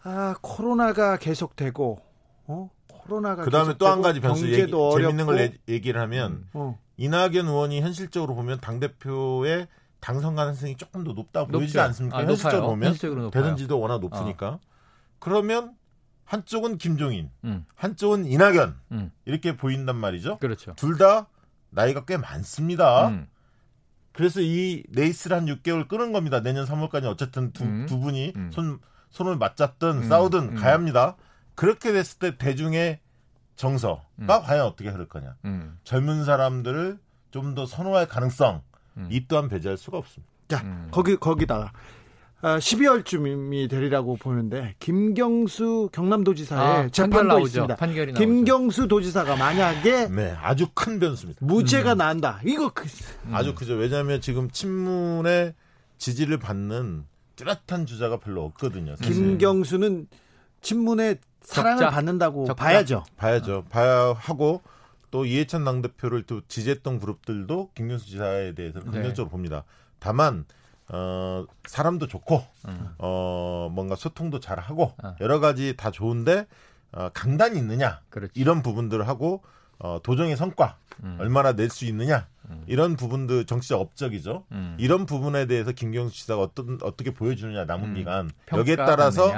아 0.04 0.36
코로나가 0.40 1.16
계속되고 1.16 1.98
어 2.46 2.70
코로나가 2.86 3.42
그다음에 3.42 3.74
또 3.76 3.88
한 3.88 4.02
가지 4.02 4.20
변수 4.20 4.46
얘기, 4.52 4.70
재밌는 4.70 5.26
걸 5.26 5.52
얘기를 5.68 6.00
하면 6.02 6.30
음. 6.32 6.48
어. 6.52 6.78
이낙연 6.96 7.48
의원이 7.48 7.80
현실적으로 7.80 8.36
보면 8.36 8.60
당 8.60 8.78
대표의 8.78 9.66
당선 9.98 10.36
가능성이 10.36 10.76
조금 10.76 11.02
더 11.02 11.12
높다 11.12 11.46
보이지 11.46 11.80
않습니까? 11.80 12.18
아, 12.18 12.20
현실적으로 12.22 12.68
보면 12.68 12.86
현실적으로 12.86 13.30
대선지도 13.30 13.80
워낙 13.80 13.98
높으니까 14.00 14.48
어. 14.48 14.60
그러면 15.18 15.72
한쪽은 16.36 16.78
김종인, 16.78 17.30
음. 17.44 17.66
한쪽은 17.74 18.24
이낙연 18.24 18.78
음. 18.92 19.10
이렇게 19.26 19.54
보인단 19.54 19.96
말이죠. 19.96 20.38
그렇죠. 20.38 20.72
둘 20.76 20.96
다 20.96 21.26
나이가 21.68 22.06
꽤 22.06 22.16
많습니다. 22.16 23.08
음. 23.08 23.26
그래서 24.12 24.40
이 24.40 24.82
레이스를 24.90 25.36
한 25.36 25.44
6개월 25.46 25.86
끄는 25.88 26.12
겁니다. 26.12 26.40
내년 26.40 26.64
3월까지 26.66 27.04
어쨌든 27.04 27.52
두, 27.52 27.64
음. 27.64 27.84
두 27.86 27.98
분이 28.00 28.32
음. 28.36 28.50
손 28.52 28.78
손을 29.10 29.36
맞잡든 29.36 29.88
음. 30.04 30.08
싸우든 30.08 30.54
가야 30.54 30.72
합니다. 30.72 31.16
그렇게 31.54 31.92
됐을 31.92 32.18
때 32.18 32.38
대중의 32.38 32.98
정서가 33.56 34.40
과연 34.40 34.64
어떻게 34.66 34.88
흐를 34.88 35.06
거냐. 35.08 35.36
젊은 35.84 36.24
사람들을 36.24 36.98
좀 37.30 37.54
더 37.54 37.66
선호할 37.66 38.06
가능성 38.08 38.62
이 39.10 39.26
또한 39.28 39.48
배제할 39.48 39.76
수가 39.76 39.98
없습니다. 39.98 40.32
자, 40.48 40.86
거기 40.90 41.16
거기다가 41.16 41.72
12월쯤이 42.42 43.66
아, 43.66 43.68
되리라고 43.68 44.16
보는데 44.16 44.74
김경수 44.80 45.90
경남도지사의 45.92 46.60
아, 46.60 46.88
재판도 46.88 47.38
있습니다. 47.40 47.76
판결이 47.76 48.14
김경수 48.14 48.88
도지사가 48.88 49.36
만약에 49.36 50.08
네 50.08 50.34
아주 50.40 50.66
큰 50.74 50.98
변수입니다. 50.98 51.44
무죄가 51.44 51.92
음. 51.94 51.98
난다. 51.98 52.40
이거 52.44 52.70
그, 52.72 52.88
음. 53.26 53.34
아주 53.34 53.54
크죠. 53.54 53.74
왜냐하면 53.74 54.20
지금 54.20 54.50
친문의 54.50 55.54
지지를 55.98 56.38
받는 56.38 57.04
뚜렷한 57.36 57.86
주자가 57.86 58.18
별로 58.18 58.44
없거든요. 58.44 58.96
사실. 58.96 59.14
김경수는 59.14 60.08
친문의 60.60 61.18
사랑을 61.42 61.78
적자. 61.78 61.90
받는다고 61.90 62.46
적자. 62.46 62.64
봐야죠. 62.64 63.04
봐야죠. 63.16 63.64
봐야 63.70 64.14
하고 64.18 64.62
또 65.12 65.24
이해찬 65.24 65.64
당대표를 65.64 66.24
또 66.24 66.40
지지했던 66.48 66.98
그룹들도 66.98 67.70
김경수 67.76 68.06
지사에 68.06 68.54
대해서 68.54 68.80
긍정적으로 68.80 69.26
네. 69.26 69.30
봅니다. 69.30 69.64
다만 70.00 70.44
어, 70.92 71.46
사람도 71.64 72.06
좋고, 72.06 72.44
음. 72.68 72.94
어, 72.98 73.70
뭔가 73.72 73.96
소통도 73.96 74.40
잘 74.40 74.58
하고, 74.60 74.92
어. 75.02 75.16
여러 75.20 75.40
가지 75.40 75.74
다 75.76 75.90
좋은데, 75.90 76.46
어, 76.92 77.08
강단이 77.14 77.58
있느냐. 77.58 78.00
그렇지. 78.10 78.32
이런 78.38 78.62
부분들을 78.62 79.08
하고, 79.08 79.42
어, 79.78 79.98
도정의 80.02 80.36
성과, 80.36 80.76
음. 81.02 81.16
얼마나 81.18 81.52
낼 81.54 81.70
수 81.70 81.86
있느냐. 81.86 82.26
음. 82.50 82.64
이런 82.66 82.96
부분도 82.96 83.44
정치적 83.44 83.80
업적이죠. 83.80 84.44
음. 84.52 84.76
이런 84.78 85.06
부분에 85.06 85.46
대해서 85.46 85.72
김경수 85.72 86.14
지사가 86.14 86.42
어떤, 86.42 86.78
어떻게 86.82 87.12
보여주느냐, 87.12 87.64
남은 87.64 87.88
음. 87.90 87.94
기간. 87.94 88.30
여기에 88.52 88.76
따라서 88.76 89.32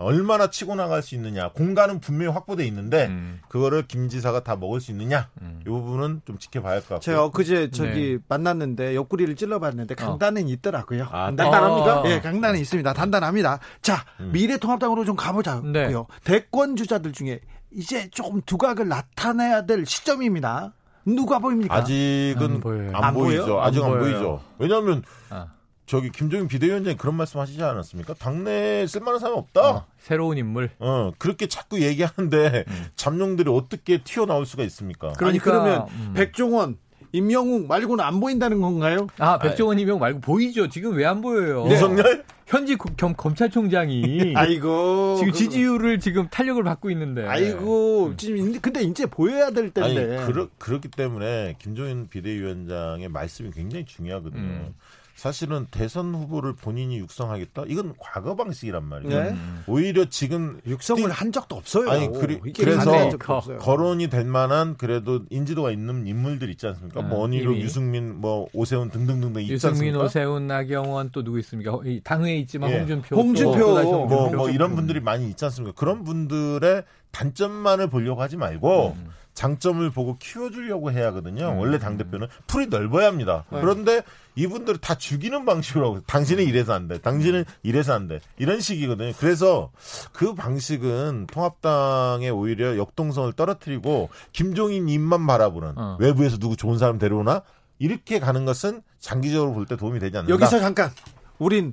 얼마나 0.00 0.48
치고 0.50 0.74
나갈 0.74 1.02
수 1.02 1.14
있느냐. 1.14 1.50
공간은 1.50 2.00
분명히 2.00 2.32
확보돼 2.32 2.66
있는데 2.66 3.06
음. 3.06 3.40
그거를 3.48 3.86
김 3.86 4.08
지사가 4.08 4.42
다 4.42 4.56
먹을 4.56 4.80
수 4.80 4.90
있느냐. 4.92 5.28
음. 5.42 5.60
이 5.62 5.68
부분은 5.68 6.22
좀 6.24 6.38
지켜봐야 6.38 6.72
할 6.72 6.80
것 6.80 6.88
같고요. 6.88 7.00
제가 7.00 7.24
엊그제 7.24 7.70
저기 7.70 8.18
네. 8.18 8.18
만났는데 8.28 8.94
옆구리를 8.96 9.36
찔러봤는데 9.36 9.94
어. 9.94 9.96
강단은 9.96 10.44
어. 10.44 10.48
있더라고요. 10.48 11.04
아, 11.10 11.26
단단합니까? 11.26 12.02
예, 12.06 12.08
네, 12.16 12.20
강단은 12.20 12.58
있습니다. 12.60 12.92
단단합니다. 12.94 13.58
자, 13.82 14.04
음. 14.20 14.30
미래통합당으로 14.32 15.04
좀 15.04 15.16
가보자고요. 15.16 15.72
네. 15.72 15.92
대권 16.24 16.76
주자들 16.76 17.12
중에 17.12 17.40
이제 17.72 18.08
조금 18.10 18.40
두각을 18.42 18.88
나타내야 18.88 19.66
될 19.66 19.84
시점입니다. 19.86 20.72
누가 21.06 21.38
보입니까? 21.38 21.74
아직은 21.74 22.62
안, 22.94 23.04
안 23.04 23.14
보이죠. 23.14 23.60
아직 23.60 23.82
안, 23.82 23.92
안 23.92 23.98
보이죠. 23.98 24.42
왜냐하면 24.58 25.02
아. 25.30 25.46
저기 25.90 26.08
김종인 26.10 26.46
비대위원장이 26.46 26.96
그런 26.96 27.16
말씀 27.16 27.40
하시지 27.40 27.60
않았습니까? 27.60 28.14
당내에 28.14 28.86
쓸만한 28.86 29.18
사람이 29.18 29.36
없다. 29.36 29.70
어, 29.70 29.86
새로운 29.98 30.38
인물. 30.38 30.70
어, 30.78 31.10
그렇게 31.18 31.48
자꾸 31.48 31.82
얘기하는데 31.82 32.64
음. 32.68 32.86
잠룡들이 32.94 33.50
어떻게 33.50 34.00
튀어나올 34.00 34.46
수가 34.46 34.62
있습니까? 34.62 35.08
그러니까, 35.14 35.26
아니, 35.26 35.38
그러면 35.40 35.86
음. 35.90 36.12
백종원 36.14 36.78
임영웅 37.10 37.66
말고는 37.66 38.04
안 38.04 38.20
보인다는 38.20 38.60
건가요? 38.60 39.08
아, 39.18 39.40
백종원 39.40 39.80
임영웅 39.80 39.98
말고 39.98 40.20
보이죠. 40.20 40.68
지금 40.68 40.94
왜 40.94 41.04
안 41.04 41.20
보여요? 41.22 41.64
네. 41.64 41.72
윤석열? 41.72 42.24
현지 42.46 42.76
검, 42.76 43.14
검찰총장이 43.16 44.34
아이고 44.38 45.16
지금 45.18 45.32
지지율을 45.32 45.98
지금 45.98 46.28
탄력을 46.28 46.62
받고 46.62 46.90
있는데 46.92 47.26
아이고 47.26 48.14
지금 48.16 48.60
근데 48.60 48.82
이제 48.82 49.06
보여야 49.06 49.50
될 49.50 49.70
때인데 49.70 50.18
아니, 50.18 50.26
그러, 50.26 50.48
그렇기 50.58 50.88
때문에 50.88 51.56
김종인 51.58 52.08
비대위원장의 52.08 53.08
말씀이 53.08 53.50
굉장히 53.50 53.84
중요하거든요. 53.86 54.40
음. 54.40 54.74
사실은 55.20 55.66
대선 55.70 56.14
후보를 56.14 56.54
본인이 56.54 56.96
육성하겠다? 56.96 57.64
이건 57.68 57.92
과거 57.98 58.36
방식이란 58.36 58.82
말이에요. 58.82 59.22
네. 59.22 59.36
오히려 59.66 60.06
지금 60.06 60.62
육성을 60.66 61.02
띠... 61.02 61.10
한 61.10 61.30
적도 61.30 61.56
없어요. 61.56 61.90
아니 61.90 62.10
그리, 62.10 62.40
그래서 62.54 63.10
거론이 63.58 64.08
될 64.08 64.24
만한 64.24 64.78
그래도 64.78 65.20
인지도가 65.28 65.72
있는 65.72 66.06
인물들 66.06 66.48
있지 66.48 66.66
않습니까? 66.68 67.00
아, 67.00 67.02
뭐 67.02 67.18
원희룡, 67.18 67.56
유승민, 67.56 68.18
뭐 68.18 68.48
오세훈 68.54 68.88
등등등등 68.88 69.42
있지 69.42 69.52
유승민, 69.52 69.88
않습니까? 69.88 70.04
오세훈, 70.04 70.46
나경원 70.46 71.10
또 71.12 71.22
누구 71.22 71.38
있습니까? 71.40 71.78
당회에 72.02 72.38
있지만 72.38 72.70
예. 72.70 72.78
홍준표, 72.78 73.14
홍준표, 73.14 73.82
또, 73.82 74.06
뭐, 74.06 74.30
뭐 74.30 74.48
이런 74.48 74.74
분들이 74.74 75.00
많이 75.00 75.28
있지 75.28 75.44
않습니까? 75.44 75.78
그런 75.78 76.02
분들의 76.02 76.82
단점만을 77.10 77.90
보려고 77.90 78.22
하지 78.22 78.38
말고. 78.38 78.96
음. 78.96 79.10
장점을 79.40 79.88
보고 79.90 80.18
키워주려고 80.18 80.92
해야 80.92 81.06
하거든요. 81.06 81.52
음. 81.52 81.58
원래 81.58 81.78
당대표는 81.78 82.26
풀이 82.46 82.66
넓어야 82.66 83.06
합니다. 83.06 83.46
음. 83.54 83.60
그런데 83.62 84.02
이분들을 84.34 84.80
다 84.80 84.96
죽이는 84.96 85.46
방식으로 85.46 86.02
당신은 86.06 86.44
이래서 86.44 86.74
안 86.74 86.88
돼. 86.88 86.98
당신은 86.98 87.46
이래서 87.62 87.94
안 87.94 88.06
돼. 88.06 88.20
이런 88.36 88.60
식이거든요. 88.60 89.12
그래서 89.18 89.70
그 90.12 90.34
방식은 90.34 91.26
통합당에 91.28 92.28
오히려 92.28 92.76
역동성을 92.76 93.32
떨어뜨리고 93.32 94.10
김종인 94.32 94.90
입만 94.90 95.26
바라보는 95.26 95.72
어. 95.78 95.96
외부에서 95.98 96.36
누구 96.36 96.54
좋은 96.54 96.76
사람 96.76 96.98
데려오나 96.98 97.40
이렇게 97.78 98.20
가는 98.20 98.44
것은 98.44 98.82
장기적으로 98.98 99.54
볼 99.54 99.64
때 99.64 99.76
도움이 99.76 100.00
되지 100.00 100.18
않는다. 100.18 100.34
여기서 100.34 100.60
잠깐 100.60 100.90
우린 101.38 101.72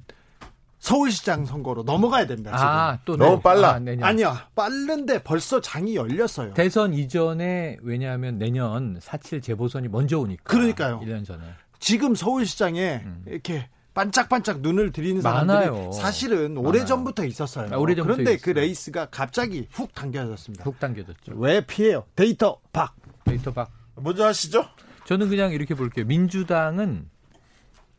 서울시장 0.88 1.46
선거로 1.46 1.84
넘어가야 1.84 2.28
됩니다. 2.28 2.56
지금. 2.56 2.66
아, 2.66 3.00
또 3.04 3.18
너무 3.18 3.42
빨라. 3.42 3.72
아, 3.72 3.82
아니야, 4.08 4.48
빠른데 4.56 5.24
벌써 5.24 5.60
장이 5.60 5.98
열렸어요. 5.98 6.54
대선 6.54 6.94
이전에 6.94 7.78
왜냐하면 7.82 8.38
내년 8.38 8.98
4.7 9.00 9.44
재보선이 9.44 9.90
먼저 9.90 10.18
오니까. 10.18 10.44
그러니까요. 10.46 11.02
1년 11.02 11.26
전에. 11.26 11.44
지금 11.80 12.16
서울시장에 12.16 13.02
음. 13.04 13.24
이렇게 13.28 13.68
반짝반짝 13.96 14.62
눈을 14.62 14.94
들이는 14.94 15.22
사람들이 15.22 15.58
많아요. 15.58 15.92
사실은 15.92 16.56
오래 16.56 16.86
전부터 16.86 17.26
있었어요. 17.26 17.68
아, 17.74 17.78
오래전부터 17.78 18.14
그런데 18.16 18.36
있었어요. 18.36 18.54
그 18.54 18.58
레이스가 18.58 19.08
갑자기 19.08 19.68
훅 19.72 19.94
당겨졌습니다. 19.94 20.64
훅 20.64 20.80
당겨졌죠. 20.80 21.34
왜 21.36 21.66
피해요? 21.66 22.06
데이터 22.16 22.62
박. 22.72 22.96
데이터 23.26 23.52
박. 23.52 23.70
먼저 23.96 24.26
하시죠. 24.26 24.66
저는 25.04 25.28
그냥 25.28 25.52
이렇게 25.52 25.76
볼게요. 25.76 26.06
민주당은 26.06 27.10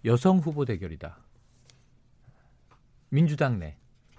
여성 0.06 0.38
후보 0.38 0.64
대결이다. 0.64 1.18
민주당 3.10 3.58
내. 3.58 3.76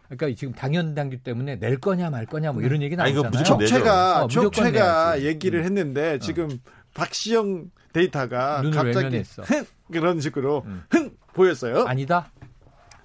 그러니까 0.09 0.37
지금 0.37 0.53
당연 0.53 0.95
당규 0.95 1.17
때문에 1.19 1.57
낼 1.57 1.79
거냐 1.79 2.09
말 2.09 2.25
거냐 2.25 2.51
뭐 2.51 2.63
이런 2.63 2.81
얘기 2.81 2.95
나오잖아요. 2.95 3.43
척체가 3.43 4.23
어, 4.23 4.27
척체가 4.27 5.21
얘기를 5.21 5.59
음. 5.59 5.65
했는데 5.65 6.13
음. 6.13 6.19
지금 6.19 6.45
어. 6.45 6.71
박시영 6.95 7.69
데이터가 7.93 8.63
갑자기 8.73 8.97
외면했어. 8.97 9.43
흥 9.43 9.65
그런 9.91 10.19
식으로 10.19 10.63
음. 10.65 10.83
흥 10.89 11.11
보였어요. 11.33 11.83
아니다. 11.85 12.31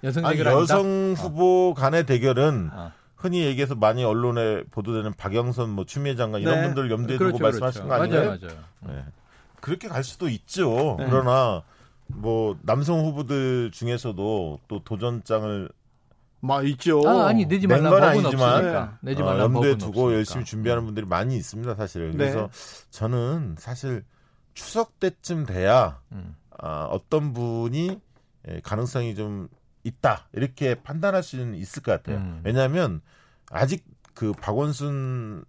여성 0.03 0.22
대결 0.24 0.49
아니, 0.49 0.61
여성 0.61 0.78
아니다? 0.80 1.22
후보 1.22 1.74
간의 1.74 2.07
대결은 2.07 2.70
어. 2.72 2.93
흔히 3.16 3.45
얘기해서 3.45 3.74
많이 3.74 4.05
언론에 4.05 4.64
보도되는 4.70 5.12
박영선 5.14 5.70
뭐 5.70 5.85
추미애 5.85 6.14
장관 6.16 6.41
이런 6.41 6.57
네. 6.57 6.66
분들 6.66 6.91
염두에 6.91 7.16
그렇죠, 7.18 7.39
두고 7.39 7.39
그렇죠. 7.39 7.61
말씀하신 7.61 7.89
거 7.89 7.95
아니에요? 7.95 8.24
맞아요, 8.24 8.39
맞아요. 8.41 8.59
네. 8.80 9.05
그렇게 9.61 9.89
갈 9.89 10.05
수도 10.05 10.28
있죠. 10.28 10.97
네. 10.99 11.07
그러나 11.09 11.62
뭐 12.07 12.59
남성 12.62 13.05
후보들 13.05 13.70
중에서도 13.72 14.61
또 14.68 14.84
도전장을 14.84 15.68
막 16.40 16.66
있죠. 16.68 17.02
아, 17.09 17.32
니 17.32 17.46
내지 17.46 17.66
말라 17.66 17.88
법은 17.88 18.02
아니지만 18.02 18.62
네. 18.62 19.11
내지 19.12 19.22
말라 19.22 19.44
어, 19.44 19.46
염두에 19.46 19.76
두고 19.76 19.88
없으니까. 19.88 20.14
열심히 20.14 20.44
준비하는 20.44 20.84
분들이 20.84 21.07
많이 21.07 21.36
있습니다, 21.36 21.74
사실. 21.74 22.11
네. 22.11 22.16
그래서 22.16 22.50
저는 22.90 23.57
사실 23.59 24.05
추석 24.52 25.00
때쯤 25.00 25.46
돼야 25.46 26.00
음. 26.12 26.36
아, 26.59 26.84
어떤 26.90 27.32
분이 27.32 27.98
예, 28.48 28.61
가능성이 28.62 29.14
좀 29.14 29.48
있다 29.84 30.28
이렇게 30.32 30.74
판단할 30.74 31.22
수는 31.22 31.55
있을 31.55 31.82
것 31.82 31.92
같아요. 31.92 32.18
음. 32.18 32.40
왜냐하면 32.44 33.00
아직 33.50 33.84
그 34.12 34.32
박원순 34.32 35.44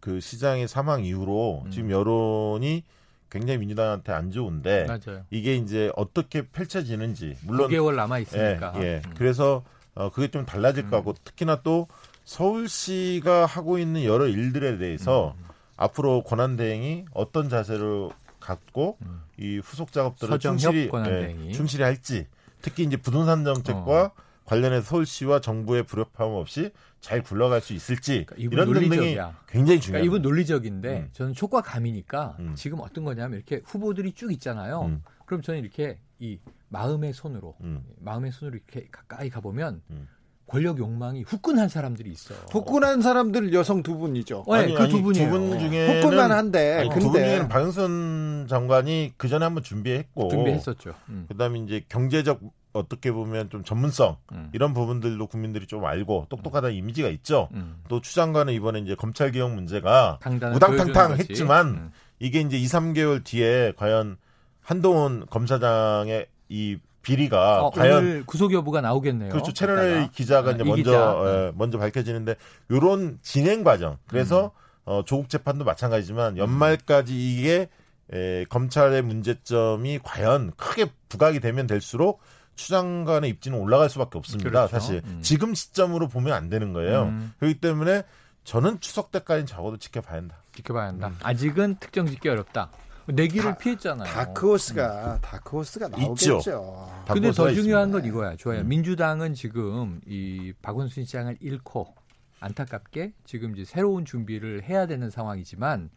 그 0.00 0.20
시장의 0.20 0.66
사망 0.68 1.04
이후로 1.04 1.64
음. 1.66 1.70
지금 1.70 1.90
여론이 1.90 2.84
굉장히 3.30 3.58
민주당한테 3.58 4.12
안 4.12 4.30
좋은데 4.30 4.86
맞아요. 4.86 5.24
이게 5.30 5.56
이제 5.56 5.92
어떻게 5.96 6.42
펼쳐지는지 6.42 7.36
물론 7.42 7.70
9개월 7.70 7.94
남아 7.94 8.20
있으니까. 8.20 8.74
예, 8.76 8.82
예. 8.82 9.02
음. 9.04 9.14
그래서 9.16 9.64
어, 9.94 10.10
그게 10.10 10.28
좀 10.28 10.46
달라질 10.46 10.84
음. 10.92 11.12
특히나 11.24 11.62
또 11.62 11.88
서울시가 12.24 13.46
하고 13.46 13.78
있는 13.78 14.04
여러 14.04 14.26
일들에 14.26 14.78
대해서 14.78 15.34
음. 15.38 15.44
앞으로 15.76 16.22
권한 16.22 16.56
대행이 16.56 17.06
어떤 17.12 17.48
자세를 17.48 18.10
갖고 18.40 18.96
음. 19.02 19.22
이 19.38 19.58
후속 19.58 19.92
작업들을 19.92 20.38
충실히 20.38 20.90
예, 21.06 21.52
충실히 21.52 21.84
할지 21.84 22.26
특히 22.62 22.84
이제 22.84 22.96
부동산 22.96 23.44
정책과 23.44 24.02
어. 24.04 24.12
관련해서 24.48 24.82
서울시와 24.82 25.40
정부의 25.40 25.82
불협화음 25.82 26.32
없이 26.32 26.70
잘 27.00 27.22
굴러갈 27.22 27.60
수 27.60 27.74
있을지 27.74 28.24
그러니까 28.26 28.36
이런 28.38 28.72
등등이 28.72 29.18
굉장히 29.46 29.80
중요해요. 29.80 29.82
그러니까 29.82 29.98
이분 30.00 30.22
논리적인데 30.22 30.96
음. 30.96 31.08
저는 31.12 31.34
촉과 31.34 31.60
감이니까 31.60 32.36
음. 32.40 32.54
지금 32.56 32.80
어떤 32.80 33.04
거냐면 33.04 33.36
이렇게 33.36 33.60
후보들이 33.64 34.12
쭉 34.12 34.32
있잖아요. 34.32 34.86
음. 34.86 35.02
그럼 35.26 35.42
저는 35.42 35.60
이렇게 35.60 35.98
이 36.18 36.38
마음의 36.70 37.12
손으로 37.12 37.56
음. 37.60 37.84
마음의 38.00 38.32
손으로 38.32 38.56
이렇게 38.56 38.88
가까이 38.90 39.28
가보면 39.28 39.82
음. 39.90 40.08
권력 40.46 40.78
욕망이 40.78 41.24
후끈한 41.24 41.68
사람들이 41.68 42.10
있어. 42.10 42.34
후끈한 42.50 43.02
사람들 43.02 43.52
여성 43.52 43.82
두 43.82 43.98
분이죠. 43.98 44.46
네, 44.48 44.72
그두 44.72 45.02
분이에요. 45.02 45.30
두분 45.30 45.58
중에 45.58 46.00
후끈만 46.00 46.32
한데 46.32 46.78
아니, 46.78 46.88
근데 46.88 47.04
두분 47.04 47.20
중에는 47.22 47.48
박영선 47.48 48.46
장관이 48.48 49.12
그 49.18 49.28
전에 49.28 49.44
한번 49.44 49.62
준비했고 49.62 50.28
준비했었죠. 50.28 50.94
음. 51.10 51.26
그다음에 51.28 51.58
이제 51.58 51.84
경제적 51.90 52.40
어떻게 52.72 53.10
보면 53.12 53.50
좀 53.50 53.64
전문성 53.64 54.16
음. 54.32 54.50
이런 54.52 54.74
부분들도 54.74 55.26
국민들이 55.26 55.66
좀 55.66 55.84
알고 55.84 56.26
똑똑하다는 56.28 56.74
음. 56.74 56.78
이미지가 56.78 57.08
있죠. 57.08 57.48
음. 57.52 57.82
또추 57.88 58.14
장관은 58.14 58.52
이번에 58.52 58.80
이제 58.80 58.94
검찰 58.94 59.30
개혁 59.32 59.52
문제가 59.52 60.18
우당탕탕 60.24 61.18
했지만 61.18 61.66
음. 61.68 61.92
이게 62.18 62.40
이제 62.40 62.58
2, 62.58 62.66
3개월 62.66 63.24
뒤에 63.24 63.72
과연 63.76 64.16
한동훈 64.60 65.24
검사장의 65.30 66.26
이 66.48 66.78
비리가 67.02 67.62
어, 67.62 67.70
과연 67.70 68.26
구속 68.26 68.52
여부가 68.52 68.80
나오겠네요. 68.80 69.30
그렇죠. 69.30 69.52
채널 69.52 70.10
기자가 70.12 70.50
아, 70.50 70.52
이제 70.52 70.64
먼저 70.64 70.82
기자. 70.82 71.22
예, 71.24 71.52
먼저 71.54 71.78
밝혀지는데 71.78 72.34
요런 72.70 73.18
진행 73.22 73.64
과정. 73.64 73.96
그래서 74.06 74.46
음. 74.46 74.50
어, 74.84 75.02
조국 75.04 75.28
재판도 75.28 75.64
마찬가지지만 75.64 76.36
연말까지 76.36 77.14
이게 77.14 77.68
에, 78.12 78.44
검찰의 78.46 79.02
문제점이 79.02 80.00
과연 80.02 80.52
크게 80.56 80.86
부각이 81.08 81.40
되면 81.40 81.66
될수록 81.66 82.20
추장관의 82.58 83.30
입지는 83.30 83.58
올라갈 83.58 83.88
수밖에 83.88 84.18
없습니다. 84.18 84.50
그렇죠. 84.50 84.68
사실 84.68 85.00
음. 85.06 85.20
지금 85.22 85.54
시점으로 85.54 86.08
보면 86.08 86.34
안 86.34 86.50
되는 86.50 86.72
거예요. 86.74 87.04
음. 87.04 87.32
그렇기 87.38 87.60
때문에 87.60 88.02
저는 88.44 88.80
추석 88.80 89.10
때까지는 89.12 89.46
적어도 89.46 89.78
지켜봐야 89.78 90.16
한다. 90.18 90.36
지켜봐야 90.54 90.88
한다. 90.88 91.08
음. 91.08 91.16
아직은 91.22 91.76
특정 91.80 92.06
짓기 92.06 92.28
어렵다. 92.28 92.70
내기를 93.06 93.52
다, 93.52 93.56
피했잖아요. 93.56 94.06
다크호스가 94.06 95.14
음. 95.14 95.18
다크호스가 95.22 95.88
나오겠죠. 95.88 96.36
있죠. 96.38 96.90
근데 97.06 97.30
더 97.32 97.50
중요한 97.52 97.90
건 97.90 98.04
이거야. 98.04 98.36
좋아요. 98.36 98.60
음. 98.60 98.68
민주당은 98.68 99.32
지금 99.32 100.00
이 100.06 100.52
박원순 100.60 101.04
시장을 101.04 101.38
잃고 101.40 101.94
안타깝게 102.40 103.14
지금 103.24 103.54
이제 103.54 103.64
새로운 103.64 104.04
준비를 104.04 104.64
해야 104.64 104.86
되는 104.86 105.10
상황이지만 105.10 105.90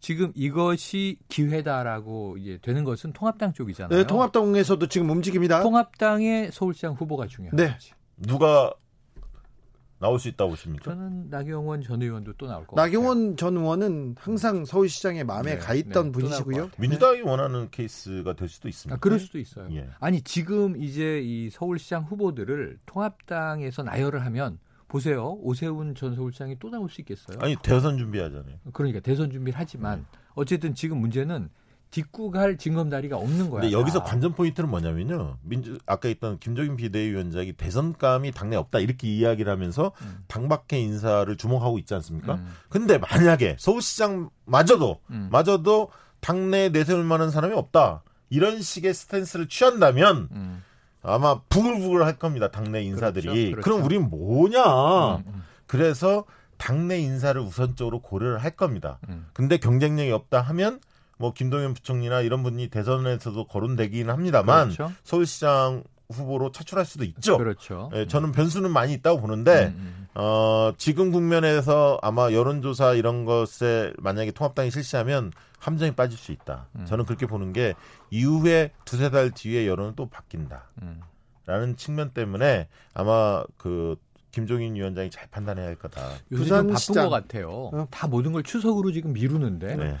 지금 0.00 0.32
이것이 0.34 1.18
기회다라고 1.28 2.36
이제 2.38 2.58
되는 2.62 2.84
것은 2.84 3.12
통합당 3.12 3.52
쪽이잖아요. 3.52 3.98
네, 3.98 4.06
통합당에서도 4.06 4.86
지금 4.88 5.10
움직입니다. 5.10 5.62
통합당의 5.62 6.52
서울시장 6.52 6.94
후보가 6.94 7.26
중요하죠. 7.26 7.56
네. 7.56 7.76
누가 8.18 8.72
나올 9.98 10.18
수 10.18 10.28
있다고 10.28 10.50
보십니까? 10.50 10.90
저는 10.90 11.30
나경원 11.30 11.82
전 11.82 12.02
의원도 12.02 12.34
또 12.34 12.46
나올 12.46 12.66
것 12.66 12.76
나경원 12.76 13.18
같아요. 13.18 13.36
전 13.36 13.56
의원은 13.56 14.14
항상 14.18 14.64
서울시장의 14.66 15.24
마음에 15.24 15.54
네, 15.54 15.58
가 15.58 15.72
있던 15.74 16.06
네, 16.06 16.12
분이시고요. 16.12 16.70
민주당이 16.78 17.22
원하는 17.22 17.70
케이스가 17.70 18.34
될 18.34 18.48
수도 18.48 18.68
있습니다. 18.68 18.94
아, 18.94 18.98
그럴 18.98 19.18
수도 19.18 19.38
있어요. 19.38 19.68
예. 19.72 19.88
아니 19.98 20.20
지금 20.20 20.76
이제 20.76 21.20
이 21.22 21.48
서울시장 21.48 22.04
후보들을 22.04 22.78
통합당에서 22.84 23.84
나열을 23.84 24.24
하면 24.26 24.58
보세요. 24.88 25.36
오세훈 25.40 25.94
전 25.94 26.14
서울시장이 26.14 26.58
또 26.58 26.70
나올 26.70 26.88
수 26.88 27.00
있겠어요? 27.00 27.38
아니 27.40 27.56
대선 27.56 27.98
준비하잖아요. 27.98 28.56
그러니까 28.72 29.00
대선 29.00 29.30
준비를 29.30 29.58
하지만 29.58 30.00
네. 30.00 30.18
어쨌든 30.34 30.74
지금 30.74 30.98
문제는 30.98 31.48
딛고 31.90 32.30
갈 32.30 32.58
징검다리가 32.58 33.16
없는 33.16 33.48
거야. 33.48 33.62
근데 33.62 33.72
여기서 33.72 34.02
관전 34.02 34.34
포인트는 34.34 34.68
뭐냐면요. 34.68 35.38
민주 35.42 35.78
아까 35.86 36.08
있던 36.08 36.38
김종인 36.38 36.76
비대위원장이 36.76 37.52
대선감이 37.54 38.32
당내 38.32 38.56
없다 38.56 38.80
이렇게 38.80 39.08
이야기를 39.08 39.50
하면서 39.50 39.92
음. 40.02 40.24
당 40.26 40.48
밖의 40.48 40.82
인사를 40.82 41.34
주목하고 41.36 41.78
있지 41.78 41.94
않습니까? 41.94 42.34
음. 42.34 42.54
근데 42.68 42.98
만약에 42.98 43.56
서울시장마저도 43.58 45.00
음. 45.10 45.28
마저도 45.30 45.90
당내에 46.20 46.70
내세울 46.70 47.04
만한 47.04 47.30
사람이 47.30 47.54
없다. 47.54 48.02
이런 48.28 48.60
식의 48.60 48.92
스탠스를 48.92 49.48
취한다면 49.48 50.28
음. 50.32 50.62
아마 51.06 51.40
부글부글 51.48 52.04
할 52.04 52.18
겁니다. 52.18 52.50
당내 52.50 52.82
인사들이. 52.82 53.26
그렇죠, 53.26 53.50
그렇죠. 53.50 53.62
그럼 53.62 53.84
우린 53.84 54.10
뭐냐? 54.10 55.16
음, 55.16 55.24
음. 55.26 55.42
그래서 55.66 56.24
당내 56.58 56.98
인사를 56.98 57.40
우선적으로 57.40 58.00
고려를 58.00 58.42
할 58.42 58.52
겁니다. 58.52 58.98
근데 59.32 59.58
경쟁력이 59.58 60.10
없다 60.10 60.40
하면 60.40 60.80
뭐 61.18 61.32
김동연 61.32 61.74
부총리나 61.74 62.20
이런 62.20 62.42
분이 62.42 62.68
대선에서도 62.68 63.46
거론되기는 63.46 64.12
합니다만 64.12 64.70
그렇죠. 64.70 64.92
서울시장 65.04 65.84
후보로 66.12 66.52
차출할 66.52 66.84
수도 66.84 67.04
있죠. 67.04 67.36
그렇죠. 67.38 67.90
예, 67.94 68.06
저는 68.06 68.32
변수는 68.32 68.70
많이 68.70 68.92
있다고 68.94 69.20
보는데 69.20 69.66
음, 69.76 70.06
음. 70.14 70.20
어, 70.20 70.72
지금 70.78 71.10
국면에서 71.12 71.98
아마 72.02 72.32
여론조사 72.32 72.94
이런 72.94 73.24
것에 73.24 73.92
만약에 73.98 74.30
통합당이 74.32 74.70
실시하면 74.70 75.32
함정이 75.58 75.92
빠질 75.92 76.16
수 76.18 76.32
있다. 76.32 76.68
음. 76.76 76.84
저는 76.86 77.04
그렇게 77.06 77.26
보는 77.26 77.52
게 77.52 77.74
이후에 78.10 78.70
두세 78.84 79.10
달 79.10 79.30
뒤에 79.30 79.66
여론은 79.66 79.94
또 79.96 80.08
바뀐다. 80.08 80.64
음. 80.82 81.00
라는 81.44 81.76
측면 81.76 82.10
때문에 82.10 82.68
아마 82.94 83.44
그 83.56 83.96
김종인 84.30 84.74
위원장이 84.74 85.10
잘 85.10 85.26
판단해야 85.30 85.66
할 85.66 85.76
거다. 85.76 86.02
부산 86.30 86.66
바쁜 86.66 86.76
시장. 86.76 87.04
것 87.04 87.10
같아요. 87.10 87.70
어? 87.72 87.86
다 87.90 88.06
모든 88.06 88.32
걸 88.32 88.42
추석으로 88.42 88.92
지금 88.92 89.12
미루는데 89.12 89.76
네. 89.76 89.96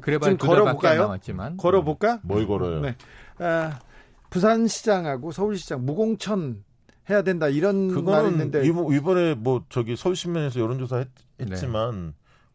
그래봐야 0.00 0.36
걸어볼까요? 0.36 1.02
남았지만. 1.02 1.56
걸어볼까? 1.56 2.20
뭘 2.22 2.46
걸어요? 2.46 2.80
네. 2.80 2.94
아, 3.38 3.80
부산시장하고 4.30 5.32
서울시장 5.32 5.84
무공천 5.84 6.64
해야 7.08 7.22
된다 7.22 7.48
이런 7.48 7.88
말이 8.04 8.28
있는데 8.28 8.64
이번에 8.66 9.34
뭐 9.34 9.64
저기 9.68 9.96
서울신문에서 9.96 10.60
여론조사 10.60 10.96
했, 10.98 11.56
지만 11.56 12.06
네. 12.08 12.12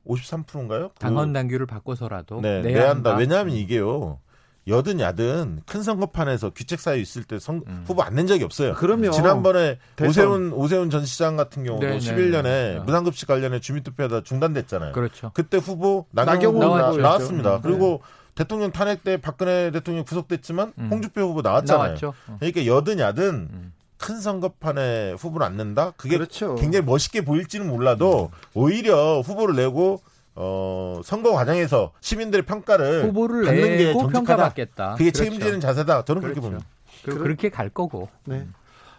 53%인가요? 0.07 0.91
당원 0.99 1.33
당규를 1.33 1.65
바꿔서라도 1.65 2.39
네, 2.41 2.61
내야 2.61 2.89
한다. 2.89 3.15
왜냐하면 3.15 3.55
이게요. 3.55 4.19
여든 4.67 4.99
야든 4.99 5.61
큰 5.67 5.83
선거판에서 5.83 6.49
귀책 6.51 6.79
사유 6.79 6.99
있을 6.99 7.23
때 7.23 7.37
선, 7.37 7.61
음. 7.67 7.83
후보 7.85 8.01
안 8.01 8.15
낸 8.15 8.25
적이 8.25 8.45
없어요. 8.45 8.73
그럼요. 8.73 9.11
지난번에 9.11 9.77
대선. 9.95 10.09
오세훈 10.09 10.53
오세훈 10.53 10.89
전 10.89 11.05
시장 11.05 11.35
같은 11.35 11.63
경우도 11.63 11.85
네, 11.85 11.97
11년에 11.99 12.43
네. 12.43 12.79
무상급식 12.83 13.27
관련해 13.27 13.59
주민투표하다 13.59 14.21
중단됐잖아요. 14.23 14.93
그렇죠. 14.93 15.29
그때 15.35 15.57
후보 15.57 16.07
나경원 16.11 16.77
나, 16.97 16.97
나왔습니다. 16.97 17.57
음. 17.57 17.61
그리고 17.61 18.01
대통령 18.35 18.71
탄핵 18.71 19.03
때 19.03 19.17
박근혜 19.17 19.71
대통령 19.71 20.03
구속됐지만 20.03 20.73
음. 20.77 20.87
홍준표 20.91 21.21
후보 21.21 21.41
나왔잖아요. 21.41 21.85
나왔죠. 21.87 22.13
어. 22.27 22.37
그러니까 22.39 22.65
여든 22.65 22.99
야든 22.99 23.25
음. 23.51 23.73
큰 23.97 24.19
선거판에 24.19 25.13
후보를 25.13 25.47
안 25.47 25.55
낸다? 25.55 25.93
그게 25.95 26.17
그렇죠. 26.17 26.55
굉장히 26.55 26.85
멋있게 26.85 27.23
보일지는 27.23 27.67
몰라도 27.67 28.29
오히려 28.53 29.21
후보를 29.21 29.55
내고 29.55 30.01
어, 30.35 30.99
선거 31.05 31.31
과정에서 31.31 31.93
시민들의 32.01 32.45
평가를 32.45 33.05
후보를 33.05 33.45
받는 33.45 33.77
게 33.77 33.93
정직하다. 33.93 34.49
그게 34.49 34.65
그렇죠. 34.65 35.11
책임지는 35.11 35.61
자세다. 35.61 36.03
저는 36.03 36.21
그렇죠. 36.21 36.41
그렇게 36.41 36.41
봅니다. 36.41 36.65
그, 37.05 37.17
그렇게 37.17 37.49
갈 37.49 37.69
거고. 37.69 38.09
네. 38.25 38.39
음. 38.39 38.53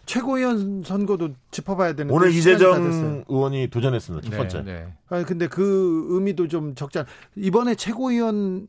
최고위원 0.07 0.85
선거도 0.85 1.31
짚어봐야 1.51 1.95
되는데 1.95 2.15
오늘 2.15 2.31
이재정 2.31 3.25
의원이 3.29 3.69
도전했습니다. 3.69 4.31
첫 4.31 4.37
번째. 4.37 4.63
네, 4.63 4.73
네. 4.73 4.87
아 5.09 5.25
근데 5.25 5.49
그 5.49 6.07
의미도 6.11 6.47
좀 6.49 6.77
적지 6.77 7.01
않. 7.01 7.07
이번에 7.35 7.75
최고위원 7.75 8.69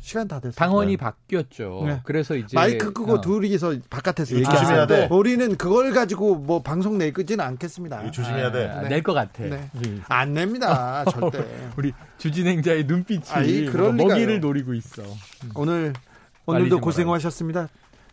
시간 0.00 0.28
다 0.28 0.38
됐어요. 0.38 0.54
당원이 0.54 0.92
네. 0.92 0.96
바뀌었죠. 0.96 1.82
네. 1.86 2.00
그래서 2.04 2.36
이제 2.36 2.54
마이크 2.54 2.92
끄고 2.92 3.14
어. 3.14 3.20
둘이서 3.20 3.74
바깥에서 3.90 4.36
얘기해야 4.36 4.86
돼. 4.86 5.08
우리는 5.10 5.56
그걸 5.56 5.92
가지고 5.92 6.36
뭐 6.36 6.62
방송 6.62 6.96
내끄지는 6.98 7.44
않겠습니다. 7.44 8.10
조심해야 8.12 8.52
돼. 8.52 8.68
아, 8.68 8.82
네. 8.82 8.88
낼것 8.88 9.14
같아. 9.14 9.42
네. 9.44 9.68
음. 9.84 10.02
안 10.08 10.34
냅니다. 10.34 11.04
절대. 11.10 11.44
우리 11.76 11.92
주진행자의 12.18 12.84
눈빛이 12.84 13.22
아이, 13.32 13.68
뭐 13.68 13.92
먹이를 13.92 14.40
노리고 14.40 14.74
있어. 14.74 15.02
오늘 15.54 15.92
오늘도 16.46 16.80
고생하셨습니다. 16.80 17.68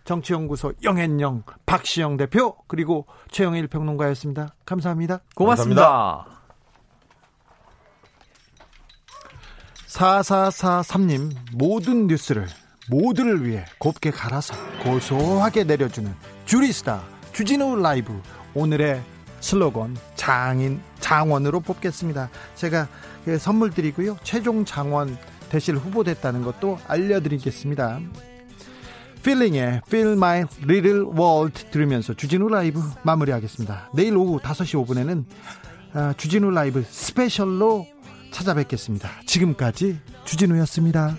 정치연구소 0.06 0.74
영앤영 0.84 1.44
박시영 1.66 2.18
대표 2.18 2.56
그리고 2.68 3.06
최영일 3.32 3.68
평론가였습니다. 3.68 4.56
감사합니다. 4.66 5.22
고맙습니다. 5.36 5.82
감사합니다. 5.82 6.33
4443님, 9.94 11.32
모든 11.54 12.08
뉴스를 12.08 12.48
모두를 12.90 13.46
위해 13.46 13.64
곱게 13.78 14.12
갈아서 14.12 14.56
고소하게 14.84 15.64
내려주는 15.66 16.12
주리스타 16.46 17.04
주진우 17.32 17.78
라이브 17.78 18.20
오늘의 18.56 19.02
슬로건 19.40 19.96
장인 20.16 20.82
장원으로 21.00 21.60
뽑겠습니다. 21.60 22.30
제가 22.56 22.88
그 23.24 23.38
선물 23.38 23.70
드리고요. 23.72 24.18
최종 24.24 24.66
장원 24.66 25.18
대실 25.50 25.76
후보됐다는 25.76 26.44
것도 26.44 26.80
알려드리겠습니다. 26.88 28.00
필링의 29.24 29.82
Feel 29.88 30.14
My 30.14 30.46
Little 30.64 31.02
World 31.02 31.72
들으면서 31.72 32.14
주진우 32.14 32.50
라이브 32.50 32.82
마무리하겠습니다. 33.04 33.92
내일 33.94 34.18
오후 34.18 34.40
5시 34.40 34.86
5분에는 34.86 35.26
아, 35.94 36.14
주진우 36.18 36.50
라이브 36.50 36.84
스페셜로 36.90 37.93
찾아뵙겠습니다. 38.34 39.10
지금까지 39.26 40.00
주진우였습니다. 40.26 41.16